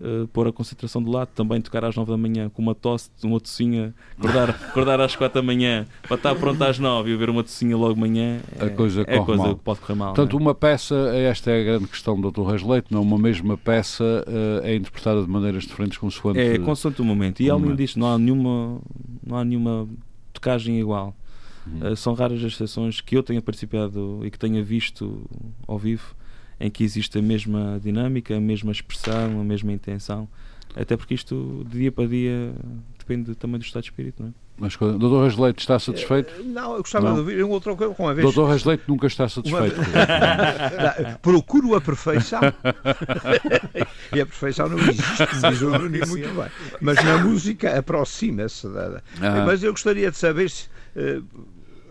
uh, 0.00 0.26
pôr 0.28 0.48
a 0.48 0.52
concentração 0.52 1.02
de 1.02 1.10
lado. 1.10 1.28
Também 1.34 1.60
tocar 1.60 1.84
às 1.84 1.96
9 1.96 2.10
da 2.10 2.16
manhã 2.16 2.48
com 2.48 2.62
uma 2.62 2.74
tosse, 2.74 3.10
uma 3.22 3.40
tocinha, 3.40 3.94
acordar, 4.18 4.50
acordar 4.68 5.00
às 5.00 5.16
4 5.16 5.40
da 5.40 5.44
manhã 5.44 5.86
para 6.02 6.16
estar 6.16 6.34
pronto 6.34 6.62
às 6.62 6.78
9 6.78 7.10
e 7.10 7.16
ver 7.16 7.30
uma 7.30 7.42
tocinha 7.42 7.76
logo 7.76 7.94
de 7.94 8.00
manhã 8.00 8.40
é, 8.58 8.66
a 8.66 8.70
coisa, 8.70 9.04
é 9.06 9.18
coisa 9.20 9.42
mal. 9.42 9.56
que 9.56 9.62
pode 9.62 9.80
correr 9.80 9.94
mal. 9.94 10.14
Portanto, 10.14 10.36
é? 10.36 10.40
uma 10.40 10.54
peça, 10.54 10.94
esta 11.14 11.50
é 11.50 11.60
a 11.60 11.64
grande 11.64 11.86
questão 11.88 12.20
do 12.20 12.30
Dr. 12.30 12.42
Reis 12.42 12.62
Leite, 12.62 12.88
não 12.90 13.02
uma 13.02 13.18
mesma 13.18 13.56
peça 13.56 14.04
uh, 14.04 14.64
é 14.64 14.74
interpretada 14.74 15.22
de 15.22 15.28
maneiras 15.28 15.64
diferentes 15.64 15.98
consoante, 15.98 16.40
é, 16.40 16.58
consoante 16.58 17.00
o 17.00 17.04
momento. 17.04 17.40
E 17.40 17.50
além 17.50 17.74
disso, 17.74 17.98
não 17.98 18.12
há 18.12 18.18
nenhuma, 18.18 18.80
não 19.26 19.36
há 19.36 19.44
nenhuma 19.44 19.88
tocagem 20.32 20.78
igual. 20.78 21.14
Uhum. 21.66 21.92
Uh, 21.92 21.96
são 21.96 22.12
raras 22.12 22.38
as 22.44 22.52
exceções 22.52 23.00
que 23.00 23.16
eu 23.16 23.22
tenha 23.22 23.40
participado 23.40 24.20
e 24.22 24.30
que 24.30 24.38
tenha 24.38 24.62
visto 24.62 25.24
ao 25.66 25.78
vivo 25.78 26.14
em 26.64 26.70
que 26.70 26.82
existe 26.82 27.18
a 27.18 27.22
mesma 27.22 27.78
dinâmica, 27.82 28.34
a 28.34 28.40
mesma 28.40 28.72
expressão, 28.72 29.38
a 29.38 29.44
mesma 29.44 29.70
intenção. 29.70 30.26
Até 30.74 30.96
porque 30.96 31.12
isto, 31.12 31.62
de 31.68 31.78
dia 31.78 31.92
para 31.92 32.08
dia, 32.08 32.54
depende 32.98 33.34
também 33.34 33.58
do 33.58 33.64
estado 33.64 33.82
de 33.82 33.90
espírito, 33.90 34.22
não 34.22 34.30
é? 34.30 34.32
Mas 34.56 34.74
o 34.80 34.98
Dr. 34.98 35.22
Reis 35.22 35.36
Leite 35.36 35.58
está 35.58 35.78
satisfeito? 35.78 36.32
Eh, 36.40 36.42
não, 36.44 36.72
eu 36.72 36.78
gostava 36.78 37.08
não. 37.08 37.14
de 37.14 37.20
ouvir 37.20 37.42
outra 37.42 37.74
coisa 37.76 37.92
com 37.92 38.04
uma 38.04 38.14
vez. 38.14 38.32
Dr. 38.32 38.44
Reis 38.44 38.64
Leite 38.64 38.84
nunca 38.88 39.08
está 39.08 39.28
satisfeito. 39.28 39.76
Uma... 39.78 41.18
Procuro 41.20 41.74
a 41.74 41.82
perfeição. 41.82 42.40
e 44.14 44.20
a 44.20 44.24
perfeição 44.24 44.68
não 44.68 44.78
existe, 44.78 45.26
diz 45.50 45.60
o 45.60 45.70
Nuno 45.70 45.90
muito 45.90 46.08
bem. 46.08 46.50
Mas 46.80 47.04
na 47.04 47.18
música 47.18 47.78
aproxima-se. 47.78 48.68
Da... 48.68 49.02
Ah. 49.20 49.44
Mas 49.44 49.62
eu 49.62 49.72
gostaria 49.72 50.10
de 50.10 50.16
saber 50.16 50.48
se. 50.48 50.68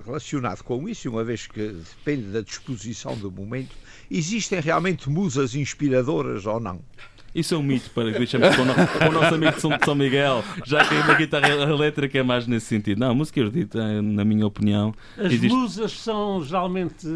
Relacionado 0.05 0.63
com 0.63 0.87
isso, 0.89 1.09
uma 1.09 1.23
vez 1.23 1.47
que 1.47 1.67
depende 1.67 2.27
da 2.27 2.41
disposição 2.41 3.15
do 3.15 3.31
momento, 3.31 3.75
existem 4.11 4.59
realmente 4.59 5.09
musas 5.09 5.55
inspiradoras 5.55 6.45
ou 6.45 6.59
não? 6.59 6.81
Isso 7.33 7.55
é 7.55 7.57
um 7.57 7.63
mito 7.63 7.89
para 7.89 8.11
que 8.11 8.19
deixamos 8.19 8.55
com, 8.55 8.61
o, 8.61 9.11
nosso 9.11 9.33
amigo 9.33 9.53
de 9.53 9.61
São, 9.61 9.95
Miguel, 9.95 10.43
já 10.65 10.85
que 10.85 10.93
a 10.93 11.13
guitarra 11.15 11.49
elétrica 11.49 12.19
é 12.19 12.23
mais 12.23 12.45
nesse 12.45 12.67
sentido. 12.67 12.99
Não, 12.99 13.09
a 13.09 13.13
música 13.15 13.39
erudita, 13.39 14.01
na 14.03 14.23
minha 14.23 14.45
opinião. 14.45 14.93
As 15.17 15.33
existe... 15.33 15.47
musas 15.47 15.93
são 15.93 16.43
geralmente 16.43 17.07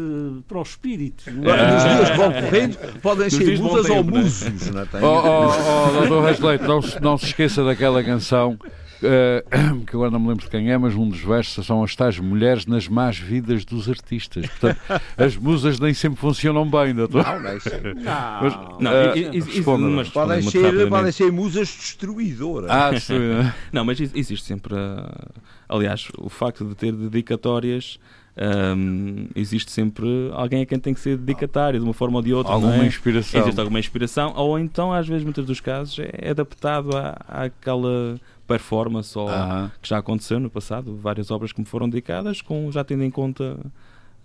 para 0.48 0.58
o 0.58 0.62
espírito. 0.62 1.30
Não 1.30 1.54
é? 1.54 1.72
Nos 1.72 1.82
dias 1.84 2.10
que 2.10 2.16
vão 2.16 2.32
correndo, 2.42 3.00
podem 3.00 3.30
ser 3.30 3.58
musas 3.60 3.90
ou 3.90 4.02
né? 4.02 4.10
musos. 4.10 4.70
Não 4.70 4.80
é? 4.82 4.86
Oh, 4.94 5.06
oh, 5.06 5.88
oh, 5.88 6.00
doutor 6.00 6.24
Resleito, 6.24 6.64
não, 6.66 6.80
não 7.00 7.16
se 7.16 7.26
esqueça 7.26 7.62
daquela 7.62 8.02
canção 8.02 8.58
uh, 9.02 9.84
que 9.86 9.94
agora 9.94 10.10
não 10.10 10.20
me 10.20 10.28
lembro 10.28 10.44
de 10.44 10.50
quem 10.50 10.70
é, 10.70 10.78
mas 10.78 10.94
um 10.94 11.08
dos 11.08 11.20
versos 11.20 11.64
são 11.66 11.82
as 11.82 11.94
tais 11.94 12.18
mulheres 12.18 12.66
nas 12.66 12.88
más 12.88 13.18
vidas 13.18 13.64
dos 13.64 13.88
artistas. 13.88 14.46
Portanto, 14.46 14.80
as 15.16 15.36
musas 15.36 15.78
nem 15.78 15.94
sempre 15.94 16.20
funcionam 16.20 16.68
bem, 16.68 16.94
doutor. 16.94 17.24
Não, 17.24 17.40
não 17.40 17.50
é 17.50 17.58
mas, 18.42 18.54
não 18.80 18.90
uh, 18.92 19.96
mas 19.96 20.08
podem, 20.08 20.42
ser, 20.42 20.88
podem 20.88 21.12
ser 21.12 21.32
musas 21.32 21.68
destruidoras. 21.68 22.70
Ah, 22.70 22.90
não, 23.72 23.84
mas 23.84 24.00
existe 24.00 24.46
sempre. 24.46 24.74
Uh, 24.74 25.30
aliás, 25.68 26.08
o 26.18 26.28
facto 26.28 26.64
de 26.64 26.74
ter 26.74 26.92
dedicatórias. 26.92 27.98
Um, 28.40 29.26
existe 29.34 29.72
sempre 29.72 30.06
alguém 30.32 30.62
a 30.62 30.66
quem 30.66 30.78
tem 30.78 30.94
que 30.94 31.00
ser 31.00 31.16
dedicatário 31.16 31.80
de 31.80 31.84
uma 31.84 31.92
forma 31.92 32.18
ou 32.18 32.22
de 32.22 32.32
outra. 32.32 32.52
Alguma 32.52 32.84
é? 32.84 32.86
inspiração. 32.86 33.40
Existe 33.40 33.58
alguma 33.58 33.80
inspiração, 33.80 34.32
ou 34.36 34.56
então, 34.56 34.92
às 34.92 35.08
vezes, 35.08 35.24
muitos 35.24 35.44
dos 35.44 35.60
casos, 35.60 35.98
é 35.98 36.30
adaptado 36.30 36.96
à, 36.96 37.16
àquela 37.26 38.16
performance 38.48 39.16
ou, 39.16 39.28
uh 39.28 39.30
-huh. 39.30 39.70
que 39.80 39.88
já 39.88 39.98
aconteceu 39.98 40.40
no 40.40 40.50
passado, 40.50 40.96
várias 40.96 41.30
obras 41.30 41.52
que 41.52 41.60
me 41.60 41.66
foram 41.66 41.88
dedicadas, 41.88 42.40
com, 42.40 42.72
já 42.72 42.82
tendo 42.82 43.04
em 43.04 43.10
conta 43.10 43.58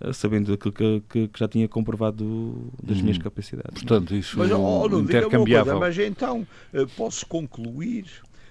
eh, 0.00 0.12
sabendo 0.12 0.52
aquilo 0.52 0.72
que, 0.72 1.02
que, 1.08 1.28
que, 1.28 1.38
já 1.38 1.46
tinha 1.46 1.68
comprovado 1.68 2.72
das 2.82 3.00
minhas 3.00 3.18
uhum. 3.18 3.22
capacidades. 3.22 3.82
Portanto, 3.82 4.14
isso 4.14 4.38
mas, 4.38 4.50
oh, 4.50 4.88
não, 4.88 5.00
intercambiável. 5.00 5.78
Coisa, 5.78 5.86
mas 5.86 5.98
então 5.98 6.46
eh, 6.72 6.86
posso 6.96 7.26
concluir 7.26 8.06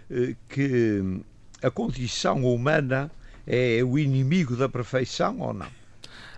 eh, 0.10 0.36
que 0.48 1.22
a 1.62 1.70
condição 1.70 2.46
humana 2.46 3.12
é 3.46 3.84
o 3.84 3.98
inimigo 3.98 4.56
da 4.56 4.70
perfeição 4.70 5.40
ou 5.40 5.54
não? 5.54 5.83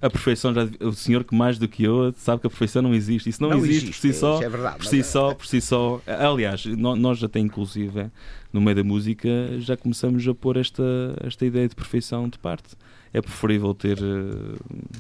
A 0.06 0.10
perfeição 0.10 0.54
já 0.54 0.68
o 0.82 0.94
senhor 0.94 1.24
que 1.24 1.36
mais 1.36 1.58
do 1.58 1.68
que 1.68 1.84
eu 1.84 2.14
sabe 2.18 2.42
que 2.42 2.48
a 2.48 2.50
perfeição 2.50 2.82
não 2.82 2.94
existe. 2.94 3.30
Isso 3.30 3.42
não, 3.42 3.50
não 3.50 3.58
existe, 3.58 3.86
existe, 3.86 4.02
por 4.02 4.08
si 4.08 4.14
só 4.14 4.42
é 4.42 4.50
verdade, 4.50 4.78
por 4.78 4.86
si 4.86 5.04
só 5.04 5.34
por 5.34 5.46
si 5.48 5.62
só. 5.62 6.02
Aliás 6.06 6.66
nós 6.66 7.24
até 7.24 7.40
inclusive 7.40 8.12
no 8.54 8.62
meio 8.62 8.76
da 8.76 8.84
música 8.84 9.28
já 9.60 9.76
começamos 9.76 10.28
a 10.28 10.36
pôr 10.36 10.58
esta 10.58 10.84
esta 11.24 11.46
ideia 11.46 11.68
de 11.68 11.76
perfeição 11.76 12.30
de 12.30 12.38
parte. 12.38 12.76
É 13.12 13.22
preferível 13.22 13.74
ter 13.74 13.98
uh, 13.98 14.58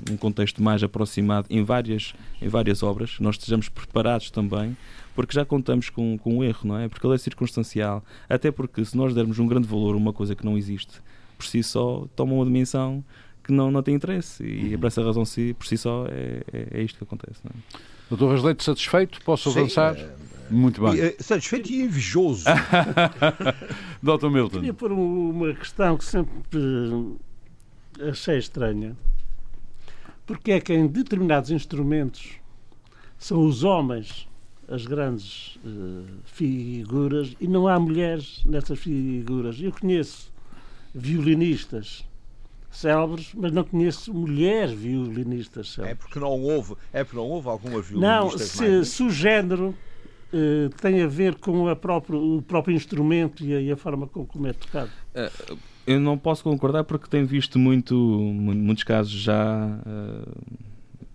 um 0.10 0.16
contexto 0.16 0.64
mais 0.64 0.82
aproximado 0.82 1.48
em 1.50 1.64
várias 1.64 2.14
em 2.42 2.48
várias 2.48 2.82
obras. 2.82 3.18
Nós 3.20 3.36
estejamos 3.36 3.70
preparados 3.70 4.32
também 4.32 4.76
porque 5.14 5.34
já 5.34 5.46
contamos 5.46 5.90
com, 5.90 6.18
com 6.18 6.38
um 6.38 6.44
erro 6.44 6.62
não 6.64 6.80
é? 6.80 6.88
Porque 6.88 7.06
ele 7.06 7.14
é 7.14 7.18
circunstancial. 7.18 8.04
Até 8.28 8.52
porque 8.52 8.84
se 8.84 8.98
nós 8.98 9.14
dermos 9.14 9.38
um 9.38 9.46
grande 9.46 9.68
valor 9.68 9.94
a 9.94 9.98
uma 9.98 10.14
coisa 10.14 10.34
que 10.34 10.44
não 10.44 10.58
existe 10.58 11.00
por 11.38 11.46
si 11.46 11.62
só 11.62 12.08
toma 12.16 12.34
uma 12.34 12.46
dimensão 12.46 13.04
que 13.46 13.54
não, 13.54 13.72
não 13.72 13.84
tem 13.84 13.96
interesse. 13.96 14.44
E 14.44 14.74
uhum. 14.74 14.80
por 14.80 14.88
essa 14.88 15.04
razão, 15.04 15.26
si, 15.26 15.56
por 15.58 15.66
si 15.68 15.78
só, 15.78 16.06
é, 16.08 16.42
é, 16.52 16.80
é 16.80 16.82
isto 16.84 16.98
que 16.98 17.04
acontece. 17.04 17.40
Não 17.44 17.52
é? 17.52 17.80
Doutor 18.10 18.32
Rasleito, 18.32 18.64
satisfeito? 18.64 19.20
Posso 19.24 19.52
Sim, 19.52 19.60
avançar? 19.60 19.96
É, 19.98 20.10
Muito 20.50 20.82
bem. 20.82 21.00
É, 21.00 21.16
satisfeito 21.20 21.72
e 21.72 21.82
invejoso. 21.82 22.46
Doutor 24.02 24.30
Milton. 24.32 24.58
Queria 24.58 24.74
pôr 24.74 24.92
uma 24.92 25.54
questão 25.54 25.98
que 25.98 26.06
sempre 26.06 27.18
achei 28.10 28.38
estranha. 28.38 28.96
Porque 30.26 30.52
é 30.52 30.60
que 30.60 30.74
em 30.74 30.88
determinados 30.88 31.52
instrumentos 31.52 32.34
são 33.18 33.46
os 33.46 33.64
homens 33.64 34.28
as 34.68 34.86
grandes 34.86 35.58
uh, 35.58 36.04
figuras 36.26 37.36
e 37.40 37.48
não 37.48 37.68
há 37.68 37.80
mulheres 37.80 38.42
nessas 38.46 38.80
figuras. 38.80 39.60
Eu 39.62 39.72
conheço 39.72 40.34
violinistas 40.94 42.06
célebres, 42.76 43.32
mas 43.34 43.52
não 43.52 43.64
conheço 43.64 44.14
mulheres 44.14 44.72
violinistas 44.74 45.74
célebres. 45.74 45.98
É 45.98 46.02
porque 46.02 46.20
não 46.20 46.32
houve, 46.32 46.76
é 46.92 47.04
porque 47.04 47.18
não 47.18 47.28
houve 47.28 47.48
alguma 47.48 47.82
violinista 47.82 48.22
Não, 48.22 48.38
se, 48.38 48.86
se 48.86 49.04
o 49.04 49.10
género 49.10 49.76
uh, 50.34 50.70
tem 50.82 51.02
a 51.02 51.08
ver 51.08 51.36
com 51.36 51.68
a 51.68 51.76
próprio, 51.76 52.38
o 52.38 52.42
próprio 52.42 52.76
instrumento 52.76 53.44
e 53.44 53.54
a, 53.54 53.62
e 53.62 53.72
a 53.72 53.78
forma 53.78 54.08
como 54.08 54.48
é 54.48 54.54
tocado. 54.54 54.92
Uh, 55.16 55.58
eu 55.88 56.00
não 56.00 56.18
posso 56.18 56.44
concordar 56.44 56.84
porque 56.84 57.08
tenho 57.08 57.28
visto 57.28 57.60
muito, 57.60 57.96
muitos 57.96 58.84
casos 58.84 59.12
já 59.12 59.68
uh, 59.86 60.56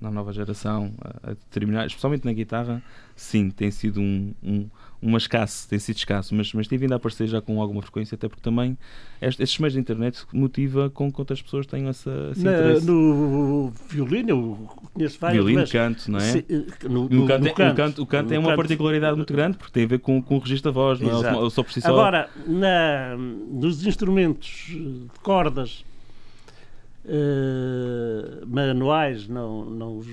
na 0.00 0.10
nova 0.10 0.32
geração 0.32 0.92
a 1.22 1.30
determinar, 1.30 1.86
especialmente 1.86 2.24
na 2.24 2.32
guitarra, 2.32 2.82
sim, 3.14 3.50
tem 3.50 3.70
sido 3.70 4.00
um, 4.00 4.32
um 4.42 4.68
uma 5.02 5.16
escasso, 5.16 5.66
tem 5.68 5.78
sido 5.78 5.96
escasso, 5.96 6.34
mas, 6.34 6.52
mas 6.52 6.68
tem 6.68 6.78
vindo 6.78 6.92
a 6.92 6.96
aparecer 6.96 7.26
já 7.26 7.40
com 7.40 7.60
alguma 7.60 7.80
frequência, 7.80 8.14
até 8.14 8.28
porque 8.28 8.42
também 8.42 8.76
este, 9.20 9.42
estes 9.42 9.58
meios 9.58 9.72
de 9.72 9.80
internet 9.80 10.22
motiva 10.32 10.90
com 10.90 11.10
que 11.10 11.20
outras 11.20 11.40
pessoas 11.40 11.66
tenham 11.66 11.88
essa, 11.88 12.10
esse 12.32 12.44
Na, 12.44 12.52
interesse. 12.52 12.86
No 12.86 13.72
violino, 13.88 14.30
eu 14.30 14.68
conheço 14.92 15.18
vários. 15.18 15.38
Violino, 15.38 15.60
mas, 15.60 15.72
canto, 15.72 16.10
não 16.10 16.18
é? 16.18 16.32
Se, 16.32 16.44
no, 16.84 17.08
no, 17.08 17.26
canto, 17.26 17.44
no, 17.44 17.54
canto, 17.54 17.72
o 17.72 17.74
canto, 17.74 18.02
o 18.02 18.06
canto 18.06 18.28
tem 18.28 18.38
uma 18.38 18.48
canto. 18.48 18.56
particularidade 18.56 19.16
muito 19.16 19.32
grande, 19.32 19.56
porque 19.56 19.72
tem 19.72 19.84
a 19.84 19.88
ver 19.88 20.00
com, 20.00 20.20
com 20.22 20.36
o 20.36 20.38
registro 20.38 20.70
da 20.70 20.74
voz, 20.74 21.00
não 21.00 21.24
é? 21.24 21.32
Eu 21.34 21.50
só 21.50 21.62
preciso 21.62 21.88
Agora, 21.88 22.28
na, 22.46 23.16
nos 23.16 23.86
instrumentos 23.86 24.66
de 24.68 25.08
cordas, 25.22 25.84
Uh, 27.10 28.46
manuais, 28.46 29.26
não, 29.26 29.64
não 29.64 29.98
os 29.98 30.06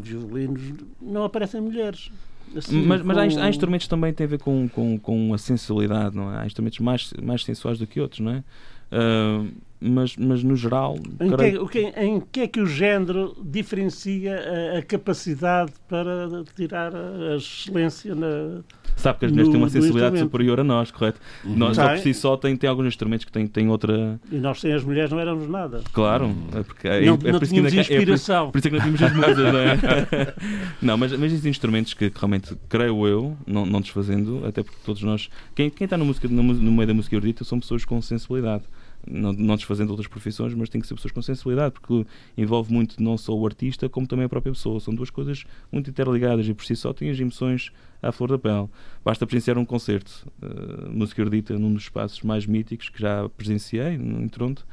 violinos, 0.00 0.62
não 0.98 1.24
aparecem 1.24 1.60
mulheres. 1.60 2.10
Assim, 2.56 2.86
mas, 2.86 3.02
mas 3.02 3.36
há, 3.36 3.44
há, 3.44 3.48
instrumentos 3.50 3.86
que 3.86 3.90
também 3.90 4.14
têm 4.14 4.24
a 4.24 4.30
ver 4.30 4.38
com, 4.38 4.66
com, 4.66 4.98
com 4.98 5.34
a 5.34 5.36
sensualidade, 5.36 6.16
não 6.16 6.32
é? 6.32 6.38
Há 6.38 6.46
instrumentos 6.46 6.78
mais, 6.78 7.12
mais 7.22 7.44
sensuais 7.44 7.78
do 7.78 7.86
que 7.86 8.00
outros, 8.00 8.20
não 8.20 8.32
é? 8.32 8.44
Uh, 8.90 9.48
mas, 9.80 10.16
mas 10.16 10.42
no 10.42 10.56
geral. 10.56 10.96
Em, 11.20 11.30
creio... 11.30 11.68
que, 11.68 11.80
em 11.96 12.20
que 12.20 12.40
é 12.40 12.48
que 12.48 12.60
o 12.60 12.66
género 12.66 13.36
diferencia 13.44 14.36
a, 14.74 14.78
a 14.78 14.82
capacidade 14.82 15.72
para 15.88 16.44
tirar 16.56 16.92
a 16.94 17.36
excelência 17.36 18.14
na. 18.14 18.62
Sabe 18.96 19.20
que 19.20 19.26
as 19.26 19.30
mulheres 19.30 19.52
têm 19.52 19.60
uma 19.60 19.68
sensibilidade 19.70 20.18
superior 20.18 20.58
a 20.58 20.64
nós, 20.64 20.90
correto? 20.90 21.20
Uhum. 21.44 21.56
Nós, 21.56 21.76
só 21.76 21.82
por 21.86 21.94
Tem. 21.94 22.02
si 22.02 22.14
só, 22.14 22.36
tem, 22.36 22.56
tem 22.56 22.68
alguns 22.68 22.86
instrumentos 22.88 23.24
que 23.24 23.30
têm, 23.30 23.46
têm 23.46 23.68
outra. 23.68 24.20
E 24.30 24.36
nós 24.38 24.60
sem 24.60 24.72
as 24.72 24.82
mulheres 24.82 25.10
não 25.12 25.20
éramos 25.20 25.48
nada. 25.48 25.82
Claro, 25.92 26.34
é 26.52 26.62
porque 26.64 26.88
é, 26.88 27.04
não 27.04 27.14
é 27.14 27.16
por 27.16 27.32
não 27.32 27.40
que 27.40 27.46
tínhamos 27.46 27.72
ainda 27.72 27.84
ca- 27.84 27.92
é 27.92 27.96
por- 27.96 28.02
inspiração. 28.02 28.50
Por 28.50 28.58
isso 28.58 28.66
é 28.66 28.70
que 28.72 28.76
não 28.76 28.82
tínhamos 28.82 29.02
as 29.02 29.12
musas, 29.14 29.52
não 29.52 29.60
é? 29.60 30.34
não, 30.82 30.96
mas, 30.98 31.12
mas 31.12 31.30
existem 31.30 31.50
instrumentos 31.50 31.94
que, 31.94 32.10
que 32.10 32.18
realmente, 32.18 32.56
creio 32.68 33.06
eu, 33.06 33.36
não, 33.46 33.64
não 33.64 33.80
desfazendo, 33.80 34.44
até 34.44 34.64
porque 34.64 34.78
todos 34.84 35.02
nós. 35.02 35.28
Quem, 35.54 35.70
quem 35.70 35.84
está 35.84 35.96
no, 35.96 36.04
música, 36.04 36.26
no, 36.26 36.42
no 36.42 36.72
meio 36.72 36.86
da 36.88 36.94
música 36.94 37.14
erudita 37.14 37.44
são 37.44 37.60
pessoas 37.60 37.84
com 37.84 38.02
sensibilidade. 38.02 38.64
Não, 39.06 39.32
não 39.32 39.56
desfazendo 39.56 39.90
outras 39.90 40.06
profissões, 40.06 40.52
mas 40.52 40.68
tem 40.68 40.80
que 40.80 40.86
ser 40.86 40.94
pessoas 40.94 41.12
com 41.12 41.22
sensibilidade, 41.22 41.72
porque 41.72 42.04
envolve 42.36 42.70
muito 42.70 43.02
não 43.02 43.16
só 43.16 43.32
o 43.34 43.46
artista, 43.46 43.88
como 43.88 44.06
também 44.06 44.26
a 44.26 44.28
própria 44.28 44.52
pessoa. 44.52 44.80
São 44.80 44.94
duas 44.94 45.08
coisas 45.08 45.44
muito 45.72 45.88
interligadas 45.88 46.46
e 46.46 46.52
por 46.52 46.66
si 46.66 46.76
só 46.76 46.92
têm 46.92 47.08
as 47.08 47.18
emoções 47.18 47.72
à 48.02 48.12
flor 48.12 48.28
da 48.28 48.38
pele. 48.38 48.68
Basta 49.02 49.26
presenciar 49.26 49.56
um 49.56 49.64
concerto, 49.64 50.26
uh, 50.42 50.90
música 50.92 51.22
erudita, 51.22 51.58
num 51.58 51.72
dos 51.72 51.84
espaços 51.84 52.22
mais 52.22 52.44
míticos 52.44 52.90
que 52.90 53.00
já 53.00 53.26
presenciei, 53.30 53.94
em 53.94 54.28
Toronto, 54.28 54.66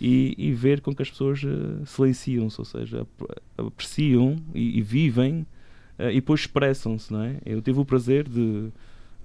e, 0.00 0.36
e 0.38 0.52
ver 0.52 0.82
com 0.82 0.94
que 0.94 1.02
as 1.02 1.10
pessoas 1.10 1.42
uh, 1.42 1.84
silenciam-se, 1.84 2.60
ou 2.60 2.64
seja, 2.64 3.00
ap- 3.00 3.40
apreciam 3.58 4.36
e, 4.54 4.78
e 4.78 4.82
vivem 4.82 5.44
uh, 5.98 6.10
e 6.10 6.16
depois 6.16 6.42
expressam-se, 6.42 7.12
não 7.12 7.22
é? 7.22 7.38
Eu 7.44 7.60
tive 7.60 7.80
o 7.80 7.84
prazer 7.84 8.28
de, 8.28 8.68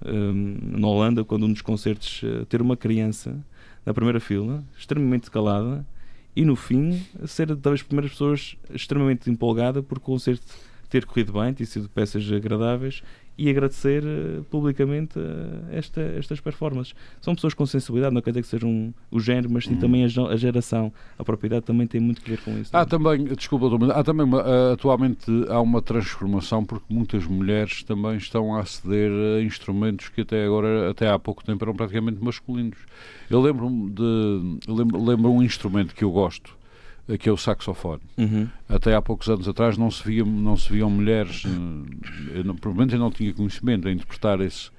um, 0.04 0.58
na 0.78 0.88
Holanda, 0.88 1.24
quando 1.24 1.46
um 1.46 1.52
dos 1.52 1.62
concertos, 1.62 2.22
ter 2.48 2.60
uma 2.60 2.76
criança 2.76 3.38
na 3.86 3.94
primeira 3.94 4.18
fila, 4.18 4.64
extremamente 4.76 5.30
calada, 5.30 5.86
e 6.34 6.44
no 6.44 6.56
fim 6.56 7.06
ser 7.24 7.54
das 7.54 7.82
primeiras 7.82 8.10
pessoas 8.10 8.56
extremamente 8.68 9.30
empolgada 9.30 9.82
por 9.82 9.98
o 9.98 10.00
concerto 10.00 10.44
ter 10.90 11.06
corrido 11.06 11.32
bem, 11.32 11.54
ter 11.54 11.64
sido 11.64 11.88
peças 11.88 12.30
agradáveis 12.30 13.02
e 13.38 13.50
agradecer 13.50 14.02
eh, 14.04 14.40
publicamente 14.50 15.18
eh, 15.18 15.76
esta, 15.78 16.00
estas 16.00 16.40
performances. 16.40 16.94
São 17.20 17.34
pessoas 17.34 17.52
com 17.54 17.66
sensibilidade, 17.66 18.14
não 18.14 18.22
quer 18.22 18.30
dizer 18.30 18.42
que 18.42 18.48
sejam 18.48 18.94
o 19.10 19.20
género, 19.20 19.50
mas 19.50 19.64
sim 19.64 19.74
Uhum. 19.74 19.78
também 19.80 20.04
a, 20.04 20.08
ge- 20.08 20.20
a 20.20 20.36
geração. 20.36 20.92
A 21.18 21.24
propriedade 21.24 21.64
também 21.66 21.86
tem 21.86 22.00
muito 22.00 22.22
que 22.22 22.30
ver 22.30 22.38
com 22.38 22.58
isso. 22.58 22.74
Há 22.74 22.84
também, 22.86 23.24
desculpa, 23.24 23.68
doutor, 23.68 23.86
mas 23.86 23.96
há 23.96 24.02
também 24.02 24.24
uma- 24.24 24.40
ah, 24.40 24.72
atualmente 24.72 25.30
há 25.48 25.60
uma 25.60 25.82
transformação 25.82 26.64
porque 26.64 26.86
muitas 26.88 27.26
mulheres 27.26 27.82
também 27.82 28.16
estão 28.16 28.54
a 28.54 28.60
aceder 28.60 29.10
a 29.38 29.42
instrumentos 29.42 30.08
que 30.08 30.22
até 30.22 30.44
agora, 30.44 30.90
até 30.90 31.08
há 31.10 31.18
pouco 31.18 31.44
tempo, 31.44 31.62
eram 31.64 31.74
praticamente 31.74 32.22
masculinos. 32.22 32.78
Eu 33.28 33.40
lembro-me 33.42 33.90
de. 33.90 34.58
eu 34.66 34.74
Lembro, 34.74 35.04
lembro 35.04 35.30
um 35.30 35.42
instrumento 35.42 35.94
que 35.94 36.04
eu 36.04 36.10
gosto, 36.10 36.52
eh, 36.52 36.65
que 37.18 37.28
é 37.28 37.32
o 37.32 37.36
saxofone. 37.36 38.00
Uhum. 38.18 38.48
Até 38.68 38.94
há 38.94 39.00
poucos 39.02 39.28
anos 39.28 39.46
atrás 39.48 39.78
não 39.78 39.90
se, 39.90 40.02
via, 40.04 40.24
não 40.24 40.56
se 40.56 40.72
viam 40.72 40.90
mulheres, 40.90 41.44
eh, 41.46 42.38
eu 42.38 42.44
não, 42.44 42.56
provavelmente 42.56 42.94
eu 42.94 42.98
não 43.00 43.10
tinha 43.10 43.32
conhecimento 43.32 43.86
a 43.86 43.92
interpretar 43.92 44.40
esse, 44.40 44.70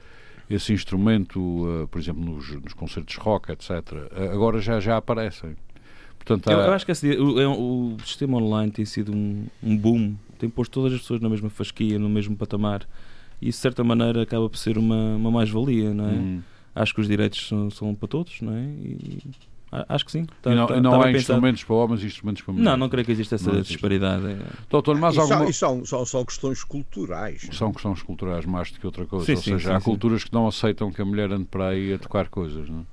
esse 0.49 0.73
instrumento, 0.73 1.65
eh, 1.84 1.88
por 1.88 1.99
exemplo, 2.01 2.23
nos, 2.23 2.49
nos 2.61 2.73
concertos 2.73 3.15
rock, 3.15 3.51
etc. 3.51 3.71
Eh, 4.15 4.30
Agora 4.34 4.59
já, 4.59 4.80
já 4.80 4.97
aparecem. 4.97 5.55
Portanto, 6.17 6.51
Eu, 6.51 6.59
há- 6.59 6.65
eu 6.67 6.73
acho 6.73 6.86
que 6.86 6.91
esse, 6.91 7.07
o, 7.17 7.39
é 7.39 7.47
o 7.47 7.95
sistema 8.05 8.38
online 8.38 8.71
tem 8.71 8.84
sido 8.84 9.13
um, 9.15 9.45
um 9.63 9.78
boom, 9.78 10.15
tem 10.38 10.49
posto 10.49 10.73
todas 10.73 10.91
as 10.93 10.99
pessoas 10.99 11.21
na 11.21 11.30
mesma 11.30 11.49
fasquia, 11.49 11.97
no 11.97 12.09
mesmo 12.09 12.36
patamar, 12.36 12.86
e 13.41 13.47
isso 13.47 13.59
de 13.59 13.61
certa 13.61 13.84
maneira 13.86 14.23
acaba 14.23 14.49
por 14.49 14.57
ser 14.57 14.78
uma, 14.78 15.15
uma 15.15 15.32
mais-valia, 15.32 15.93
não 15.93 16.09
é? 16.09 16.11
Hum. 16.13 16.41
Acho 16.75 16.93
que 16.93 16.99
os 17.01 17.07
direitos 17.07 17.47
são, 17.47 17.69
são 17.71 17.95
para 17.95 18.07
todos, 18.09 18.41
não 18.41 18.53
é? 18.53 18.63
E 18.63 19.19
acho 19.89 20.05
que 20.05 20.11
sim. 20.11 20.26
Tá- 20.41 20.51
e 20.51 20.55
não, 20.55 20.68
tá- 20.68 20.78
e 20.78 20.82
não 20.82 20.91
tá 20.91 20.97
há 20.97 21.03
bem 21.03 21.13
pensado. 21.13 21.34
instrumentos 21.38 21.63
para 21.63 21.76
homens 21.76 22.03
e 22.03 22.05
instrumentos 22.07 22.41
para 22.41 22.53
mulheres. 22.53 22.72
Não, 22.72 22.78
não 22.78 22.89
creio 22.89 23.05
que 23.05 23.11
exista 23.11 23.36
essa 23.36 23.45
Não 23.49 23.53
existe. 23.55 23.74
disparidade. 23.74 24.24
Doutor, 24.70 24.97
mais 24.97 25.13
E, 25.13 25.18
são, 25.18 25.24
alguma... 25.32 25.49
e 25.49 25.53
são, 25.53 25.86
são, 25.86 26.05
são 26.05 26.26
questões 26.26 26.63
culturais. 26.63 27.47
São 27.51 27.72
questões 27.74 28.01
culturais 28.01 28.45
mais 28.45 28.72
do 28.72 28.80
que 28.80 28.86
outra 28.86 29.05
coisa. 29.05 29.26
Sim, 29.26 29.34
Ou 29.34 29.38
sim, 29.38 29.51
seja, 29.51 29.70
sim, 29.70 29.76
há 29.76 29.80
sim. 29.80 29.86
culturas 29.86 30.24
que 30.24 30.34
não 30.34 30.47
aceitam 30.47 30.91
que 30.91 31.01
a 31.01 31.05
mulher 31.05 31.32
ande 31.32 31.45
para 31.45 31.70
aí 31.70 31.93
a 31.93 31.99
tocar 31.99 32.30
coisas. 32.30 32.70
Não 32.70 32.86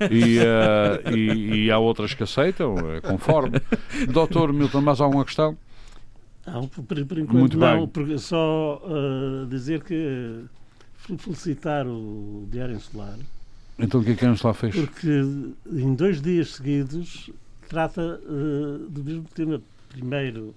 é? 0.00 0.08
e, 0.12 0.38
eh, 0.38 1.14
e, 1.14 1.64
e 1.66 1.70
há 1.70 1.78
outras 1.78 2.14
que 2.14 2.22
aceitam, 2.22 2.74
é 2.92 3.00
conforme. 3.00 3.60
Doutor 4.12 4.52
Milton, 4.52 4.80
mais 4.80 5.00
alguma 5.00 5.24
questão? 5.24 5.56
Não, 6.46 6.68
por, 6.68 6.84
por 6.84 7.18
enquanto 7.18 7.32
Muito 7.38 7.58
não, 7.58 7.86
bem. 7.88 8.18
só 8.18 8.80
ah, 8.84 9.46
dizer 9.50 9.82
que 9.82 10.44
fel- 10.94 11.18
felicitar 11.18 11.86
o 11.86 12.46
Diário 12.50 12.76
Insular, 12.76 13.18
Então 13.78 14.00
o 14.00 14.04
que 14.04 14.12
é 14.12 14.14
que 14.14 14.24
a 14.24 14.34
lá 14.42 14.54
fez? 14.54 14.74
porque 14.74 15.08
em 15.70 15.94
dois 15.94 16.20
dias 16.22 16.54
seguidos 16.54 17.30
trata 17.68 18.20
ah, 18.22 18.86
do 18.88 19.04
mesmo 19.04 19.24
tema. 19.34 19.60
Primeiro 19.88 20.54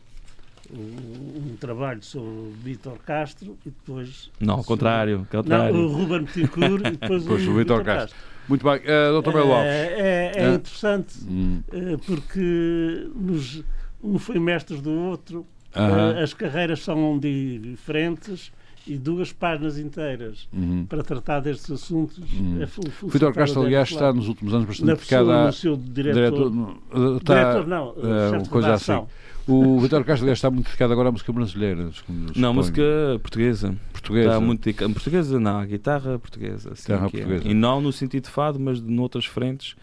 um, 0.72 1.52
um 1.52 1.56
trabalho 1.60 2.04
sobre 2.04 2.30
o 2.30 2.54
Vítor 2.64 2.98
Castro 3.06 3.58
e 3.66 3.70
depois 3.70 4.30
Não, 4.40 4.56
ao 4.56 4.64
contrário. 4.64 5.20
não, 5.20 5.26
contrário. 5.26 5.76
o 5.76 5.88
Ruben 5.88 6.24
Betancourt 6.24 6.86
e 6.88 6.92
depois 6.92 7.24
Depois 7.24 7.48
o 7.48 7.52
o 7.52 7.56
Vítor 7.56 7.84
Castro. 7.84 8.16
Castro. 8.16 8.40
Muito 8.50 8.64
bem. 8.64 8.76
Uh, 8.80 9.12
doutor 9.12 9.34
Belo 9.34 9.54
Alves. 9.54 9.68
É, 9.72 9.86
é, 10.00 10.32
é 10.36 10.44
É. 10.46 10.54
interessante 10.56 11.16
Hum, 11.28 11.62
eh, 11.72 11.98
porque 12.06 13.08
nos, 13.16 13.64
um 14.04 14.18
foi 14.20 14.40
mestre 14.40 14.78
do 14.82 14.92
outro, 14.92 15.46
aham, 15.76 16.16
eh, 16.18 16.24
as 16.24 16.34
carreiras 16.34 16.82
são 16.82 17.18
diferentes 17.20 18.52
e 18.88 18.98
duas 18.98 19.32
páginas 19.32 19.78
inteiras 19.78 20.48
uhum. 20.54 20.86
para 20.88 21.04
tratar 21.04 21.40
destes 21.42 21.70
assuntos. 21.72 22.18
Hum. 22.34 22.62
É 22.62 22.66
fu- 22.68 22.82
O 22.86 22.90
fu- 22.90 23.08
Vitor 23.08 23.34
Castro, 23.34 23.62
aliás, 23.64 23.90
está 23.90 24.12
nos 24.12 24.28
últimos 24.28 24.54
anos 24.54 24.66
bastante 24.68 24.88
na 24.88 24.94
dedicado 24.96 25.26
pessoa, 25.26 25.44
a. 25.44 25.46
no 25.48 25.54
seu 25.54 25.78
diretor. 25.78 26.14
diretor, 26.50 26.52
uh, 26.52 27.18
está- 27.18 27.34
diretor 27.44 27.68
não, 27.68 27.90
eh, 27.98 28.30
chefe 28.32 28.44
de 28.44 28.50
coisa 28.50 28.74
assim. 28.74 29.02
O 29.48 29.80
Vitor 29.80 30.04
Castro, 30.04 30.26
aliás, 30.26 30.38
está 30.38 30.50
muito 30.52 30.66
dedicado 30.68 30.94
agora 30.94 31.10
à 31.10 31.12
música 31.12 31.34
brasileira. 31.34 31.90
Não, 32.36 32.54
música 32.54 32.82
portuguesa. 33.22 33.76
portuguesa. 33.92 34.28
Está 34.30 34.40
muito 34.40 34.64
dedica- 34.64 34.90
portuguesa, 34.90 35.40
não, 35.40 35.58
a 35.60 35.66
guitarra 35.66 36.20
portuguesa. 36.20 36.72
assim 36.74 36.84
Guitarra 36.84 37.10
que 37.10 37.18
é. 37.18 37.20
portuguesa. 37.22 37.48
E 37.48 37.54
não 37.54 37.82
no 37.82 37.92
sentido 37.92 38.24
de 38.26 38.30
fado, 38.30 38.60
mas 38.60 38.80
noutras 38.82 39.26
frentes, 39.26 39.76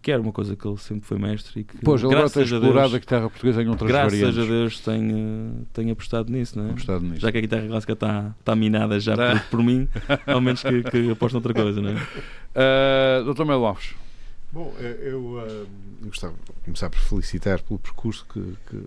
que 0.00 0.12
era 0.12 0.22
uma 0.22 0.32
coisa 0.32 0.54
que 0.54 0.66
ele 0.66 0.76
sempre 0.78 1.06
foi 1.06 1.18
mestre 1.18 1.60
e 1.60 1.64
que, 1.64 1.78
Pois, 1.78 2.02
ele 2.02 2.12
agora 2.14 2.30
tem 2.30 2.42
graças 2.42 2.52
a 2.52 2.56
explorado 2.56 2.78
a 2.78 2.88
Deus, 2.88 3.00
guitarra 3.00 3.30
portuguesa 3.30 3.62
em 3.62 3.68
outras 3.68 3.90
graças 3.90 4.12
variantes. 4.20 4.38
a 4.38 4.46
Deus 4.46 4.80
tem, 4.80 5.10
eh, 5.10 5.64
tem 5.72 5.90
apostado 5.90 6.32
nisso, 6.32 6.58
não 6.58 6.68
é? 6.68 6.70
Apostado 6.70 7.04
nisso. 7.04 7.20
Já 7.20 7.32
que 7.32 7.38
a 7.38 7.40
guitarra 7.40 7.66
clássica 7.66 7.92
está 7.94 8.34
está 8.38 8.56
minada 8.56 8.98
já 9.00 9.16
Tá. 9.16 9.32
por, 9.32 9.58
por 9.58 9.62
mim, 9.64 9.88
ao 10.26 10.40
menos 10.40 10.62
que, 10.62 10.82
que 10.84 11.10
aposte 11.10 11.34
noutra 11.34 11.52
coisa, 11.52 11.80
não 11.80 11.90
é? 11.90 11.94
Uh, 11.94 13.24
doutor 13.24 13.44
Melo 13.44 13.66
Alves. 13.66 13.94
Bom, 14.52 14.74
eh, 14.78 14.98
eu 15.02 15.40
ah, 15.40 15.66
gostava 16.04 16.32
de 16.32 16.64
começar 16.64 16.88
por 16.88 17.00
felicitar 17.00 17.60
pelo 17.62 17.78
percurso 17.78 18.24
que, 18.32 18.40
que 18.70 18.82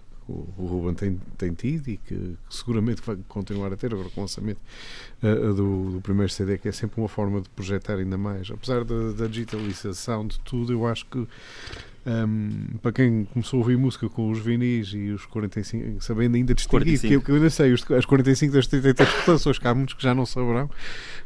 o, 0.57 0.61
o 0.63 0.65
Ruben 0.67 0.93
tem, 0.93 1.19
tem 1.37 1.53
tido 1.53 1.87
e 1.89 1.97
que, 1.97 2.15
que 2.15 2.37
seguramente 2.49 3.01
vai 3.05 3.17
continuar 3.27 3.71
a 3.73 3.75
ter 3.75 3.93
agora 3.93 4.09
com 4.09 4.21
o 4.21 4.23
lançamento 4.23 4.59
ah, 5.21 5.27
do, 5.53 5.91
do 5.91 6.01
primeiro 6.01 6.31
CD, 6.31 6.57
que 6.57 6.67
é 6.67 6.71
sempre 6.71 6.99
uma 7.01 7.09
forma 7.09 7.41
de 7.41 7.49
projetar 7.49 7.95
ainda 7.95 8.17
mais. 8.17 8.49
Apesar 8.51 8.83
da, 8.83 9.11
da 9.11 9.27
digitalização 9.27 10.25
de 10.27 10.39
tudo, 10.39 10.71
eu 10.73 10.87
acho 10.87 11.05
que 11.07 11.27
ahm, 12.05 12.77
para 12.81 12.91
quem 12.91 13.25
começou 13.25 13.57
a 13.57 13.61
ouvir 13.61 13.77
música 13.77 14.09
com 14.09 14.29
os 14.31 14.39
vinis 14.39 14.89
e 14.93 15.09
os 15.11 15.25
45, 15.27 16.01
sabendo 16.03 16.35
ainda 16.35 16.53
distinguir, 16.55 16.97
45. 16.97 17.07
que 17.07 17.13
eu, 17.15 17.21
que 17.21 17.31
eu 17.31 17.35
ainda 17.35 17.49
sei, 17.49 17.71
os, 17.73 17.89
as 17.91 18.05
45 18.05 18.53
das 18.53 18.67
33 18.67 19.09
rotações, 19.19 19.59
que 19.59 19.67
há 19.67 19.75
muitos 19.75 19.93
que 19.93 20.01
já 20.03 20.13
não 20.15 20.25
saberão, 20.25 20.69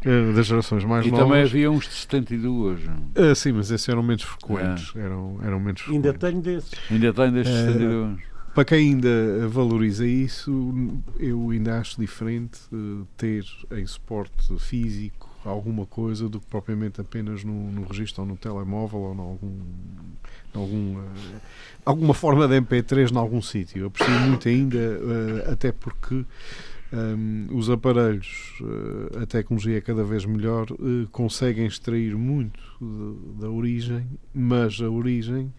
ah, 0.06 0.34
das 0.36 0.46
gerações 0.46 0.84
mais 0.84 1.06
E 1.06 1.12
novas. 1.12 1.26
também 1.28 1.44
havia 1.44 1.72
uns 1.72 1.86
de 1.88 1.94
72. 1.94 2.82
Ah, 3.16 3.34
sim, 3.36 3.54
mas 3.54 3.72
esses 3.72 3.88
eram 3.88 4.04
menos 4.04 4.24
frequentes. 4.24 4.94
Eram, 4.96 5.40
eram 5.44 5.60
menos 5.60 5.84
Ainda 5.88 6.10
frequentes. 6.12 6.42
tenho 6.44 6.56
desses. 6.58 6.72
Ainda 6.92 7.14
tem 7.14 7.32
destes 7.32 7.56
Eh, 7.56 7.66
72. 7.68 8.35
Para 8.56 8.64
quem 8.66 8.78
ainda 8.94 9.48
valoriza 9.50 10.08
isso, 10.08 10.74
eu 11.20 11.50
ainda 11.52 11.78
acho 11.78 12.00
diferente 12.00 12.58
eh, 12.74 13.04
ter 13.18 13.44
em 13.78 13.86
suporte 13.86 14.58
físico 14.60 15.30
alguma 15.44 15.86
coisa 15.86 16.28
do 16.30 16.40
que 16.40 16.48
propriamente 16.48 17.00
apenas 17.02 17.44
no, 17.44 17.70
no 17.70 17.84
registro 17.86 18.24
ou 18.24 18.28
no 18.30 18.38
telemóvel 18.38 19.00
ou 19.00 19.14
em 19.14 19.20
algum, 19.20 19.60
algum, 20.54 21.00
eh, 21.00 21.40
alguma 21.86 22.14
forma 22.14 22.48
de 22.48 22.56
MP3 22.62 23.12
em 23.12 23.18
algum 23.18 23.42
sítio. 23.42 23.82
Eu 23.82 23.88
aprecio 23.88 24.20
muito 24.22 24.48
ainda, 24.48 24.78
eh, 24.80 25.52
até 25.52 25.74
porque 25.74 26.26
hum, 26.94 27.48
os 27.52 27.70
aparelhos, 27.70 28.54
eh, 29.14 29.24
a 29.24 29.26
tecnologia 29.26 29.78
é 29.80 29.82
cada 29.82 30.06
vez 30.06 30.24
melhor, 30.26 30.68
eh, 30.72 31.08
conseguem 31.12 31.66
extrair 31.66 32.16
muito 32.16 32.58
de- 32.82 33.42
da 33.42 33.50
origem, 33.50 34.08
mas 34.34 34.80
a 34.80 34.90
origem 34.90 35.52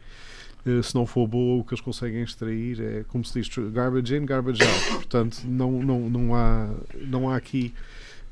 se 0.82 0.94
não 0.94 1.06
for 1.06 1.26
boa, 1.26 1.60
o 1.60 1.64
que 1.64 1.74
eles 1.74 1.80
conseguem 1.80 2.22
extrair 2.22 2.80
é, 2.80 3.04
como 3.08 3.24
se 3.24 3.40
diz, 3.40 3.48
garbage 3.72 4.16
in, 4.16 4.26
garbage 4.26 4.62
out. 4.62 4.90
Portanto, 4.96 5.42
não, 5.44 5.82
não, 5.82 6.10
não, 6.10 6.34
há, 6.34 6.68
não 7.00 7.30
há 7.30 7.36
aqui 7.36 7.72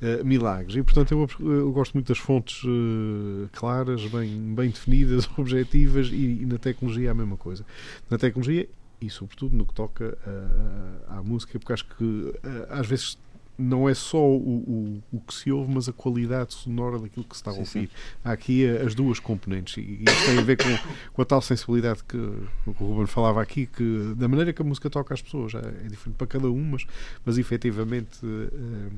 eh, 0.02 0.22
milagres. 0.24 0.76
E, 0.76 0.82
portanto, 0.82 1.12
eu, 1.12 1.52
eu 1.52 1.72
gosto 1.72 1.94
muito 1.94 2.08
das 2.08 2.18
fontes 2.18 2.62
eh, 2.64 3.48
claras, 3.52 4.04
bem, 4.06 4.54
bem 4.54 4.70
definidas, 4.70 5.28
objetivas, 5.38 6.08
e, 6.08 6.42
e 6.42 6.46
na 6.46 6.58
tecnologia 6.58 7.08
é 7.08 7.10
a 7.10 7.14
mesma 7.14 7.36
coisa. 7.36 7.64
Na 8.10 8.18
tecnologia 8.18 8.68
e, 9.00 9.10
sobretudo, 9.10 9.56
no 9.56 9.66
que 9.66 9.74
toca 9.74 10.16
eh, 10.26 11.04
à 11.08 11.22
música, 11.22 11.58
porque 11.58 11.72
acho 11.72 11.86
que 11.96 12.34
eh, 12.42 12.66
às 12.70 12.86
vezes 12.86 13.18
não 13.56 13.88
é 13.88 13.94
só 13.94 14.18
o, 14.18 14.36
o, 14.36 15.02
o, 15.12 15.20
que 15.20 15.32
se 15.32 15.50
ouve, 15.50 15.72
mas 15.72 15.88
a 15.88 15.92
qualidade 15.92 16.54
sonora 16.54 16.98
daquilo 16.98 17.24
que 17.24 17.36
se 17.36 17.40
está 17.40 17.50
a 17.50 17.54
ouvir. 17.54 17.66
Sim. 17.66 17.88
Há 18.24 18.32
aqui 18.32 18.66
as 18.66 18.94
duas 18.94 19.20
componentes 19.20 19.76
e 19.76 20.02
isso 20.02 20.26
tem 20.26 20.38
a 20.38 20.42
ver 20.42 20.56
com, 20.56 21.12
com 21.12 21.22
a 21.22 21.24
tal 21.24 21.40
sensibilidade 21.40 22.02
que, 22.02 22.18
que 22.18 22.68
o 22.68 22.72
Ruben 22.72 23.06
falava 23.06 23.40
aqui, 23.40 23.66
que 23.66 24.14
da 24.16 24.26
maneira 24.26 24.52
que 24.52 24.60
a 24.60 24.64
música 24.64 24.90
toca 24.90 25.14
as 25.14 25.22
pessoas 25.22 25.54
é, 25.54 25.60
diferente 25.88 26.16
para 26.16 26.26
cada 26.26 26.48
um, 26.48 26.64
mas, 26.64 26.84
mas 27.24 27.38
efetivamente, 27.38 28.24
uh, 28.24 28.90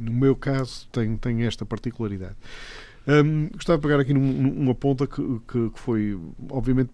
no 0.00 0.12
meu 0.12 0.36
caso, 0.36 0.86
tem, 0.92 1.16
tem 1.16 1.42
esta 1.44 1.64
particularidade. 1.64 2.36
Um, 3.06 3.48
gostava 3.48 3.78
de 3.78 3.82
pegar 3.82 4.00
aqui 4.00 4.14
num, 4.14 4.32
numa 4.32 4.74
ponta 4.74 5.06
que, 5.06 5.22
que, 5.48 5.70
que 5.70 5.78
foi, 5.80 6.18
obviamente, 6.50 6.90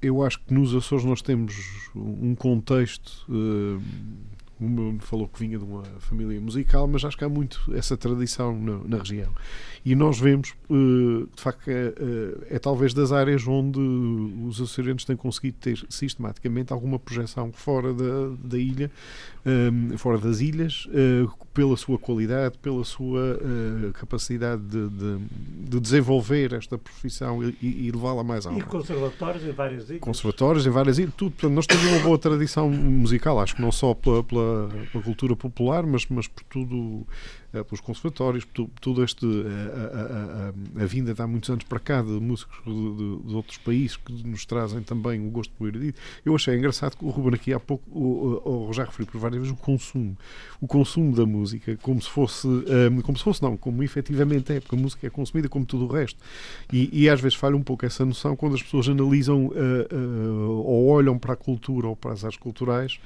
eu 0.00 0.22
acho 0.24 0.40
que 0.40 0.54
nos 0.54 0.74
Açores 0.74 1.04
nós 1.04 1.22
temos 1.22 1.90
um 1.94 2.34
contexto. 2.34 3.24
Uh, 3.28 3.82
o 4.60 4.68
meu 4.68 4.98
falou 5.00 5.28
que 5.28 5.38
vinha 5.38 5.58
de 5.58 5.64
uma 5.64 5.82
família 6.00 6.40
musical, 6.40 6.86
mas 6.86 7.04
acho 7.04 7.16
que 7.16 7.24
há 7.24 7.28
muito 7.28 7.60
essa 7.74 7.96
tradição 7.96 8.58
na, 8.58 8.78
na 8.84 8.98
região. 8.98 9.32
E 9.84 9.94
nós 9.94 10.18
vemos, 10.18 10.54
uh, 10.68 11.28
de 11.34 11.42
facto, 11.42 11.68
é, 11.68 11.72
é, 12.50 12.56
é, 12.56 12.58
talvez 12.58 12.92
das 12.92 13.12
áreas 13.12 13.46
onde 13.46 13.78
os 13.80 14.60
açorianos 14.60 15.04
têm 15.04 15.16
conseguido 15.16 15.56
ter 15.60 15.86
sistematicamente 15.88 16.72
alguma 16.72 16.98
projeção 16.98 17.52
fora 17.52 17.94
da, 17.94 18.34
da 18.42 18.58
ilha, 18.58 18.90
um, 19.46 19.96
fora 19.96 20.18
das 20.18 20.40
ilhas, 20.40 20.86
pela 21.54 21.76
sua 21.76 21.98
qualidade, 21.98 22.58
pela 22.58 22.84
sua 22.84 23.40
capacidade 23.94 24.62
de, 24.62 24.88
de, 24.88 25.18
de, 25.70 25.80
desenvolver 25.80 26.52
esta 26.52 26.76
profissão 26.76 27.42
e, 27.42 27.56
e 27.62 27.90
levá-la 27.90 28.22
mais 28.22 28.46
alto. 28.46 28.58
E 28.58 28.62
conservatórios 28.62 29.44
em 29.44 29.52
várias 29.52 29.88
ilhas. 29.88 30.00
Conservatórios 30.00 30.66
em 30.66 30.70
várias 30.70 30.98
ilhas, 30.98 31.14
tudo. 31.16 31.30
Portanto, 31.30 31.54
nós 31.54 31.66
temos 31.66 31.84
uma 31.86 32.00
boa 32.00 32.18
tradição 32.18 32.68
musical, 32.70 33.40
acho 33.40 33.56
que 33.56 33.62
não 33.62 33.72
só 33.72 33.94
pela, 33.94 34.22
pela, 34.22 34.47
pela 34.90 35.04
cultura 35.04 35.36
popular, 35.36 35.86
mas, 35.86 36.06
mas 36.06 36.26
por 36.26 36.42
tudo 36.44 37.06
uh, 37.52 37.64
pelos 37.64 37.80
conservatórios, 37.80 38.46
tu, 38.52 38.70
tudo 38.80 39.02
este. 39.02 39.24
Uh, 39.24 39.46
a, 39.94 40.80
a, 40.80 40.82
a, 40.84 40.86
vinda 40.86 41.14
de 41.14 41.22
há 41.22 41.26
muitos 41.26 41.50
anos 41.50 41.64
para 41.64 41.78
cá 41.78 42.02
de 42.02 42.10
músicos 42.10 42.56
de, 42.64 42.72
de, 42.72 43.28
de, 43.28 43.34
outros 43.34 43.58
países 43.58 43.96
que 43.96 44.12
nos 44.26 44.44
trazem 44.44 44.82
também 44.82 45.26
o 45.26 45.30
gosto 45.30 45.52
pelo 45.54 45.70
erudito. 45.70 46.00
Eu 46.24 46.34
achei 46.34 46.56
engraçado 46.56 46.96
que 46.96 47.04
o 47.04 47.08
Ruben 47.08 47.34
aqui 47.34 47.52
há 47.52 47.60
pouco, 47.60 47.84
o, 47.90 48.68
o, 48.68 48.72
já 48.72 48.84
referiu 48.84 49.06
por 49.06 49.20
várias 49.20 49.42
vezes, 49.42 49.56
o 49.56 49.60
consumo. 49.60 50.16
O 50.60 50.66
consumo 50.66 51.14
da 51.14 51.26
música, 51.26 51.76
como 51.82 52.00
se 52.00 52.08
fosse. 52.08 52.46
Um, 52.46 53.00
como 53.02 53.16
se 53.16 53.24
fosse, 53.24 53.42
não, 53.42 53.56
como 53.56 53.82
efetivamente 53.82 54.52
é, 54.52 54.60
porque 54.60 54.74
a 54.74 54.78
música 54.78 55.06
é 55.06 55.10
consumida 55.10 55.48
como 55.48 55.64
tudo 55.64 55.86
o 55.86 55.88
resto. 55.88 56.18
E, 56.72 56.88
e 56.92 57.08
às 57.08 57.20
vezes 57.20 57.36
falha 57.36 57.56
um 57.56 57.62
pouco 57.62 57.86
essa 57.86 58.04
noção 58.04 58.36
quando 58.36 58.54
as 58.54 58.62
pessoas 58.62 58.88
analisam 58.88 59.50
ou 60.64 60.86
olham 60.88 61.18
para 61.18 61.32
a 61.32 61.36
cultura 61.36 61.86
ou 61.86 61.96
para 61.96 62.12
as 62.12 62.24
artes 62.24 62.38
culturais 62.38 62.98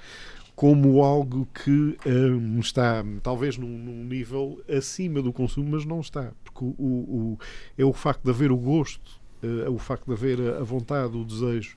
como 0.62 1.02
algo 1.02 1.48
que 1.52 1.98
um, 2.06 2.60
está 2.60 3.04
talvez 3.20 3.58
num, 3.58 3.66
num, 3.66 4.04
nível 4.04 4.62
acima 4.68 5.20
do 5.20 5.32
consumo, 5.32 5.70
mas 5.72 5.84
não 5.84 5.98
está, 5.98 6.30
porque 6.44 6.64
o, 6.64 6.68
o, 6.78 7.38
é 7.76 7.84
o 7.84 7.92
facto 7.92 8.22
de 8.22 8.30
haver 8.30 8.52
o 8.52 8.56
gosto, 8.56 9.20
é 9.42 9.68
o 9.68 9.76
facto 9.76 10.06
de 10.06 10.12
haver 10.12 10.40
a, 10.40 10.62
vontade, 10.62 11.16
o 11.16 11.24
desejo, 11.24 11.74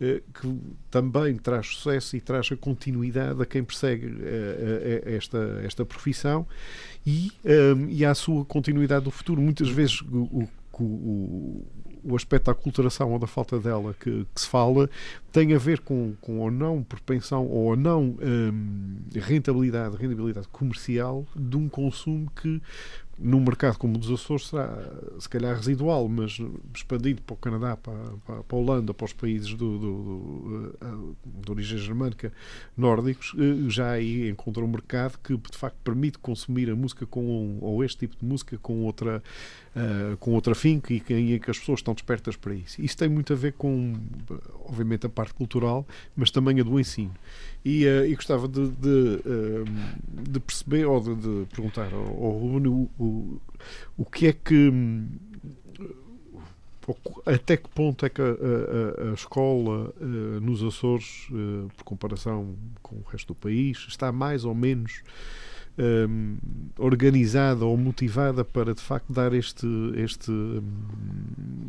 uh, 0.00 0.22
que 0.32 0.60
também 0.92 1.38
traz 1.38 1.74
sucesso 1.74 2.16
e 2.16 2.20
traz 2.20 2.52
a 2.52 2.56
continuidade 2.56 3.42
a 3.42 3.44
quem 3.44 3.64
persegue 3.64 4.06
uh, 4.06 4.22
esta, 5.06 5.60
esta 5.64 5.84
profissão 5.84 6.46
e, 7.04 7.32
um, 7.44 7.88
e 7.88 8.04
à 8.04 8.14
sua 8.14 8.44
continuidade 8.44 9.06
do 9.06 9.10
futuro. 9.10 9.42
Muitas 9.42 9.70
vezes 9.70 10.02
o, 10.02 10.48
o, 10.80 11.64
o 12.04 12.16
aspecto 12.16 12.46
da 12.46 12.52
aculturação 12.52 13.12
ou 13.12 13.18
da 13.18 13.26
falta 13.26 13.58
dela 13.58 13.94
que, 13.98 14.26
que, 14.34 14.40
se 14.40 14.46
fala 14.46 14.88
tem 15.32 15.54
a 15.54 15.58
ver 15.58 15.80
com, 15.80 16.14
com 16.20 16.38
ou 16.38 16.50
não 16.50 16.82
propensão 16.82 17.46
ou 17.46 17.76
não 17.76 18.16
hum, 18.22 18.96
rentabilidade, 19.14 19.96
rentabilidade 19.96 20.48
comercial 20.48 21.26
de 21.36 21.56
um 21.56 21.68
consumo 21.68 22.30
que 22.40 22.60
num 23.20 23.40
mercado 23.40 23.76
como 23.76 23.96
o 23.96 23.98
dos 23.98 24.10
Açores 24.10 24.48
será 24.48 24.68
se 25.18 25.28
calhar 25.28 25.54
residual, 25.54 26.08
mas 26.08 26.40
expandido 26.74 27.20
para 27.22 27.34
o 27.34 27.36
Canadá, 27.36 27.76
para, 27.76 27.94
para, 28.26 28.42
para 28.42 28.58
a 28.58 28.60
Holanda, 28.60 28.94
para 28.94 29.04
os 29.04 29.12
países 29.12 29.50
do, 29.54 29.78
do, 29.78 29.78
do, 29.78 30.78
eh, 30.80 31.42
de 31.44 31.50
origem 31.50 31.78
germânica 31.78 32.32
nórdicos, 32.76 33.34
eh, 33.38 33.68
já 33.68 33.90
aí 33.90 34.28
encontra 34.30 34.64
um 34.64 34.68
mercado 34.68 35.18
que 35.22 35.36
de 35.36 35.58
facto 35.58 35.76
permite 35.84 36.18
consumir 36.18 36.70
a 36.70 36.74
música 36.74 37.04
com 37.06 37.58
ou 37.60 37.84
este 37.84 37.98
tipo 37.98 38.16
de 38.16 38.24
música 38.24 38.56
com 38.58 38.84
outra 38.84 39.22
uh, 39.74 40.16
com 40.16 40.32
outra 40.32 40.54
finca 40.54 40.92
e 40.92 41.00
que, 41.00 41.14
e 41.14 41.38
que 41.38 41.50
as 41.50 41.58
pessoas 41.58 41.80
estão 41.80 41.94
despertas 41.94 42.36
para 42.36 42.54
isso. 42.54 42.80
Isso 42.80 42.96
tem 42.96 43.08
muito 43.08 43.32
a 43.32 43.36
ver 43.36 43.52
com, 43.52 43.94
obviamente, 44.64 45.06
a 45.06 45.08
parte 45.08 45.34
cultural, 45.34 45.86
mas 46.16 46.30
também 46.30 46.60
a 46.60 46.62
do 46.62 46.78
ensino. 46.78 47.14
E, 47.64 47.86
uh, 47.86 48.06
e 48.06 48.14
gostava 48.14 48.48
de, 48.48 48.68
de, 48.68 48.88
uh, 48.88 49.64
de, 50.30 50.40
perceber 50.40 50.86
ou 50.86 51.00
de, 51.00 51.14
de 51.14 51.46
perguntar 51.54 51.92
ao, 51.92 52.00
ao 52.00 52.30
Ruben 52.38 52.68
o, 52.68 52.90
o, 52.98 53.40
o 53.98 54.04
que 54.04 54.28
é 54.28 54.32
que 54.32 54.72
até 57.26 57.56
que 57.56 57.68
ponto 57.68 58.04
é 58.04 58.08
que 58.08 58.20
a, 58.20 58.24
a, 58.24 59.10
a 59.10 59.14
escola 59.14 59.92
uh, 60.00 60.40
nos 60.40 60.62
Açores, 60.62 61.28
uh, 61.30 61.70
por 61.76 61.84
comparação 61.84 62.56
com 62.82 62.96
o 62.96 63.02
resto 63.02 63.28
do 63.28 63.34
país, 63.34 63.78
está 63.88 64.10
mais 64.10 64.44
ou 64.44 64.54
menos 64.54 65.02
um, 65.80 66.36
organizada 66.78 67.64
ou 67.64 67.76
motivada 67.76 68.44
para 68.44 68.74
de 68.74 68.80
facto 68.80 69.12
dar 69.12 69.32
este, 69.32 69.66
este, 69.96 70.30
um, 70.30 70.62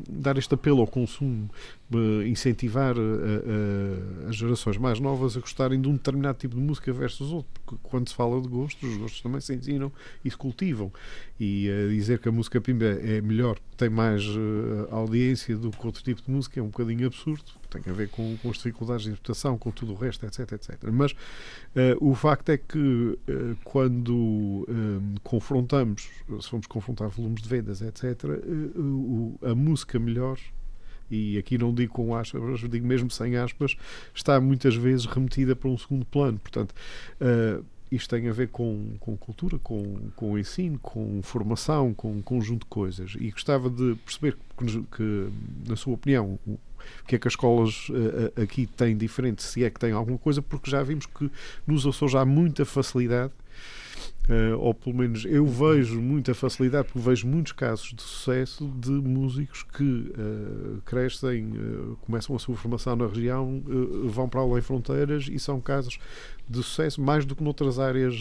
dar 0.09 0.37
este 0.37 0.53
apelo 0.53 0.81
ao 0.81 0.87
consumo, 0.87 1.49
uh, 1.93 2.23
incentivar 2.23 2.97
uh, 2.97 3.01
uh, 3.01 4.29
as 4.29 4.35
gerações 4.35 4.77
mais 4.77 4.99
novas 4.99 5.37
a 5.37 5.39
gostarem 5.39 5.79
de 5.79 5.87
um 5.87 5.93
determinado 5.93 6.37
tipo 6.37 6.55
de 6.55 6.61
música 6.61 6.91
versus 6.91 7.31
outro, 7.31 7.49
porque 7.65 7.79
quando 7.83 8.09
se 8.09 8.15
fala 8.15 8.41
de 8.41 8.47
gostos, 8.47 8.89
os 8.89 8.97
gostos 8.97 9.21
também 9.21 9.39
se 9.39 9.53
ensinam 9.53 9.91
e 10.23 10.29
se 10.29 10.37
cultivam. 10.37 10.91
E 11.39 11.67
dizer 11.89 12.19
que 12.19 12.29
a 12.29 12.31
música 12.31 12.61
pimba 12.61 12.85
é 12.85 13.19
melhor, 13.19 13.57
tem 13.75 13.89
mais 13.89 14.23
audiência 14.91 15.57
do 15.57 15.71
que 15.71 15.83
outro 15.87 16.03
tipo 16.03 16.21
de 16.21 16.29
música 16.29 16.59
é 16.59 16.63
um 16.63 16.67
bocadinho 16.67 17.07
absurdo 17.07 17.60
tem 17.79 17.91
a 17.91 17.95
ver 17.95 18.09
com, 18.09 18.37
com 18.37 18.49
as 18.49 18.57
dificuldades 18.57 19.03
de 19.03 19.09
interpretação, 19.11 19.57
com 19.57 19.71
tudo 19.71 19.93
o 19.93 19.95
resto, 19.95 20.25
etc. 20.25 20.51
etc. 20.51 20.77
Mas 20.91 21.11
uh, 21.11 21.15
o 21.99 22.13
facto 22.13 22.49
é 22.49 22.57
que 22.57 22.77
uh, 22.77 23.17
quando 23.63 24.13
uh, 24.13 25.19
confrontamos, 25.23 26.09
se 26.41 26.51
vamos 26.51 26.67
confrontar 26.67 27.09
volumes 27.09 27.41
de 27.41 27.49
vendas, 27.49 27.81
etc., 27.81 28.23
o, 28.75 29.37
a 29.41 29.55
música 29.55 29.99
melhor 29.99 30.37
e 31.09 31.37
aqui 31.37 31.57
não 31.57 31.73
digo 31.73 31.93
com 31.93 32.15
aspas, 32.15 32.61
digo 32.69 32.87
mesmo 32.87 33.11
sem 33.11 33.35
aspas, 33.35 33.75
está 34.13 34.39
muitas 34.39 34.75
vezes 34.75 35.05
remetida 35.05 35.55
para 35.55 35.69
um 35.69 35.77
segundo 35.77 36.05
plano. 36.05 36.39
Portanto, 36.39 36.73
uh, 37.19 37.63
isto 37.91 38.15
tem 38.15 38.29
a 38.29 38.31
ver 38.31 38.47
com, 38.47 38.95
com 39.01 39.17
cultura, 39.17 39.59
com, 39.59 39.83
com 40.15 40.39
ensino, 40.39 40.79
com 40.79 41.21
formação, 41.21 41.93
com 41.93 42.13
um 42.13 42.21
conjunto 42.21 42.61
de 42.61 42.67
coisas. 42.67 43.15
E 43.19 43.29
gostava 43.29 43.69
de 43.69 43.95
perceber 44.05 44.37
que, 44.57 44.83
que 44.95 45.29
na 45.67 45.75
sua 45.75 45.95
opinião, 45.95 46.39
o 47.03 47.05
que 47.05 47.15
é 47.15 47.19
que 47.19 47.27
as 47.27 47.33
escolas 47.33 47.89
uh, 47.89 48.41
aqui 48.41 48.65
têm 48.65 48.95
diferente, 48.95 49.43
se 49.43 49.63
é 49.63 49.69
que 49.69 49.79
têm 49.79 49.91
alguma 49.91 50.17
coisa, 50.17 50.41
porque 50.41 50.69
já 50.69 50.81
vimos 50.83 51.05
que 51.05 51.29
nos 51.65 51.85
Açores 51.85 52.15
há 52.15 52.25
muita 52.25 52.65
facilidade 52.65 53.33
ou 54.59 54.73
pelo 54.73 54.95
menos 54.95 55.25
eu 55.25 55.45
vejo 55.45 56.01
muita 56.01 56.33
facilidade, 56.33 56.87
porque 56.87 56.99
vejo 56.99 57.27
muitos 57.27 57.51
casos 57.51 57.93
de 57.93 58.01
sucesso 58.01 58.67
de 58.79 58.91
músicos 58.91 59.63
que 59.63 59.83
uh, 59.83 60.81
crescem, 60.85 61.45
uh, 61.45 61.97
começam 62.01 62.35
a 62.35 62.39
sua 62.39 62.55
formação 62.55 62.95
na 62.95 63.07
região, 63.07 63.61
vão 64.05 64.27
para 64.27 64.41
além 64.41 64.61
fronteiras 64.61 65.27
e 65.31 65.39
são 65.39 65.59
casos 65.59 65.99
de 66.49 66.57
sucesso 66.57 67.01
mais 67.01 67.25
do 67.25 67.35
que 67.35 67.43
noutras 67.43 67.79
áreas 67.79 68.15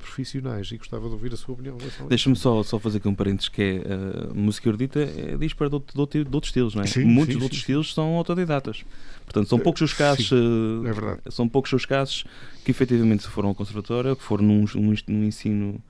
profissionais. 0.00 0.70
E 0.72 0.78
gostava 0.78 1.06
de 1.08 1.12
ouvir 1.12 1.32
a 1.34 1.36
sua 1.36 1.54
opinião. 1.54 1.76
Deixa-me 2.08 2.36
só, 2.36 2.62
só 2.62 2.78
fazer 2.78 2.98
aqui 2.98 3.08
um 3.08 3.14
parênteses 3.14 3.48
que 3.48 3.62
é 3.62 4.30
a 4.30 4.34
música 4.34 4.68
erudita 4.68 5.00
é, 5.00 5.36
diz 5.36 5.52
para 5.52 5.68
de, 5.68 5.78
de, 5.78 6.24
de, 6.24 6.34
outros 6.34 6.48
estilos, 6.48 6.74
não 6.74 6.82
é? 6.82 6.86
Sim, 6.86 7.04
Muitos 7.04 7.34
sim, 7.34 7.42
outros 7.42 7.58
sim. 7.58 7.62
estilos 7.62 7.94
são 7.94 8.14
autodidatas. 8.16 8.84
Portanto, 9.26 9.48
são 9.48 9.58
poucos 9.58 9.82
os 9.82 9.92
casos. 9.92 10.28
Sim, 10.28 10.86
é 10.86 10.92
verdade. 10.92 11.20
São 11.28 11.48
poucos 11.48 11.72
os 11.72 11.84
casos 11.84 12.24
que 12.64 12.70
efetivamente 12.70 13.26
foram 13.26 13.50
ao 13.50 13.54
conservatório, 13.54 14.16
que 14.16 14.22
foram 14.22 14.44
num, 14.44 14.64
num, 14.74 14.94
num 15.08 15.24
ensino 15.24 15.82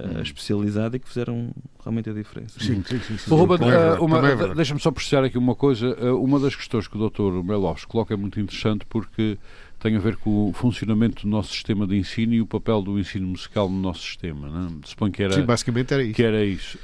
Uh, 0.00 0.22
especializado 0.22 0.96
e 0.96 0.98
que 0.98 1.06
fizeram 1.06 1.50
realmente 1.82 2.08
a 2.08 2.14
diferença. 2.14 2.58
Sim, 2.58 2.82
sim, 2.82 2.98
sim. 2.98 3.18
sim. 3.18 3.30
Ruben, 3.30 3.58
uh, 3.58 4.50
é 4.50 4.54
deixa-me 4.54 4.80
só 4.80 4.90
precisar 4.90 5.22
aqui 5.22 5.36
uma 5.36 5.54
coisa. 5.54 5.94
Uh, 6.02 6.18
uma 6.18 6.40
das 6.40 6.56
questões 6.56 6.88
que 6.88 6.96
o 6.96 7.10
Dr. 7.10 7.44
Melovs 7.44 7.84
coloca 7.84 8.14
é 8.14 8.16
muito 8.16 8.40
interessante 8.40 8.86
porque 8.88 9.36
tem 9.78 9.94
a 9.94 9.98
ver 9.98 10.16
com 10.16 10.48
o 10.48 10.52
funcionamento 10.54 11.24
do 11.24 11.28
nosso 11.28 11.52
sistema 11.52 11.86
de 11.86 11.94
ensino 11.94 12.32
e 12.32 12.40
o 12.40 12.46
papel 12.46 12.80
do 12.80 12.98
ensino 12.98 13.28
musical 13.28 13.68
no 13.68 13.78
nosso 13.78 14.00
sistema. 14.00 14.48
Não? 14.48 14.66
É? 14.68 14.70
Suponho 14.86 15.12
que 15.12 15.22
era, 15.22 15.34
sim, 15.34 15.42
basicamente 15.42 15.92
era 15.92 16.02
isso. 16.02 16.14
Que 16.14 16.22
era 16.22 16.42
isso. 16.42 16.78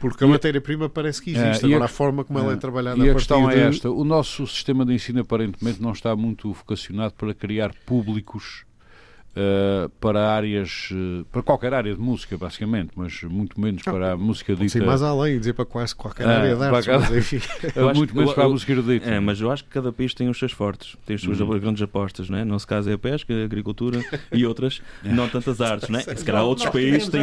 Porque 0.00 0.22
a 0.22 0.26
matéria-prima 0.26 0.88
parece 0.88 1.20
que 1.20 1.30
existe, 1.30 1.66
agora 1.66 1.84
a, 1.84 1.86
a, 1.86 1.88
forma 1.88 2.24
como 2.24 2.38
ela 2.38 2.52
é 2.52 2.56
trabalhada 2.56 3.04
E 3.04 3.08
a, 3.08 3.12
a 3.12 3.14
questão 3.14 3.50
é 3.50 3.58
esta: 3.68 3.90
o 3.90 4.04
nosso 4.04 4.46
sistema 4.46 4.84
de 4.84 4.94
ensino 4.94 5.20
aparentemente 5.20 5.82
não 5.82 5.92
está 5.92 6.14
muito 6.14 6.52
vocacionado 6.52 7.14
para 7.14 7.34
criar 7.34 7.72
públicos 7.84 8.64
uh, 9.38 9.88
para 10.00 10.30
áreas, 10.30 10.88
uh, 10.92 11.24
para 11.30 11.42
qualquer 11.42 11.72
área 11.74 11.94
de 11.94 12.00
música, 12.00 12.36
basicamente, 12.36 12.90
mas 12.96 13.22
muito 13.22 13.60
menos 13.60 13.82
para 13.82 14.12
a 14.12 14.16
música 14.16 14.54
dita. 14.54 14.68
Sim, 14.68 14.80
mais 14.84 15.02
além, 15.02 15.38
dizer 15.38 15.52
para 15.54 15.64
quase 15.64 15.94
qualquer 15.94 16.26
área 16.26 16.56
de 16.56 16.62
artes, 16.62 16.86
para, 16.86 16.98
mas 16.98 17.10
enfim. 17.16 17.40
muito 17.96 18.14
menos 18.14 18.30
eu, 18.30 18.34
para 18.34 18.44
a 18.44 18.48
música 18.48 18.72
erudita. 18.72 19.08
É, 19.10 19.20
mas 19.20 19.40
eu 19.40 19.50
acho 19.50 19.64
que 19.64 19.70
cada 19.70 19.92
país 19.92 20.12
tem 20.14 20.28
os 20.28 20.38
seus 20.38 20.52
fortes, 20.52 20.96
tem 21.06 21.14
as 21.16 21.22
suas 21.22 21.38
Uhum. 21.40 21.58
grandes 21.58 21.82
apostas, 21.82 22.28
não 22.28 22.38
é? 22.38 22.44
No 22.44 22.52
nosso 22.52 22.66
caso 22.66 22.90
é 22.90 22.94
a 22.94 22.98
pesca, 22.98 23.32
a 23.32 23.44
agricultura 23.44 24.02
e 24.32 24.44
outras, 24.44 24.82
não 25.02 25.28
tantas 25.28 25.60
artes, 25.60 25.88
não 25.88 25.98
é? 26.00 26.02
Se 26.02 26.24
calhar 26.24 26.44
outros 26.44 26.68
países 26.68 27.08
têm, 27.08 27.22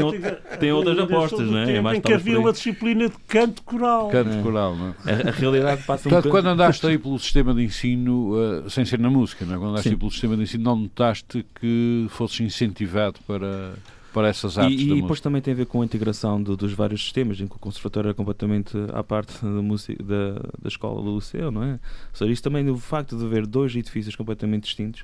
têm 0.59 0.71
outras 0.71 0.97
apostas, 0.99 1.49
não 1.49 1.57
é? 1.59 1.75
É 1.77 1.81
mais 1.81 1.97
em 1.97 2.01
que 2.01 2.13
havia 2.13 2.39
uma 2.39 2.51
disciplina 2.51 3.09
de 3.09 3.15
canto 3.27 3.61
coral. 3.63 4.09
Canto 4.09 4.29
É. 4.35 4.41
coral, 4.41 4.75
não 4.75 4.89
é? 4.89 4.93
A, 5.25 5.29
a 5.29 5.31
realidade 5.31 5.83
passa 5.83 6.07
um 6.07 6.11
Portanto, 6.11 6.23
bocadinho- 6.29 6.31
quando 6.31 6.47
andaste 6.47 6.85
aí 6.87 6.97
pelo 6.97 7.19
sistema 7.19 7.53
de 7.53 7.63
ensino, 7.63 8.33
uh, 8.65 8.69
sem 8.69 8.85
ser 8.85 8.99
na 8.99 9.09
música, 9.09 9.45
não 9.45 9.55
é? 9.55 9.57
quando 9.57 9.71
andaste 9.71 9.89
aí 9.89 9.95
pelo 9.95 10.11
sistema 10.11 10.35
de 10.37 10.43
ensino, 10.43 10.63
não 10.63 10.75
notaste 10.75 11.45
que 11.59 12.04
fosses 12.09 12.39
incentivado 12.39 13.19
para, 13.27 13.73
para 14.13 14.27
essas 14.29 14.57
artes 14.57 14.81
E, 14.81 14.91
e 14.91 15.01
depois 15.01 15.19
também 15.21 15.41
tem 15.41 15.53
a 15.53 15.57
ver 15.57 15.65
com 15.65 15.81
a 15.81 15.85
integração 15.85 16.41
do- 16.41 16.55
dos 16.55 16.73
vários 16.73 17.01
sistemas, 17.03 17.39
em 17.39 17.47
que 17.47 17.55
o 17.55 17.59
conservatório 17.59 18.07
era 18.09 18.13
completamente 18.15 18.75
à 18.93 19.03
parte 19.03 19.33
da, 19.41 19.47
música, 19.61 20.01
da, 20.03 20.33
da 20.61 20.67
escola 20.67 21.01
do 21.01 21.15
liceu, 21.15 21.51
não 21.51 21.63
é? 21.63 21.71
Ou 21.73 21.79
seja, 22.13 22.31
isso 22.31 22.43
também, 22.43 22.67
o 22.69 22.77
facto 22.77 23.17
de 23.17 23.25
haver 23.25 23.45
dois 23.45 23.75
edifícios 23.75 24.15
completamente 24.15 24.63
distintos, 24.63 25.03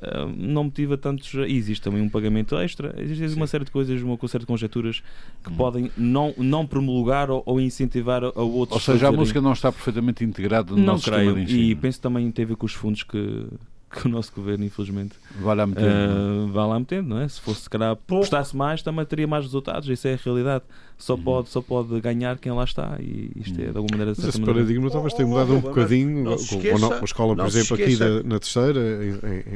ah, 0.00 0.26
não 0.36 0.64
motiva 0.64 0.96
tantos. 0.96 1.32
E 1.34 1.52
existe 1.54 1.82
também 1.82 2.00
um 2.02 2.08
pagamento 2.08 2.56
extra, 2.56 2.94
existe 2.98 3.36
uma 3.36 3.46
série 3.46 3.64
de 3.64 3.70
coisas, 3.70 4.00
uma 4.02 4.16
série 4.26 4.42
de 4.42 4.46
conjecturas 4.46 5.02
que 5.44 5.50
Hum. 5.50 5.56
podem 5.56 5.92
não, 5.96 6.34
não 6.38 6.66
promulgar 6.66 7.30
ou, 7.30 7.42
ou 7.46 7.60
incentivar 7.60 8.24
a, 8.24 8.28
outros. 8.40 8.72
Ou 8.88 8.94
seja, 8.94 9.08
a 9.08 9.12
música 9.12 9.40
não 9.40 9.52
está 9.52 9.70
perfeitamente 9.70 10.24
integrada 10.24 10.72
no 10.72 10.78
Não 10.78 10.84
nosso 10.94 11.10
creio, 11.10 11.38
e 11.38 11.74
penso 11.76 12.00
também 12.00 12.30
tem 12.32 12.44
a 12.44 12.48
ver 12.48 12.56
com 12.56 12.66
os 12.66 12.72
fundos 12.72 13.02
que, 13.04 13.46
que 13.92 14.06
o 14.06 14.10
nosso 14.10 14.32
governo, 14.34 14.64
infelizmente, 14.64 15.14
Vale 15.40 15.60
a 15.62 15.66
meter. 15.66 15.82
não 15.82 15.90
é? 15.90 16.44
Uh, 16.44 16.48
vai 16.52 16.66
lá 16.68 16.78
metendo, 16.78 17.08
não 17.10 17.20
é? 17.20 17.28
Se 17.28 17.40
fosse, 17.40 17.62
se 17.62 17.70
calhar, 17.70 17.90
apostasse 17.90 18.56
mais, 18.56 18.82
também 18.82 19.04
teria 19.04 19.26
mais 19.26 19.44
resultados. 19.44 19.88
Isso 19.88 20.08
é 20.08 20.14
a 20.14 20.16
realidade. 20.16 20.64
Só, 20.98 21.14
Uhum. 21.14 21.22
pode, 21.22 21.48
só 21.48 21.60
pode 21.60 22.00
ganhar 22.00 22.38
quem 22.38 22.52
lá 22.52 22.62
está. 22.64 22.96
E 23.00 23.32
isto 23.36 23.60
é, 23.60 23.64
de 23.64 23.76
alguma 23.76 23.88
maneira, 23.98 24.12
Mas 24.16 24.18
esse 24.28 24.38
maneira. 24.40 24.60
paradigma 24.60 24.90
talvez 24.90 25.14
tenha 25.14 25.28
mudado 25.28 25.52
um 25.54 25.60
bocadinho. 25.60 26.22
não 26.24 26.34
esqueça- 26.34 26.94
a 27.00 27.04
escola, 27.04 27.34
por 27.36 27.46
exemplo, 27.46 27.74
aqui 27.74 27.96
da- 27.96 28.22
na 28.22 28.38
terceira, 28.38 28.80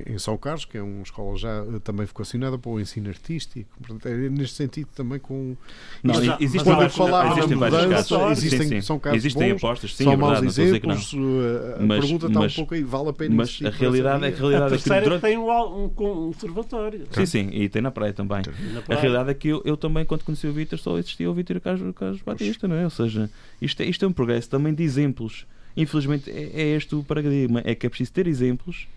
em, 0.06 0.14
em- 0.14 0.18
São 0.18 0.36
Carlos, 0.36 0.64
que 0.64 0.76
é 0.78 0.82
uma 0.82 1.02
escola 1.02 1.36
já 1.38 1.48
eh, 1.48 1.78
também 1.84 2.04
vocacionada 2.06 2.58
para 2.58 2.70
o 2.70 2.80
ensino 2.80 3.08
artístico. 3.08 3.68
Portanto, 3.78 4.06
é 4.06 4.28
neste 4.28 4.56
sentido 4.56 4.88
também 4.94 5.18
com. 5.20 5.56
Não, 6.02 6.14
existem 6.40 6.72
mas 6.74 6.94
Quando 6.96 7.10
na 7.10 7.28
existem 7.36 7.56
vários 7.58 7.82
mudança, 7.84 8.18
casos. 8.18 8.38
existem, 8.38 8.62
Sim, 8.62 8.68
sim. 8.68 8.80
são 8.80 8.98
casos 8.98 9.18
Existem 9.18 9.48
bons, 9.52 9.56
apostas, 9.64 9.94
sim, 9.94 10.04
são 10.04 10.12
é 10.12 10.16
maus 10.16 10.40
verdade, 10.40 10.54
que 10.80 10.86
não. 10.86 10.94
exemplos. 10.94 11.12
uh, 11.12 11.76
A 11.78 11.82
Mas- 11.86 12.00
pergunta 12.00 12.26
está 12.26 12.40
mas- 12.40 12.52
um 12.52 12.56
pouco 12.56 12.74
aí, 12.74 12.82
vale 12.82 13.08
a 13.08 13.12
pena 13.12 13.34
Mas 13.36 13.60
a 13.64 13.70
realidade, 13.70 14.24
é, 14.24 14.28
a 14.28 14.30
via? 14.30 14.48
A 14.48 14.60
é 14.60 14.64
que 14.64 14.68
terceira 14.70 15.02
durante... 15.04 15.20
tem 15.22 15.38
um, 15.38 15.84
um 15.84 15.88
conservatório. 15.90 17.06
Sim, 17.12 17.26
sim, 17.26 17.48
e 17.52 17.68
tem 17.68 17.82
na 17.82 17.90
praia 17.90 18.12
também. 18.12 18.42
A 18.88 18.94
realidade 18.94 19.30
é 19.30 19.34
que 19.34 19.48
eu, 19.48 19.62
eu 19.64 19.76
também, 19.76 20.04
quando 20.04 20.24
conheci 20.24 20.46
o 20.46 20.52
Vítor, 20.52 20.78
só 20.78 20.98
existia 20.98 21.30
o 21.30 21.34
Vítor 21.36 21.60
Carlos, 21.60 21.94
Carlos 21.94 22.22
Batista, 22.22 22.66
não 22.66 22.76
é? 22.76 22.84
Ou 22.84 22.90
seja, 22.90 23.30
isto 23.62 23.80
é, 23.82 23.86
isto 23.86 24.04
é 24.04 24.08
um 24.08 24.12
progresso 24.12 24.48
também 24.50 24.74
de 24.74 24.82
exemplos. 24.82 25.46
Infelizmente, 25.76 26.30
é, 26.30 26.50
é 26.54 26.66
este 26.76 26.94
o 26.94 27.02
paradigma: 27.04 27.60
é 27.64 27.74
que 27.74 27.86
é 27.86 27.88
preciso 27.88 28.12
ter 28.12 28.26
exemplos 28.26 28.88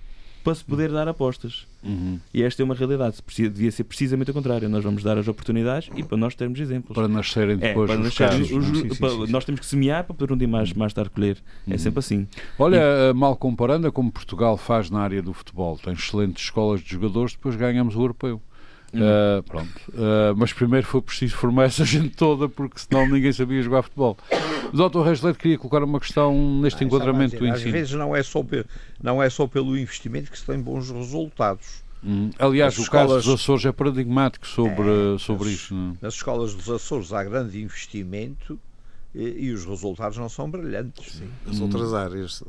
para 0.42 0.56
se 0.56 0.64
poder 0.64 0.90
dar 0.90 1.06
apostas. 1.06 1.68
Uhum. 1.84 2.18
E 2.34 2.42
esta 2.42 2.62
é 2.62 2.66
uma 2.66 2.74
realidade. 2.74 3.18
Devia 3.38 3.70
ser 3.72 3.84
precisamente 3.84 4.32
o 4.32 4.34
contrário. 4.34 4.70
Nós 4.70 4.82
vamos 4.84 5.04
dar 5.04 5.18
as 5.18 5.28
oportunidades 5.28 5.90
e 5.98 6.02
para 6.02 6.18
nós 6.18 6.34
termos 6.34 6.58
exemplos. 6.62 6.96
Para 6.96 7.10
nascerem 7.10 7.56
É, 7.60 7.68
depois 7.70 7.92
para 7.92 8.00
os 8.02 8.18
casos. 8.18 8.50
os- 8.50 8.70
é? 8.70 8.74
Sim, 8.82 8.88
para- 8.96 9.10
sim, 9.10 9.26
sim. 9.26 9.32
Nós 9.34 9.44
temos 9.44 9.60
que 9.60 9.66
semear 9.66 10.06
para 10.06 10.16
poder 10.16 10.34
um 10.34 10.38
dia 10.38 10.48
mais, 10.48 10.72
mais 10.72 10.94
tarde 10.94 11.10
colher. 11.12 11.38
É 11.68 11.74
Uhum. 11.74 11.78
sempre 11.78 12.00
assim. 12.00 12.26
Olha, 12.58 12.78
eh, 12.78 13.14
mal 13.14 13.36
comparando, 13.36 13.86
é 13.86 13.92
como 13.92 14.10
Portugal 14.12 14.56
faz 14.56 14.90
na 14.90 15.02
área 15.02 15.22
do 15.22 15.34
futebol. 15.34 15.78
Tem 15.78 15.92
excelentes 15.94 16.42
escolas 16.46 16.80
de 16.82 16.90
jogadores, 16.90 17.34
depois 17.34 17.58
ganhamos 17.58 17.98
o 17.98 18.00
europeu. 18.02 18.42
Uhum. 18.94 19.00
Eh, 19.02 19.42
pronto. 19.48 19.70
Eh, 19.94 20.34
mas 20.36 20.52
primeiro 20.54 20.86
foi 20.88 21.02
preciso 21.02 21.36
formar 21.36 21.66
essa 21.66 21.84
gente 21.86 22.16
toda, 22.16 22.50
porque 22.50 22.80
senão 22.80 23.08
ninguém 23.08 23.32
sabia 23.32 23.62
jogar 23.62 23.84
futebol. 23.84 24.18
O 24.74 24.90
Dr. 24.90 25.02
Reis 25.02 25.22
Leite 25.22 25.38
queria 25.40 25.58
colocar 25.58 25.84
uma 25.84 26.00
questão 26.00 26.60
neste 26.62 26.84
Ah, 26.84 26.88
enquadramento 26.88 27.36
estava 27.36 27.46
a 27.52 27.54
do 27.54 27.56
ensino. 27.58 27.70
Às 27.70 27.74
vezes 27.80 27.94
não 27.94 28.16
é, 28.16 28.24
só 28.24 28.44
pe- 28.44 28.66
não 29.02 29.22
é 29.22 29.30
só 29.30 29.46
pelo 29.48 29.78
investimento 29.78 30.32
que 30.32 30.38
se 30.40 30.46
tem 30.46 30.60
bons 30.60 30.90
resultados. 30.90 31.84
Hum. 32.04 32.30
Aliás, 32.40 32.80
As 32.80 32.88
o 32.88 32.90
caso 32.92 33.04
escolas- 33.06 33.26
dos 33.26 33.34
Açores 33.42 33.66
é 33.66 33.72
paradigmático 33.72 34.48
sobre, 34.48 35.16
É, 35.16 35.18
sobre 35.20 35.50
as- 35.50 35.54
isso. 35.56 35.74
não 35.76 35.92
é? 35.92 35.96
Nas 36.02 36.14
escolas 36.16 36.54
dos 36.56 36.70
Açores 36.70 37.12
há 37.12 37.24
grande 37.24 37.62
investimento 37.62 38.58
e, 39.14 39.48
e 39.48 39.52
os 39.52 39.66
resultados 39.66 40.18
não 40.18 40.30
são 40.30 40.50
brilhantes. 40.50 41.22
As 41.48 41.60
outras 41.60 41.94
áreas, 41.94 42.44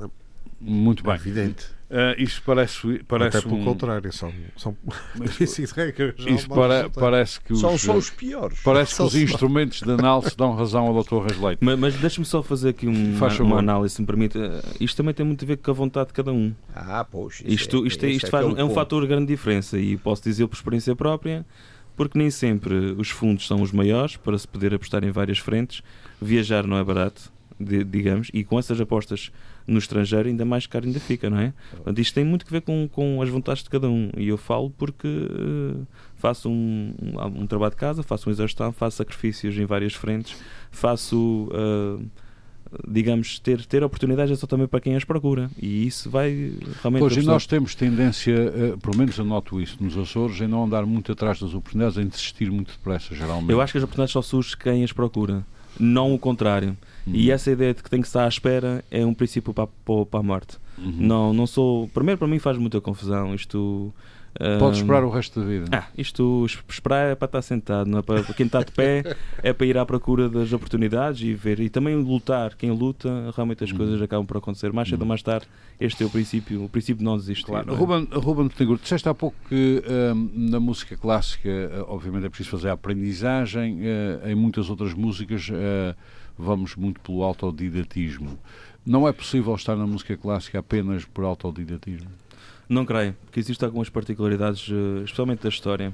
Muito 0.60 1.02
é 1.02 1.06
bem. 1.06 1.14
evidente. 1.16 1.66
Eh, 1.92 2.22
isto 2.22 2.40
parece, 2.46 3.00
parece 3.08 3.38
Até 3.38 3.48
pelo 3.48 3.60
um- 3.60 3.64
contrário, 3.64 4.12
são, 4.12 4.32
são 4.56 4.76
já 5.40 6.30
Isso 6.30 6.48
para- 6.48 6.88
parece 6.88 7.40
que 7.40 7.52
os, 7.52 7.60
São 7.60 7.76
só 7.76 7.96
os 7.96 8.10
piores. 8.10 8.60
parece 8.64 8.90
que 8.92 8.96
São 8.96 9.06
os 9.06 9.12
só- 9.12 9.18
instrumentos 9.18 9.80
de 9.80 9.90
análise 9.90 10.36
dão 10.36 10.54
razão 10.54 10.86
ao 10.86 11.02
Dr. 11.02 11.16
Reis 11.26 11.40
Leite. 11.40 11.58
Mas, 11.60 11.78
mas 11.78 11.94
deixa-me 11.96 12.24
só 12.24 12.42
fazer 12.42 12.68
aqui 12.70 12.86
um- 12.86 13.16
Faz 13.16 13.38
uma, 13.40 13.46
uma 13.54 13.58
análise, 13.58 13.96
se 13.96 14.00
me 14.00 14.06
permite. 14.06 14.38
Eh, 14.38 14.60
Isto 14.80 14.98
também 14.98 15.12
tem 15.14 15.26
muito 15.26 15.44
a 15.44 15.48
ver 15.48 15.56
com 15.56 15.70
a 15.70 15.74
vontade 15.74 16.08
de 16.08 16.12
cada 16.14 16.32
um. 16.32 16.54
Ah, 16.74 17.04
pois. 17.10 17.42
Isto, 17.44 17.84
isto, 17.86 18.04
é, 18.06 18.10
isto 18.10 18.26
que 18.26 18.30
faz, 18.30 18.46
o 18.46 18.56
é 18.56 18.62
um 18.64 18.70
fator 18.70 19.02
de 19.02 19.08
grande 19.08 19.26
diferença 19.26 19.78
e 19.78 19.96
posso 19.96 20.22
dizer 20.22 20.46
por 20.46 20.54
experiência 20.54 20.94
própria, 20.94 21.44
porque 21.96 22.16
nem 22.18 22.30
sempre 22.30 22.94
os 22.96 23.10
fundos 23.10 23.46
são 23.46 23.60
os 23.62 23.72
maiores 23.72 24.16
para 24.16 24.38
se 24.38 24.46
poder 24.46 24.72
apostar 24.74 25.02
em 25.04 25.10
várias 25.10 25.38
frentes. 25.38 25.82
Viajar 26.22 26.66
não 26.66 26.76
é 26.76 26.84
barato, 26.84 27.32
di- 27.60 27.84
digamos, 27.84 28.30
e 28.32 28.42
com 28.42 28.58
essas 28.58 28.80
apostas 28.80 29.30
no 29.66 29.78
estrangeiro 29.78 30.28
ainda 30.28 30.44
mais 30.44 30.66
caro 30.66 30.86
ainda 30.86 30.98
fica, 30.98 31.28
não 31.28 31.38
é? 31.38 31.52
Portanto, 31.70 31.98
isto 32.00 32.14
tem 32.14 32.24
muito 32.24 32.46
a 32.48 32.50
ver 32.50 32.62
com, 32.62 32.88
com 32.90 33.20
as 33.22 33.28
vontades 33.28 33.62
de 33.62 33.68
cada 33.70 33.88
um 33.88 34.10
e 34.16 34.26
eu 34.28 34.36
falo 34.38 34.70
porque 34.70 35.06
eh, 35.06 35.82
faço 36.16 36.48
um, 36.48 36.94
um, 37.00 37.42
um 37.42 37.46
trabalho 37.46 37.70
de 37.72 37.76
casa, 37.76 38.02
faço 38.02 38.28
um 38.28 38.32
exaustão, 38.32 38.72
faço 38.72 38.96
sacrifícios 38.96 39.56
em 39.58 39.64
várias 39.66 39.94
frentes, 39.94 40.36
faço... 40.70 41.48
eh, 41.52 42.04
digamos, 42.86 43.40
ter, 43.40 43.64
ter 43.66 43.82
oportunidades 43.82 44.30
é 44.32 44.36
só 44.36 44.46
também 44.46 44.68
para 44.68 44.80
quem 44.80 44.94
as 44.94 45.02
procura 45.02 45.50
e 45.60 45.86
isso 45.88 46.08
vai 46.08 46.52
realmente 46.80 47.00
Pois, 47.00 47.16
e 47.16 47.18
ajudar. 47.18 47.32
nós 47.32 47.44
temos 47.44 47.74
tendência, 47.74 48.30
eh, 48.32 48.76
pelo 48.80 48.96
menos 48.96 49.18
eu 49.18 49.24
noto 49.24 49.60
isso 49.60 49.76
nos 49.82 49.98
Açores, 49.98 50.40
em 50.40 50.46
não 50.46 50.62
andar 50.64 50.86
muito 50.86 51.10
atrás 51.10 51.40
das 51.40 51.52
oportunidades, 51.52 51.98
em 51.98 52.06
desistir 52.06 52.48
muito 52.48 52.70
depressa, 52.72 53.12
geralmente. 53.12 53.50
Eu 53.50 53.60
acho 53.60 53.72
que 53.72 53.78
as 53.78 53.82
oportunidades 53.84 54.12
só 54.12 54.22
surgem 54.22 54.56
quem 54.56 54.84
as 54.84 54.92
procura, 54.92 55.44
não 55.78 56.14
o 56.14 56.18
contrário. 56.18 56.76
Uhum. 57.06 57.14
E 57.14 57.30
essa 57.30 57.50
ideia 57.50 57.74
de 57.74 57.82
que 57.82 57.90
tem 57.90 58.00
que 58.00 58.06
estar 58.06 58.24
à 58.24 58.28
espera 58.28 58.84
é 58.90 59.04
um 59.04 59.14
princípio 59.14 59.52
para, 59.52 59.66
para, 59.66 60.06
para 60.06 60.20
a 60.20 60.22
morte. 60.22 60.58
Uhum. 60.78 60.94
Não, 60.98 61.32
não 61.32 61.46
sou. 61.46 61.88
Primeiro, 61.88 62.18
para 62.18 62.28
mim 62.28 62.38
faz 62.38 62.56
muita 62.58 62.80
confusão. 62.80 63.34
Isto. 63.34 63.92
Pode 64.58 64.76
esperar 64.78 65.02
o 65.04 65.10
resto 65.10 65.40
da 65.40 65.46
vida. 65.46 65.64
Ah, 65.72 65.86
isto 65.98 66.44
es- 66.46 66.58
esperar 66.68 67.10
é 67.10 67.14
para 67.14 67.26
estar 67.26 67.42
sentado, 67.42 67.88
não 67.90 67.98
é 67.98 68.02
para 68.02 68.22
para 68.22 68.34
quem 68.34 68.46
está 68.46 68.60
de 68.62 68.70
pé, 68.72 69.02
é 69.42 69.52
para 69.52 69.66
ir 69.66 69.76
à 69.76 69.84
procura 69.84 70.28
das 70.28 70.52
oportunidades 70.52 71.20
e 71.22 71.34
ver. 71.34 71.58
E 71.60 71.68
também 71.68 71.96
lutar. 71.96 72.54
Quem 72.56 72.70
luta, 72.70 73.08
realmente 73.34 73.64
as 73.64 73.70
Uhum. 73.72 73.76
coisas 73.78 74.00
acabam 74.02 74.24
por 74.26 74.36
acontecer. 74.36 74.72
Mais 74.72 74.88
cedo 74.88 75.02
ou 75.02 75.06
mais 75.08 75.22
tarde, 75.22 75.46
este 75.80 76.02
é 76.02 76.06
o 76.06 76.10
princípio, 76.10 76.64
o 76.64 76.68
princípio 76.68 76.98
de 76.98 77.04
não 77.04 77.16
desistir. 77.16 77.46
Claro. 77.46 77.66
não 77.66 77.74
é? 77.74 77.76
Ruben, 77.76 78.08
Ruben 78.12 78.46
Betancourt, 78.48 78.80
disseste 78.82 79.08
há 79.08 79.14
pouco 79.14 79.36
que 79.48 79.82
hum, 80.14 80.30
na 80.50 80.60
música 80.60 80.96
clássica, 80.96 81.48
eh, 81.48 81.84
obviamente, 81.88 82.24
é 82.26 82.28
preciso 82.28 82.50
fazer 82.50 82.68
a 82.68 82.72
aprendizagem, 82.72 83.80
eh, 83.82 84.30
em 84.30 84.34
muitas 84.34 84.70
outras 84.70 84.94
músicas 84.94 85.48
eh, 85.52 85.94
vamos 86.38 86.76
muito 86.76 87.00
pelo 87.00 87.22
autodidatismo. 87.24 88.38
Não 88.86 89.06
é 89.06 89.12
possível 89.12 89.54
estar 89.54 89.76
na 89.76 89.86
música 89.86 90.16
clássica 90.16 90.60
apenas 90.60 91.04
por 91.04 91.24
autodidatismo? 91.24 92.08
Não 92.70 92.86
creio, 92.86 93.16
porque 93.24 93.40
existem 93.40 93.66
algumas 93.66 93.88
particularidades, 93.88 94.68
eh, 94.70 95.02
especialmente 95.02 95.42
da 95.42 95.48
história. 95.48 95.92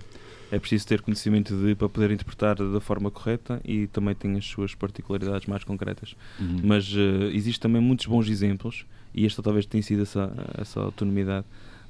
É 0.52 0.58
preciso 0.58 0.86
ter 0.86 1.00
conhecimento 1.00 1.56
de 1.56 1.74
para 1.74 1.88
poder 1.88 2.10
interpretar 2.10 2.54
da 2.56 2.80
forma 2.80 3.10
correta 3.10 3.60
e 3.64 3.86
também 3.86 4.14
tem 4.14 4.36
as 4.36 4.44
suas 4.44 4.74
particularidades 4.74 5.46
mais 5.46 5.64
concretas. 5.64 6.14
Uhum. 6.38 6.60
Mas 6.62 6.86
eh, 6.94 7.30
existem 7.32 7.62
também 7.62 7.80
muitos 7.80 8.04
bons 8.04 8.28
exemplos 8.28 8.84
e 9.14 9.24
esta 9.24 9.42
talvez 9.42 9.64
tenha 9.64 9.82
sido 9.82 10.02
essa, 10.02 10.30
essa 10.60 10.80
autonomidade 10.80 11.46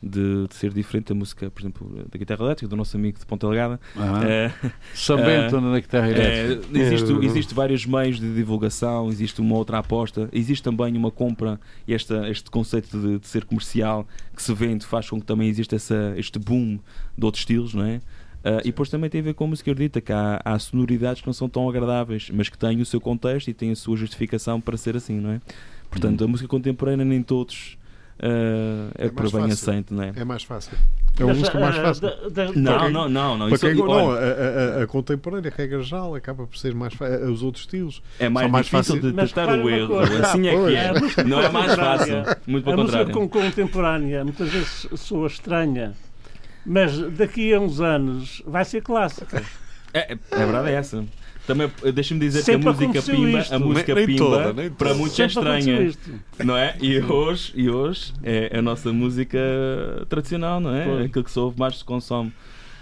de, 0.08 0.46
de 0.48 0.54
ser 0.54 0.72
diferente 0.72 1.08
da 1.08 1.14
música, 1.14 1.50
por 1.50 1.60
exemplo, 1.60 2.04
da 2.10 2.18
guitarra 2.18 2.44
elétrica, 2.44 2.68
do 2.68 2.76
nosso 2.76 2.96
amigo 2.96 3.18
de 3.18 3.26
Ponta 3.26 3.46
Delgada. 3.46 3.80
Eh, 4.24 4.50
Sambento 4.94 5.56
eh, 5.56 5.60
na 5.60 5.80
guitarra 5.80 6.08
é, 6.08 6.10
elétrica. 6.10 6.78
existe, 6.78 7.12
É. 7.12 7.24
existe 7.24 7.54
vários 7.54 7.86
meios 7.86 8.20
de 8.20 8.34
divulgação, 8.34 9.08
existe 9.08 9.40
uma 9.40 9.56
outra 9.56 9.78
aposta, 9.78 10.28
existe 10.32 10.62
também 10.62 10.96
uma 10.96 11.10
compra, 11.10 11.60
e 11.86 11.94
esta, 11.94 12.28
este 12.28 12.50
conceito 12.50 12.98
de, 12.98 13.18
de 13.18 13.26
ser 13.26 13.44
comercial 13.44 14.06
que 14.34 14.42
se 14.42 14.52
vende 14.54 14.86
faz 14.86 15.08
com 15.10 15.20
que 15.20 15.26
também 15.26 15.48
exista 15.48 15.76
essa, 15.76 16.14
este 16.16 16.38
boom 16.38 16.78
de 17.16 17.24
outros 17.24 17.42
estilos, 17.42 17.74
não 17.74 17.84
é? 17.84 18.00
Ah, 18.44 18.60
e 18.60 18.66
depois 18.66 18.88
também 18.88 19.10
tem 19.10 19.20
a 19.20 19.24
ver 19.24 19.34
com 19.34 19.44
a 19.44 19.46
música 19.48 19.68
erudita, 19.70 20.00
que 20.00 20.12
há, 20.12 20.40
há 20.44 20.56
sonoridades 20.58 21.20
que 21.20 21.26
não 21.26 21.32
são 21.34 21.48
tão 21.48 21.68
agradáveis, 21.68 22.30
mas 22.32 22.48
que 22.48 22.56
têm 22.56 22.80
o 22.80 22.86
seu 22.86 23.00
contexto 23.00 23.48
e 23.48 23.54
têm 23.54 23.72
a 23.72 23.76
sua 23.76 23.96
justificação 23.96 24.60
para 24.60 24.76
ser 24.76 24.96
assim, 24.96 25.18
não 25.18 25.30
é? 25.30 25.40
Portanto, 25.90 26.22
a 26.22 26.28
música 26.28 26.48
contemporânea 26.48 27.04
nem 27.04 27.22
todos 27.22 27.76
ah, 28.20 28.90
é, 28.98 29.06
É 29.06 29.10
bem 29.10 29.30
fácil. 29.30 29.44
aceito, 29.44 29.94
não 29.94 30.02
é? 30.02 30.12
É 30.16 30.24
mais 30.24 30.42
fácil. 30.42 30.72
É 31.18 31.22
a 31.22 31.26
Mas, 31.26 31.38
música 31.38 31.58
mais 31.58 31.76
fácil. 31.76 32.10
Não, 32.56 32.78
quem- 32.80 32.92
não, 32.92 33.08
não, 33.08 33.38
não. 33.38 33.46
Para 33.46 33.54
Isso, 33.56 33.66
quem, 33.66 33.74
não, 33.74 34.10
a, 34.10 34.14
a- 34.16 34.80
a- 34.80 34.82
a 34.82 34.86
contemporânea, 34.86 35.50
regra 35.56 35.82
geral, 35.82 36.14
acaba 36.14 36.46
por 36.46 36.58
ser 36.58 36.74
mais 36.74 36.92
fácil. 36.92 37.32
Os 37.32 37.42
outros 37.42 37.64
estilos. 37.64 38.02
é 38.18 38.28
mais 38.28 38.44
são 38.44 38.52
mais 38.52 38.68
fácil- 38.68 39.00
de 39.00 39.12
testar 39.14 39.48
o 39.48 39.62
uma 39.62 39.70
erro. 39.70 39.88
coisa. 39.88 40.26
Assim 40.26 40.46
é 40.46 40.50
que 40.54 40.74
é. 40.74 40.88
A 40.90 40.94
música 41.00 41.24
Não 41.24 41.40
é 41.40 41.48
mais 41.48 41.74
fácil. 41.74 42.16
Muito 42.46 42.68
A 42.68 42.72
pelo 42.72 42.82
música 42.82 43.04
contrário. 43.06 43.12
con- 43.14 43.28
contemporânea 43.28 44.24
muitas 44.24 44.48
vezes 44.50 44.88
soa 44.96 45.26
estranha 45.28 45.94
Mas 46.66 46.98
daqui 47.16 47.54
a 47.54 47.60
uns 47.60 47.80
anos 47.80 48.42
vai 48.46 48.64
ser 48.66 48.82
clássica. 48.82 49.42
É, 49.94 50.12
é, 50.12 50.18
a 50.32 50.36
verdade 50.38 50.68
é 50.68 50.72
essa. 50.74 51.04
Também 51.46 51.70
eh, 51.84 51.92
deixa-me 51.92 52.18
dizer 52.20 52.42
Sempre 52.42 52.62
que 52.62 52.68
a 52.68 52.72
música 52.72 53.02
pimba, 53.12 53.38
isto. 53.38 53.54
a 53.54 53.58
música 53.58 53.94
Nem- 53.94 54.06
nem 54.06 54.16
pimba 54.16 54.30
toda, 54.42 54.54
para 54.70 54.88
toda. 54.88 54.94
muitos 54.94 55.20
é 55.20 55.26
estranha, 55.26 55.92
não 56.44 56.56
é? 56.56 56.76
E 56.80 56.98
hoje, 57.00 57.52
e 57.54 57.70
hoje 57.70 58.12
é 58.22 58.58
a 58.58 58.62
nossa 58.62 58.92
música 58.92 59.38
tradicional, 60.08 60.58
não 60.60 60.74
é? 60.74 60.84
Pois. 60.84 61.04
Aquilo 61.06 61.24
que 61.24 61.30
se 61.30 61.38
ouve 61.38 61.58
mais 61.58 61.78
se 61.78 61.84
consome. 61.84 62.32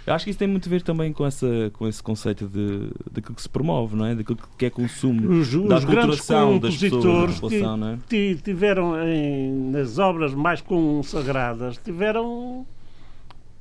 Eu 0.07 0.13
acho 0.13 0.23
que 0.23 0.29
isso 0.29 0.37
tem 0.37 0.47
muito 0.47 0.67
a 0.67 0.69
ver 0.69 0.83
também 0.83 1.11
com, 1.11 1.25
essa, 1.25 1.47
com 1.73 1.87
esse 1.87 2.01
conceito 2.01 2.47
de, 2.47 2.89
daquilo 3.11 3.33
que 3.33 3.41
se 3.41 3.49
promove, 3.49 3.95
não 3.95 4.05
é? 4.05 4.13
Daquilo 4.13 4.37
que 4.55 4.65
é 4.67 4.69
consumo, 4.69 5.27
Os, 5.39 5.49
da 5.67 5.77
os 5.77 5.83
grandes 5.83 6.17
das 6.17 6.19
pessoas, 6.19 6.29
da 6.29 6.67
compositores 6.69 7.39
população, 7.39 7.77
não 7.77 7.87
é? 7.89 7.97
que 8.07 8.35
ti- 8.35 8.41
tiveram 8.43 9.03
em- 9.03 9.71
nas 9.71 9.97
obras 9.97 10.33
mais 10.35 10.61
consagradas 10.61 11.79
tiveram 11.83 12.67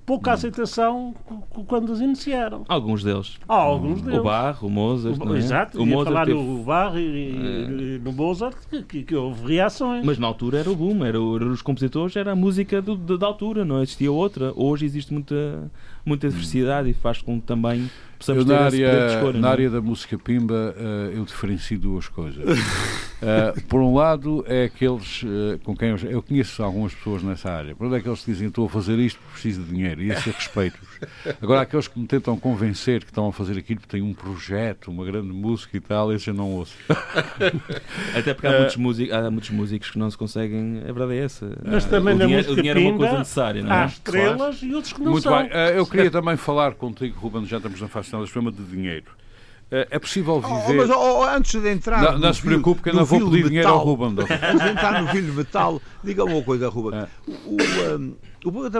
pouca 0.07 0.31
Hum. 0.31 0.35
aceitação 0.35 1.15
quando 1.67 1.93
as 1.93 2.01
iniciaram. 2.01 2.65
Alguns 2.69 3.03
deles. 3.03 3.39
Há 3.49 3.55
alguns 3.55 4.03
deles. 4.03 4.21
O 4.21 4.23
Bach, 4.23 4.63
o 4.63 4.69
Mozart, 4.71 5.19
O- 5.21 5.35
é? 5.35 5.39
Exato, 5.39 5.83
o 5.83 5.87
Mozart 5.87 6.09
falar 6.13 6.27
teve- 6.27 6.39
no 6.43 6.63
Barre 6.63 7.01
e, 7.01 7.97
e 7.97 8.01
no 8.05 8.13
Mozart 8.13 8.57
que, 8.89 9.03
que, 9.03 9.15
houve 9.17 9.55
reações. 9.55 10.05
Mas 10.05 10.19
na 10.19 10.27
altura 10.27 10.59
era 10.59 10.71
o 10.71 10.77
boom, 10.77 11.05
era, 11.05 11.17
era 11.19 11.47
os 11.47 11.63
compositores, 11.63 12.15
era 12.17 12.33
a 12.33 12.37
música 12.37 12.83
do- 12.83 12.97
da- 12.97 13.17
da 13.17 13.27
altura, 13.27 13.65
não 13.65 13.83
existia 13.83 14.13
outra. 14.13 14.53
Hoje 14.55 14.85
existe 14.85 15.13
muita, 15.13 15.71
muita 16.05 16.29
diversidade 16.29 16.91
e 16.91 16.95
faz 16.95 17.23
com 17.23 17.41
que 17.41 17.47
também 17.47 17.89
possamos 18.19 18.45
Eu, 18.47 18.55
na 18.55 18.61
área, 18.63 19.07
escolha. 19.15 19.39
na 19.41 19.49
é? 19.49 19.51
área 19.51 19.71
da 19.71 19.81
música 19.81 20.19
pimba, 20.19 20.75
eh, 20.77 21.13
eu 21.17 21.25
diferencio 21.25 21.79
duas 21.79 22.09
coisas. 22.09 22.45
Eh, 23.23 23.55
por 23.69 23.81
um 23.81 23.95
lado, 23.95 24.45
é 24.47 24.65
aqueles 24.65 25.23
eh, 25.25 25.59
com 25.65 25.75
quem 25.75 25.91
eu, 25.91 25.97
eu 26.11 26.23
conheço 26.23 26.63
algumas 26.63 26.93
pessoas 26.93 27.23
nessa 27.23 27.51
área. 27.51 27.75
Por 27.75 27.87
onde 27.87 27.97
é 27.97 28.01
que 28.01 28.09
eles 28.09 28.23
dizem 28.25 28.49
estou 28.49 28.67
a 28.67 28.69
fazer 28.69 28.99
isto 28.99 29.19
porque 29.19 29.33
preciso 29.33 29.63
de 29.63 29.71
dinheiro? 29.71 30.03
E 30.03 30.11
esse 30.11 30.27
eu 30.29 30.35
respeito-os. 30.35 30.89
Agora, 31.43 31.61
aqueles 31.63 31.89
que 31.89 31.99
me 31.99 32.07
tentam 32.07 32.37
convencer 32.39 33.01
que 33.03 33.11
estão 33.11 33.29
a 33.29 33.33
fazer 33.33 33.59
aquilo 33.59 33.81
porque 33.81 33.97
têm 33.97 34.03
um 34.07 34.15
projeto, 34.15 34.91
uma 34.91 35.05
grande 35.05 35.29
música 35.33 35.77
e 35.77 35.81
tal, 35.81 36.13
esse 36.13 36.29
eu 36.31 36.35
não 36.35 36.51
ouço. 36.51 36.75
Até 38.17 38.35
porque 38.35 38.47
há, 38.47 38.59
muitos 38.59 38.77
músicos, 38.77 39.15
há 39.15 39.31
muitos 39.31 39.51
músicos 39.51 39.91
que 39.91 39.99
não 39.99 40.11
se 40.11 40.17
conseguem. 40.19 40.79
A 40.89 40.93
verdade 40.93 41.15
é 41.15 41.25
essa. 41.25 41.51
Mas 41.65 41.85
Ah, 41.87 41.89
também 41.89 42.15
o 42.15 42.19
na 42.19 42.25
dinheiro, 42.27 42.43
música 42.49 42.53
o 42.53 42.57
dinheiro 42.57 42.81
é 42.81 42.83
uma 42.91 42.97
coisa 42.99 43.19
necessária, 43.19 43.63
não 43.63 43.73
Há 43.73 43.83
é? 43.83 43.87
estrelas 43.87 44.63
e 44.63 44.75
outros 44.75 44.93
que 44.93 45.01
não 45.03 45.13
Muito 45.13 45.23
são. 45.25 45.37
bem. 45.39 45.49
Eh, 45.53 45.79
eu 45.79 45.87
queria 45.87 46.11
também 46.11 46.37
falar 46.37 46.75
contigo, 46.75 47.19
Ruben, 47.19 47.45
já 47.47 47.57
estamos 47.59 47.81
na 47.81 47.89
fase 47.89 48.07
final 48.09 48.21
deste 48.23 48.33
programa 48.33 48.57
de 48.57 48.65
dinheiro. 48.71 49.07
É 49.71 49.99
possível 49.99 50.41
Oh, 50.45 50.61
viver. 50.67 50.87
mas 50.87 50.91
oh, 50.91 51.21
oh, 51.21 51.23
antes 51.25 51.61
de 51.61 51.69
entrar. 51.69 52.01
não, 52.03 52.19
não 52.19 52.33
se 52.33 52.41
preocupe 52.43 52.83
que 52.83 52.91
eu 52.91 52.95
não 52.95 53.05
vou 53.05 53.19
pedir 53.31 53.49
dinheiro 53.49 53.69
ao 53.69 53.79
metal, 53.79 53.85
Ruben. 53.95 54.25
Antes 54.31 54.63
de 54.65 54.71
entrar 54.71 55.03
no 55.03 55.11
de 55.13 55.23
metal, 55.33 55.83
diga-me 56.05 56.33
uma 56.33 56.43
coisa, 56.43 56.69
Ruben. 56.69 57.01
Ah. 57.01 57.09
O, 57.27 57.57
um, 57.97 58.15
o 58.45 58.51
Buga 58.51 58.71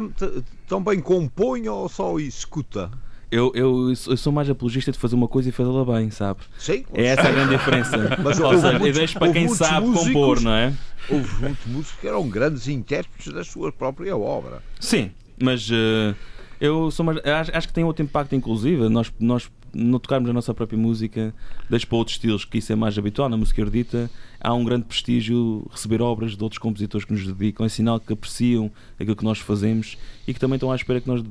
também 0.69 1.01
compõe 1.01 1.69
ou 1.69 1.89
só 1.89 2.19
escuta? 2.19 2.91
Eu, 3.31 3.51
eu, 3.55 3.89
eu 4.07 4.17
sou 4.17 4.33
mais 4.33 4.49
apologista 4.49 4.93
de 4.93 4.99
fazer 4.99 5.17
uma 5.17 5.27
coisa 5.27 5.49
e 5.49 5.53
fazê-la 5.53 5.85
bem, 5.85 6.11
sabe? 6.13 6.41
Sim, 6.57 6.85
É 6.93 7.07
essa 7.07 7.27
a 7.27 7.33
grande 7.33 7.57
diferença. 7.57 7.97
Mas 8.23 8.39
Ou 8.39 8.55
seja, 8.55 8.73
eu 8.75 8.79
muitos- 8.79 8.99
deixo 8.99 9.19
para 9.19 9.33
quem 9.33 9.49
sabe 9.49 9.87
músicos- 9.89 10.07
compor, 10.13 10.41
não 10.41 10.53
é? 10.53 10.73
houve 11.09 11.35
muitos 11.43 11.67
músicos 11.67 12.01
que 12.01 12.07
eram 12.07 12.29
grandes 12.29 12.69
intérpretes 12.69 13.33
da 13.33 13.43
sua 13.43 13.73
própria 13.73 14.17
obra. 14.17 14.63
Sim, 14.79 15.11
mas 15.43 15.69
eh, 15.73 16.15
eu 16.61 16.91
sou 16.93 17.05
mais, 17.05 17.19
acho, 17.27 17.51
acho 17.57 17.67
que 17.69 17.75
tem 17.75 17.83
outro 17.85 18.05
impacto, 18.05 18.35
inclusive. 18.37 18.89
Nós, 18.89 19.13
nós 19.19 19.51
não 19.75 19.99
tocarmos 19.99 20.31
a 20.31 20.33
nossa 20.33 20.55
própria 20.55 20.79
música, 20.79 21.35
deixo 21.69 21.87
para 21.87 21.99
outros 21.99 22.17
estilos, 22.17 22.45
que 22.45 22.59
isso 22.59 22.73
é 22.73 22.77
mais 22.77 22.97
habitual 22.97 23.29
na 23.29 23.37
música 23.37 23.61
erudita. 23.61 24.11
Há 24.41 24.55
um 24.55 24.65
grande 24.65 24.85
prestígio 24.85 25.67
receber 25.71 26.01
obras 26.01 26.37
de 26.37 26.43
outros 26.43 26.59
compositores 26.59 27.05
que 27.05 27.13
nos 27.13 27.27
dedicam, 27.27 27.67
é 27.67 27.69
sinal 27.69 27.99
que 27.99 28.13
apreciam 28.13 28.71
aquilo 28.99 29.17
que 29.17 29.25
nós 29.25 29.39
fazemos 29.39 29.99
e 30.27 30.33
que 30.33 30.41
também 30.41 30.57
estão 30.57 30.71
à 30.71 30.77
espera 30.77 31.01
que 31.01 31.09
nós 31.09 31.23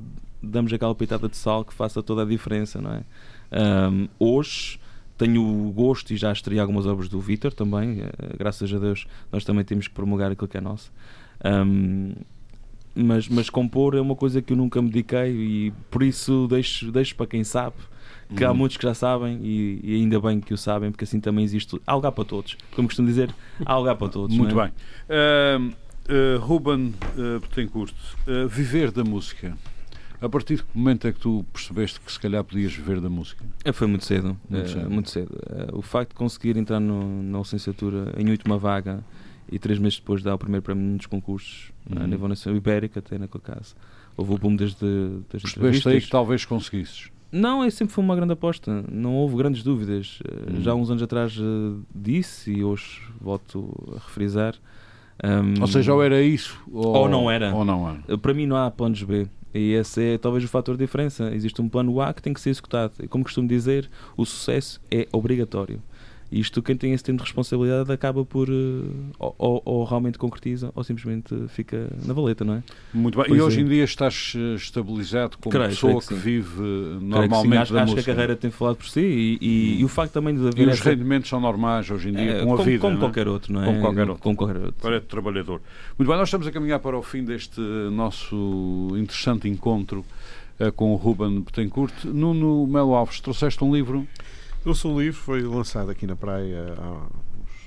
damos 0.41 0.73
aquela 0.73 0.93
pitada 0.93 1.29
de 1.29 1.37
sal 1.37 1.63
que 1.63 1.73
faça 1.73 2.03
toda 2.03 2.23
a 2.23 2.25
diferença, 2.25 2.81
não 2.81 2.91
é? 2.91 3.03
Ahm, 3.51 4.07
hoje 4.19 4.79
tenho 5.17 5.41
o 5.41 5.71
gosto 5.71 6.11
e 6.11 6.17
já 6.17 6.31
estreiei 6.31 6.59
algumas 6.59 6.85
obras 6.85 7.07
do 7.07 7.21
Vitor 7.21 7.53
também, 7.53 8.01
eh, 8.01 8.11
graças 8.37 8.73
a 8.73 8.77
Deus 8.77 9.05
nós 9.31 9.45
também 9.45 9.63
temos 9.63 9.87
que 9.87 9.93
promulgar 9.93 10.31
aquilo 10.31 10.47
que 10.47 10.57
é 10.57 10.61
nosso. 10.61 10.91
Ahm, 11.43 12.13
mas, 12.95 13.27
mas 13.27 13.49
compor 13.49 13.95
é 13.95 14.01
uma 14.01 14.15
coisa 14.15 14.41
que 14.41 14.53
eu 14.53 14.57
nunca 14.57 14.81
me 14.81 14.89
dediquei 14.89 15.31
e 15.31 15.73
por 15.89 16.03
isso 16.03 16.47
deixo, 16.47 16.91
deixo 16.91 17.15
para 17.15 17.25
quem 17.25 17.43
sabe. 17.43 17.75
Que 18.35 18.43
há 18.43 18.51
Uhum. 18.51 18.57
muitos 18.57 18.77
que 18.77 18.83
já 18.83 18.93
sabem 18.93 19.39
e, 19.43 19.79
e 19.83 19.95
ainda 19.95 20.19
bem 20.19 20.39
que 20.39 20.53
o 20.53 20.57
sabem, 20.57 20.91
porque 20.91 21.03
assim 21.03 21.19
também 21.19 21.43
existe. 21.43 21.79
Há 21.85 21.93
lugar 21.95 22.11
para 22.11 22.25
todos. 22.25 22.57
Como 22.75 22.87
costumo 22.87 23.07
dizer, 23.07 23.33
há 23.65 23.77
lugar 23.77 23.95
para 23.95 24.09
todos. 24.09 24.35
Muito 24.35 24.59
é? 24.59 24.63
bem. 24.65 24.73
Ahm, 25.09 25.71
eh, 26.07 26.37
Ruben 26.39 26.93
uh, 27.17 27.39
Betancourt, 27.39 27.93
eh, 28.27 28.45
viver 28.47 28.91
da 28.91 29.03
música. 29.03 29.57
A 30.21 30.29
partir 30.29 30.55
de 30.57 30.63
que 30.63 30.69
momento 30.77 31.05
é 31.07 31.11
que 31.11 31.19
tu 31.19 31.45
percebeste 31.51 31.99
que 31.99 32.09
se 32.11 32.19
calhar 32.19 32.43
podias 32.43 32.73
viver 32.73 33.01
da 33.01 33.09
música? 33.09 33.43
É, 33.63 33.71
Foi 33.73 33.87
muito 33.87 34.05
cedo. 34.05 34.37
Muito 34.49 34.69
cedo. 34.69 34.89
muito 34.89 35.09
cedo. 35.11 35.37
O 35.73 35.81
facto 35.81 36.09
de 36.11 36.15
conseguir 36.15 36.55
entrar 36.57 36.79
no- 36.79 37.21
na 37.23 37.39
licenciatura 37.39 38.13
em 38.17 38.29
última 38.29 38.57
vaga 38.57 39.03
e 39.51 39.59
três 39.59 39.77
meses 39.79 39.99
depois 39.99 40.23
dar 40.23 40.33
o 40.33 40.37
primeiro 40.37 40.63
prémio 40.63 40.81
num 40.83 40.95
dos 40.97 41.07
concursos 41.07 41.71
Uhum. 41.89 42.01
a 42.03 42.07
nível 42.07 42.27
nacional 42.29 42.57
ibérico, 42.57 42.97
até 42.99 43.17
naquele 43.17 43.43
caso. 43.43 43.75
Houve 44.15 44.33
o 44.33 44.37
boom 44.37 44.55
desde 44.55 44.77
das 45.31 45.41
Percebeste 45.41 45.89
aí 45.89 45.99
que 45.99 46.09
talvez 46.09 46.45
conseguisses. 46.45 47.09
Não, 47.33 47.63
é 47.63 47.69
sempre 47.71 47.93
foi 47.93 48.03
uma 48.03 48.15
grande 48.15 48.33
aposta. 48.33 48.83
Não 48.91 49.15
houve 49.15 49.35
grandes 49.35 49.63
dúvidas. 49.63 50.19
Eh, 50.23 50.51
Hum. 50.51 50.61
Já 50.61 50.71
há 50.71 50.75
uns 50.75 50.89
anos 50.91 51.01
atrás 51.01 51.35
eh, 51.37 51.81
disse 51.93 52.51
e 52.51 52.63
hoje 52.63 53.01
volto 53.19 53.73
a 53.91 53.99
refrisar. 54.05 54.53
Ahm, 55.23 55.55
Ou 55.61 55.67
seja, 55.67 55.93
ou 55.93 56.03
era 56.03 56.21
isso 56.21 56.59
ou, 56.71 56.85
Ou 56.95 57.09
não 57.09 57.29
era. 57.31 57.53
Ou 57.53 57.65
não 57.65 57.89
era. 57.89 57.99
Eh, 58.07 58.17
Para 58.17 58.33
mim 58.33 58.45
não 58.45 58.55
há 58.55 58.69
planos 58.69 59.01
B. 59.03 59.27
E 59.53 59.73
esse 59.73 60.01
é 60.13 60.17
talvez 60.17 60.43
o 60.43 60.47
fator 60.47 60.75
de 60.77 60.83
diferença. 60.83 61.29
Existe 61.33 61.61
um 61.61 61.69
plano 61.69 61.99
A 62.01 62.13
que 62.13 62.21
tem 62.21 62.33
que 62.33 62.41
ser 62.41 62.49
executado. 62.51 62.93
E 63.01 63.07
como 63.07 63.23
costumo 63.23 63.47
dizer, 63.47 63.89
o 64.17 64.25
sucesso 64.25 64.79
é 64.91 65.07
obrigatório. 65.11 65.81
Isto, 66.39 66.61
quem 66.63 66.75
tem 66.75 66.93
esse 66.93 67.03
tempo 67.03 67.17
de 67.19 67.23
responsabilidade 67.23 67.91
acaba 67.91 68.25
por 68.25 68.49
eh, 68.49 68.53
ou, 69.19 69.35
ou- 69.37 69.61
ou 69.65 69.83
realmente 69.83 70.17
concretiza 70.17 70.71
ou 70.73 70.83
simplesmente 70.83 71.33
fica 71.49 71.89
na 72.05 72.13
valeta, 72.13 72.43
não 72.43 72.55
é? 72.55 72.63
Muito 72.93 73.17
bem. 73.17 73.27
Pois 73.27 73.39
e 73.39 73.41
hoje 73.41 73.59
é. 73.59 73.61
em 73.63 73.65
dia 73.67 73.83
estás 73.83 74.33
eh, 74.35 74.55
estabilizado 74.55 75.37
como 75.37 75.51
Creio, 75.51 75.69
pessoa 75.69 75.91
creio 75.91 76.01
que, 76.01 76.07
que 76.07 76.13
vive 76.15 76.49
eh, 76.61 76.97
que 76.99 77.05
normalmente 77.05 77.57
acho, 77.61 77.73
da 77.73 77.83
acho 77.83 77.91
que 77.91 77.95
música. 77.97 78.11
a 78.11 78.15
carreira 78.15 78.35
tem 78.35 78.49
falado 78.51 78.77
por 78.77 78.87
si 78.87 78.99
e, 78.99 79.37
e- 79.41 79.79
e 79.81 79.85
o 79.85 79.87
facto 79.87 80.13
também 80.13 80.33
de 80.35 80.41
haver 80.47 80.67
E 80.67 80.71
os 80.71 80.79
essa- 80.79 80.89
rendimentos 80.89 81.29
são 81.29 81.39
normais 81.39 81.89
hoje 81.91 82.09
em 82.09 82.13
dia, 82.13 82.31
É, 82.31 82.43
com 82.43 82.53
a 82.53 82.57
como, 82.57 82.63
vida. 82.63 82.79
como 82.79 82.95
é? 82.95 82.99
qualquer 82.99 83.27
outro, 83.27 83.53
não 83.53 83.61
é? 83.63 83.65
Como 83.67 83.79
qualquer 83.81 84.09
outro. 84.09 84.23
Como 84.23 84.35
qualquer 84.35 84.57
outro. 84.57 84.73
Para 84.81 85.01
trabalhador. 85.01 85.61
Muito 85.99 86.09
bem, 86.09 86.17
nós 86.17 86.27
estamos 86.29 86.47
a 86.47 86.51
caminhar 86.51 86.79
para 86.79 86.97
o 86.97 87.03
fim 87.03 87.23
deste 87.23 87.61
nosso 87.91 88.89
interessante 88.97 89.47
encontro 89.47 90.03
com 90.75 90.93
o 90.93 90.95
Ruben 90.95 91.41
Betancourt. 91.41 92.05
Nuno 92.05 92.65
Melo 92.67 92.93
Alves, 92.95 93.19
trouxeste 93.19 93.63
um 93.63 93.73
livro. 93.73 94.07
Eu 94.65 94.73
sou 94.73 94.93
um 94.95 94.99
livro, 95.01 95.19
foi 95.19 95.41
lançado 95.41 95.91
aqui 95.91 96.07
na 96.07 96.15
praia 96.15 96.73
há 96.77 96.91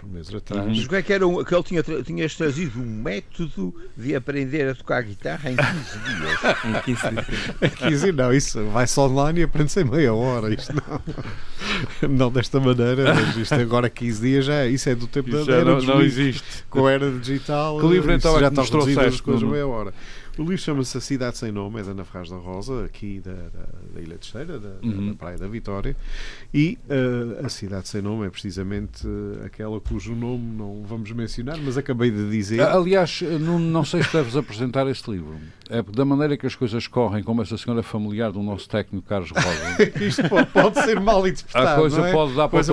uns 0.06 0.10
meses 0.12 0.34
atrás. 0.34 0.66
Mas 0.66 0.84
como 0.86 0.96
é 0.96 1.02
que 1.02 1.12
era 1.12 1.26
um- 1.26 1.44
que 1.44 1.54
ele 1.54 1.62
tinha, 1.62 1.82
tra- 1.82 2.02
tinhas 2.02 2.34
trazido 2.34 2.80
um 2.80 2.86
método 3.02 3.74
de 3.96 4.14
aprender 4.14 4.68
a 4.70 4.74
tocar 4.74 5.02
guitarra 5.02 5.50
em 5.50 5.56
15 5.56 5.66
dias? 6.16 6.64
Em 6.64 6.80
15 6.94 7.10
dias. 7.10 7.74
Quer 7.74 7.88
dizer, 7.90 8.14
não, 8.14 8.32
isso 8.32 8.64
vai-se 8.70 8.98
online 8.98 9.40
e 9.40 9.42
aprende-se 9.42 9.80
em 9.80 9.84
meia 9.84 10.14
hora. 10.14 10.54
Isto 10.54 10.72
não, 10.74 12.08
não 12.08 12.30
desta 12.30 12.58
maneira, 12.60 13.14
mas 13.14 13.36
isto 13.36 13.54
agora 13.54 13.90
15 13.90 14.20
dias 14.22 14.44
já 14.46 14.54
é- 14.54 14.68
isso 14.70 14.88
é 14.88 14.94
do 14.94 15.06
tempo 15.06 15.30
da 15.30 15.42
Já 15.42 15.52
era 15.52 15.64
não, 15.66 15.76
dos 15.76 15.86
não 15.86 16.00
livros. 16.00 16.18
existe. 16.18 16.64
Com 16.70 16.86
a 16.86 16.92
era 16.92 17.10
digital, 17.10 17.78
Que 17.78 17.86
livro, 17.88 18.10
isso 18.10 18.18
então, 18.26 18.36
é 18.38 18.40
já 18.40 18.50
que 18.50 18.56
nos 18.56 18.70
trouxeste, 18.70 19.00
as 19.16 19.20
coisas 19.20 19.42
a 19.42 19.44
Nuno? 19.44 19.52
meia 19.54 19.66
hora. 19.66 19.92
O 20.38 20.42
livro 20.42 20.58
chama-se 20.58 20.98
A 20.98 21.00
Cidade 21.00 21.38
Sem 21.38 21.50
Nome, 21.50 21.80
é 21.80 21.82
da 21.82 21.92
Ana 21.92 22.04
Ferraz 22.04 22.28
da 22.28 22.36
Rosa, 22.36 22.84
aqui 22.84 23.20
da, 23.24 23.32
da, 23.32 23.66
da 23.94 24.00
Ilha 24.02 24.16
de 24.18 24.26
Esteira, 24.26 24.58
da, 24.58 24.68
Uhum. 24.82 25.08
da 25.10 25.14
Praia 25.14 25.38
da 25.38 25.48
Vitória. 25.48 25.96
E 26.52 26.78
eh, 26.90 27.44
a 27.44 27.48
Cidade 27.48 27.88
Sem 27.88 28.02
Nome 28.02 28.26
é 28.26 28.30
precisamente 28.30 29.06
eh, 29.06 29.46
aquela 29.46 29.80
cujo 29.80 30.14
nome 30.14 30.44
não 30.56 30.84
vamos 30.86 31.10
mencionar, 31.12 31.56
mas 31.58 31.78
acabei 31.78 32.10
de 32.10 32.28
dizer. 32.30 32.60
Ah, 32.60 32.74
Aliás, 32.74 33.22
não, 33.40 33.58
não 33.58 33.82
sei 33.84 34.02
se 34.02 34.12
deves 34.12 34.36
apresentar 34.36 34.86
este 34.88 35.10
livro. 35.10 35.36
É 35.70 35.82
da 35.82 36.04
maneira 36.04 36.36
que 36.36 36.46
as 36.46 36.54
coisas 36.54 36.86
correm, 36.86 37.22
como 37.24 37.40
essa 37.40 37.56
senhora 37.56 37.82
familiar 37.82 38.30
do 38.30 38.42
nosso 38.42 38.68
técnico 38.68 39.08
Carlos 39.08 39.30
Rosa, 39.30 39.82
Isto 40.04 40.28
pode, 40.28 40.50
pode 40.50 40.80
ser 40.82 41.00
mal 41.00 41.26
interpretado. 41.26 41.66
a 41.68 41.76
coisa 41.76 42.00
é? 42.02 42.12
pode 42.12 42.34
dar 42.34 42.48
para 42.48 42.60
o 42.60 42.64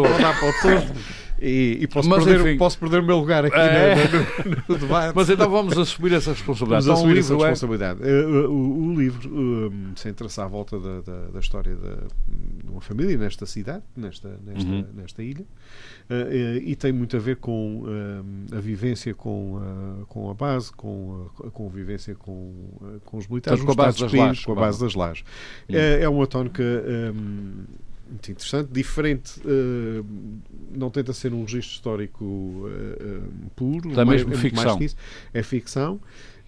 todo. 0.61 1.24
E, 1.45 1.79
e 1.81 1.87
posso, 1.87 2.07
Mas, 2.07 2.23
perder, 2.23 2.39
enfim. 2.47 2.57
posso 2.57 2.79
perder 2.79 2.99
o 3.01 3.03
meu 3.03 3.17
lugar 3.17 3.43
aqui 3.43 3.57
É. 3.57 3.95
na- 3.95 4.49
no, 4.49 4.63
no 4.69 4.77
debate. 4.77 5.13
Mas 5.13 5.29
então 5.29 5.49
vamos 5.49 5.77
assumir 5.77 6.13
essa 6.13 6.31
responsabilidade. 6.31 6.85
Vamos 6.85 7.01
Então, 7.01 7.09
o 7.09 7.11
assumir 7.11 7.19
essa 7.19 7.33
livro 7.33 7.45
é 7.45 7.49
responsabilidade. 7.49 7.99
Eh, 8.01 8.25
uh, 8.47 8.49
o, 8.49 8.87
o 8.87 8.95
livro 8.95 9.29
um, 9.29 9.91
centra-se 9.97 10.39
à 10.39 10.47
volta 10.47 10.79
da, 10.79 11.01
da, 11.01 11.25
da 11.33 11.39
história 11.39 11.75
da- 11.75 11.95
de 12.63 12.69
uma 12.71 12.79
família 12.79 13.17
nesta 13.17 13.45
cidade, 13.45 13.83
nesta, 13.97 14.39
nesta, 14.45 14.69
Uhum. 14.69 14.85
nesta 14.95 15.21
ilha, 15.21 15.45
eh, 16.09 16.61
e 16.63 16.75
tem 16.77 16.93
muito 16.93 17.17
a 17.17 17.19
ver 17.19 17.35
com 17.35 17.83
um, 17.83 18.55
a 18.57 18.61
vivência 18.61 19.13
com 19.13 19.59
a, 19.61 20.05
com 20.05 20.29
a 20.29 20.33
base, 20.33 20.71
com 20.71 21.27
a, 21.45 21.49
convivência 21.51 22.15
com, 22.15 22.53
eh, 22.83 22.99
com 23.03 23.17
os 23.17 23.27
militares, 23.27 23.61
com 23.61 23.71
a 23.71 23.75
base 23.75 23.99
das 23.99 24.13
lajes, 24.13 24.45
com 24.45 24.51
a 24.53 24.55
base 24.55 24.79
das 24.79 24.95
lajes. 24.95 25.25
É, 25.67 26.03
é 26.03 26.07
uma 26.09 26.25
tónica 26.25 26.63
um, 26.63 27.63
muito 28.09 28.31
interessante, 28.31 28.69
diferente, 28.71 29.41
eh, 29.45 30.03
não 30.84 30.89
tenta 30.89 31.13
ser 31.13 31.34
um 31.34 31.41
registro 31.41 31.75
histórico 31.75 32.69
eh, 32.69 33.19
puro, 33.55 33.89
Está 33.89 34.05
mais- 34.05 34.21
mesmo 34.21 34.34
é 34.34 34.36
mais 34.36 34.41
ficção. 34.41 34.77
que 34.77 34.86
isso. 34.86 34.95
É 35.34 35.41
ficção 35.41 35.99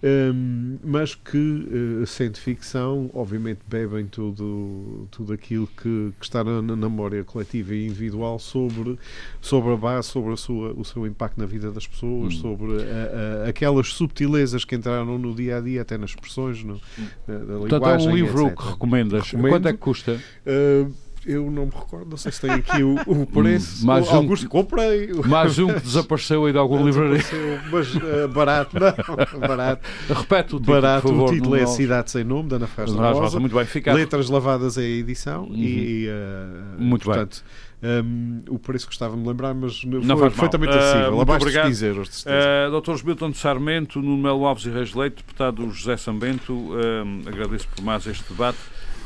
Um, 0.02 0.76
mas 0.84 1.14
que, 1.14 1.38
uh, 1.38 2.06
sendo 2.06 2.36
ficção, 2.36 3.10
obviamente 3.14 3.60
bebem 3.66 4.06
tudo, 4.06 5.08
tudo 5.10 5.32
aquilo 5.32 5.66
que, 5.66 6.12
que 6.20 6.24
está 6.24 6.44
na, 6.44 6.60
na, 6.60 6.76
memória 6.76 7.24
coletiva 7.24 7.74
e 7.74 7.86
individual 7.86 8.38
sobre, 8.38 8.98
sobre 9.40 9.72
a 9.72 9.76
base, 9.76 10.08
sobre 10.08 10.34
a 10.34 10.36
sua, 10.36 10.74
o 10.74 10.84
seu 10.84 11.06
impacto 11.06 11.38
na 11.38 11.46
vida 11.46 11.72
das 11.72 11.86
pessoas, 11.86 12.34
hum. 12.34 12.38
sobre 12.38 12.72
a, 12.82 13.46
a, 13.46 13.48
aquelas 13.48 13.88
subtilezas 13.88 14.66
que 14.66 14.76
entraram 14.76 15.18
no 15.18 15.34
dia 15.34 15.56
a 15.56 15.60
dia, 15.62 15.80
até 15.80 15.96
nas 15.96 16.10
expressões, 16.10 16.62
no, 16.62 16.78
na, 17.26 17.38
na 17.38 17.58
Portanto, 17.60 17.86
é 17.86 17.96
um 17.96 18.14
livro 18.14 18.46
etc. 18.48 18.58
que 18.58 18.68
recomendas. 18.68 19.30
Recomendo. 19.30 19.52
Quanto 19.52 19.68
é 19.68 19.72
que 19.72 19.78
custa? 19.78 20.20
Uh, 20.46 20.92
eu 21.26 21.50
não 21.50 21.66
me 21.66 21.72
recordo, 21.72 22.10
não 22.10 22.16
sei 22.16 22.32
se 22.32 22.40
tem 22.40 22.52
aqui 22.52 22.82
o, 22.82 22.94
o 23.06 23.26
preço. 23.26 23.84
Mais 23.86 24.08
um, 24.08 24.16
Augusto, 24.16 24.48
comprei. 24.48 25.10
Mais 25.26 25.58
um 25.58 25.66
que 25.66 25.80
desapareceu 25.80 26.46
aí 26.46 26.52
de 26.52 26.58
alguma 26.58 26.82
livraria. 26.82 27.22
Mas 27.70 27.94
uh, 27.94 28.28
barato, 28.32 28.76
não, 28.78 29.40
barato. 29.40 29.88
Repete 30.08 30.54
o 30.54 30.58
título, 30.60 30.80
barato, 30.80 31.08
favor, 31.08 31.28
o 31.28 31.32
título 31.32 31.56
é 31.56 31.66
Cidade 31.66 32.10
Sem 32.10 32.24
Nome, 32.24 32.48
da 32.48 32.56
Ana 32.56 32.66
Faz 32.66 32.92
da 32.92 33.10
Rosa. 33.10 33.40
Muito 33.40 33.54
bem, 33.54 33.64
fica. 33.64 33.92
Letras 33.92 34.28
Lavadas 34.28 34.78
é 34.78 34.82
a 34.82 34.84
edição 34.84 35.44
uhum. 35.44 35.56
e, 35.56 36.08
uh, 36.08 36.82
muito 36.82 37.04
portanto, 37.04 37.42
bem. 37.42 37.66
Um, 37.82 38.42
o 38.48 38.58
preço 38.58 38.86
gostava-me 38.86 39.22
de 39.22 39.28
lembrar, 39.28 39.54
mas 39.54 39.84
não 39.84 40.16
foi 40.16 40.30
perfeitamente 40.30 40.72
acessível. 40.72 41.16
Uh, 41.16 41.20
Abaixo 41.20 41.42
obrigado. 41.42 41.64
de 41.64 41.70
15 41.70 41.86
euros. 41.86 42.24
Uh, 42.24 42.80
Dr. 42.80 43.04
Milton 43.04 43.30
de 43.30 43.36
Sarmento, 43.36 44.00
Nuno 44.00 44.22
Melo 44.22 44.46
Alves 44.46 44.64
e 44.64 44.70
Reis 44.70 44.94
Leite, 44.94 45.16
deputado 45.16 45.70
José 45.70 45.96
Sambento, 45.96 46.52
uh, 46.54 47.28
agradeço 47.28 47.68
por 47.68 47.84
mais 47.84 48.06
este 48.06 48.24
debate. 48.30 48.58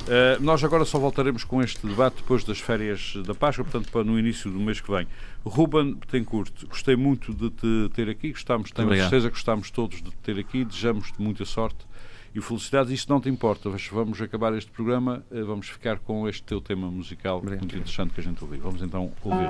Uh, 0.03 0.43
nós 0.43 0.65
agora 0.65 0.85
só 0.85 0.99
voltaremos 0.99 1.45
com 1.45 1.63
este 1.63 1.87
debate 1.87 2.17
depois 2.17 2.43
das 2.43 2.59
férias 2.59 3.15
da 3.27 3.35
Páscoa, 3.35 3.65
portanto, 3.65 3.91
para 3.93 4.03
no 4.03 4.19
início 4.19 4.51
do 4.51 4.59
mês 4.59 4.81
que 4.81 4.91
vem. 4.91 5.07
Ruben 5.45 5.95
Betancourt, 5.95 6.53
gostei 6.69 6.97
muito 6.97 7.33
de 7.33 7.51
te 7.51 7.91
ter 7.95 8.09
aqui, 8.09 8.31
gostamos, 8.31 8.71
tenho 8.71 8.89
Obrigado. 8.89 9.11
certeza 9.11 9.29
que 9.29 9.35
gostamos 9.35 9.71
todos 9.71 10.03
de 10.03 10.11
te 10.11 10.17
ter 10.17 10.39
aqui, 10.39 10.65
desejamos-te 10.65 11.21
muita 11.21 11.45
sorte 11.45 11.87
e 12.35 12.41
felicidades. 12.41 12.93
Isto 12.93 13.13
não 13.13 13.21
te 13.21 13.29
importa, 13.29 13.71
vamos 13.93 14.21
acabar 14.21 14.53
este 14.55 14.71
programa, 14.71 15.25
uh, 15.31 15.45
vamos 15.45 15.69
ficar 15.69 15.99
com 15.99 16.29
este 16.29 16.43
teu 16.43 16.61
tema 16.61 16.91
musical 16.91 17.39
Obrigado. 17.39 17.61
muito 17.61 17.77
interessante 17.77 18.13
que 18.13 18.21
a 18.21 18.25
gente 18.25 18.43
ouviu. 18.43 18.61
Vamos 18.61 18.83
então 18.83 19.13
ouvir. 19.23 19.49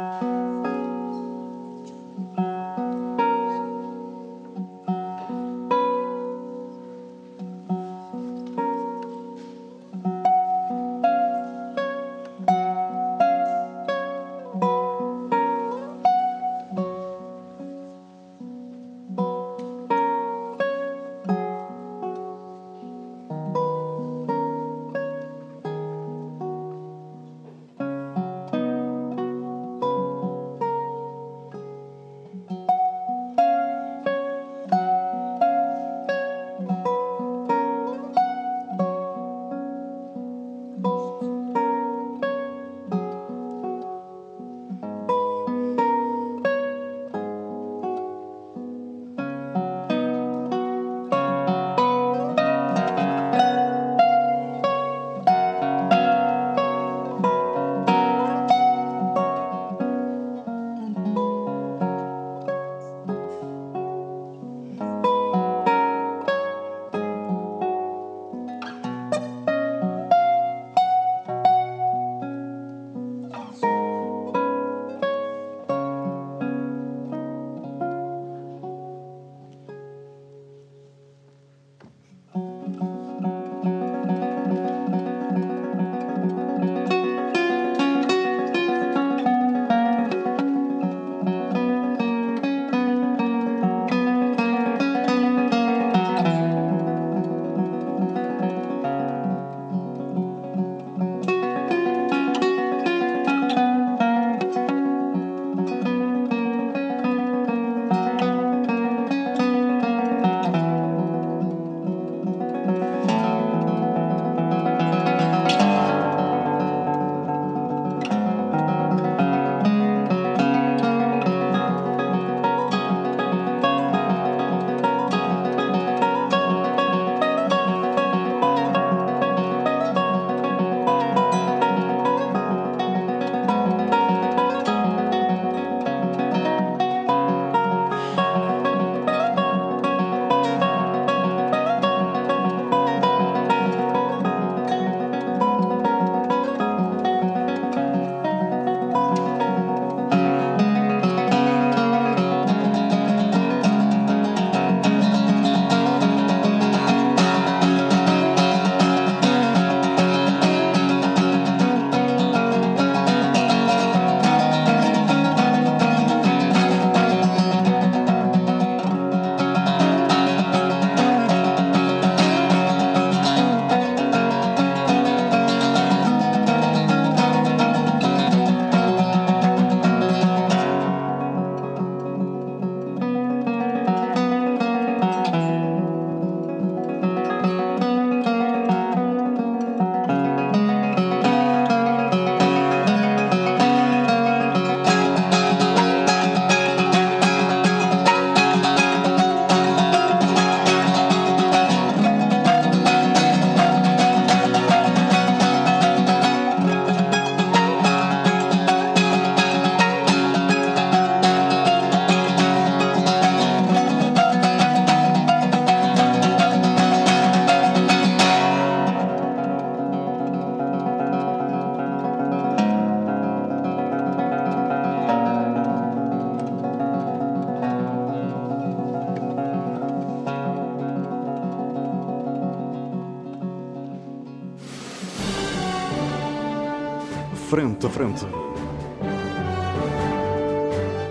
Frente 237.81 237.87
a 237.87 237.91
Frente. 237.91 238.26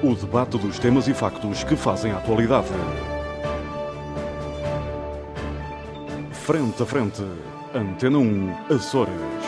O 0.04 0.14
debate 0.14 0.58
dos 0.60 0.78
temas 0.78 1.08
e 1.08 1.14
factos 1.16 1.64
que 1.64 1.76
fazem 1.76 2.12
a 2.12 2.18
atualidade. 2.18 2.68
Frente 6.32 6.84
a 6.84 6.86
Frente. 6.86 7.24
Antena 7.74 8.20
1, 8.20 8.76
Açores. 8.76 9.39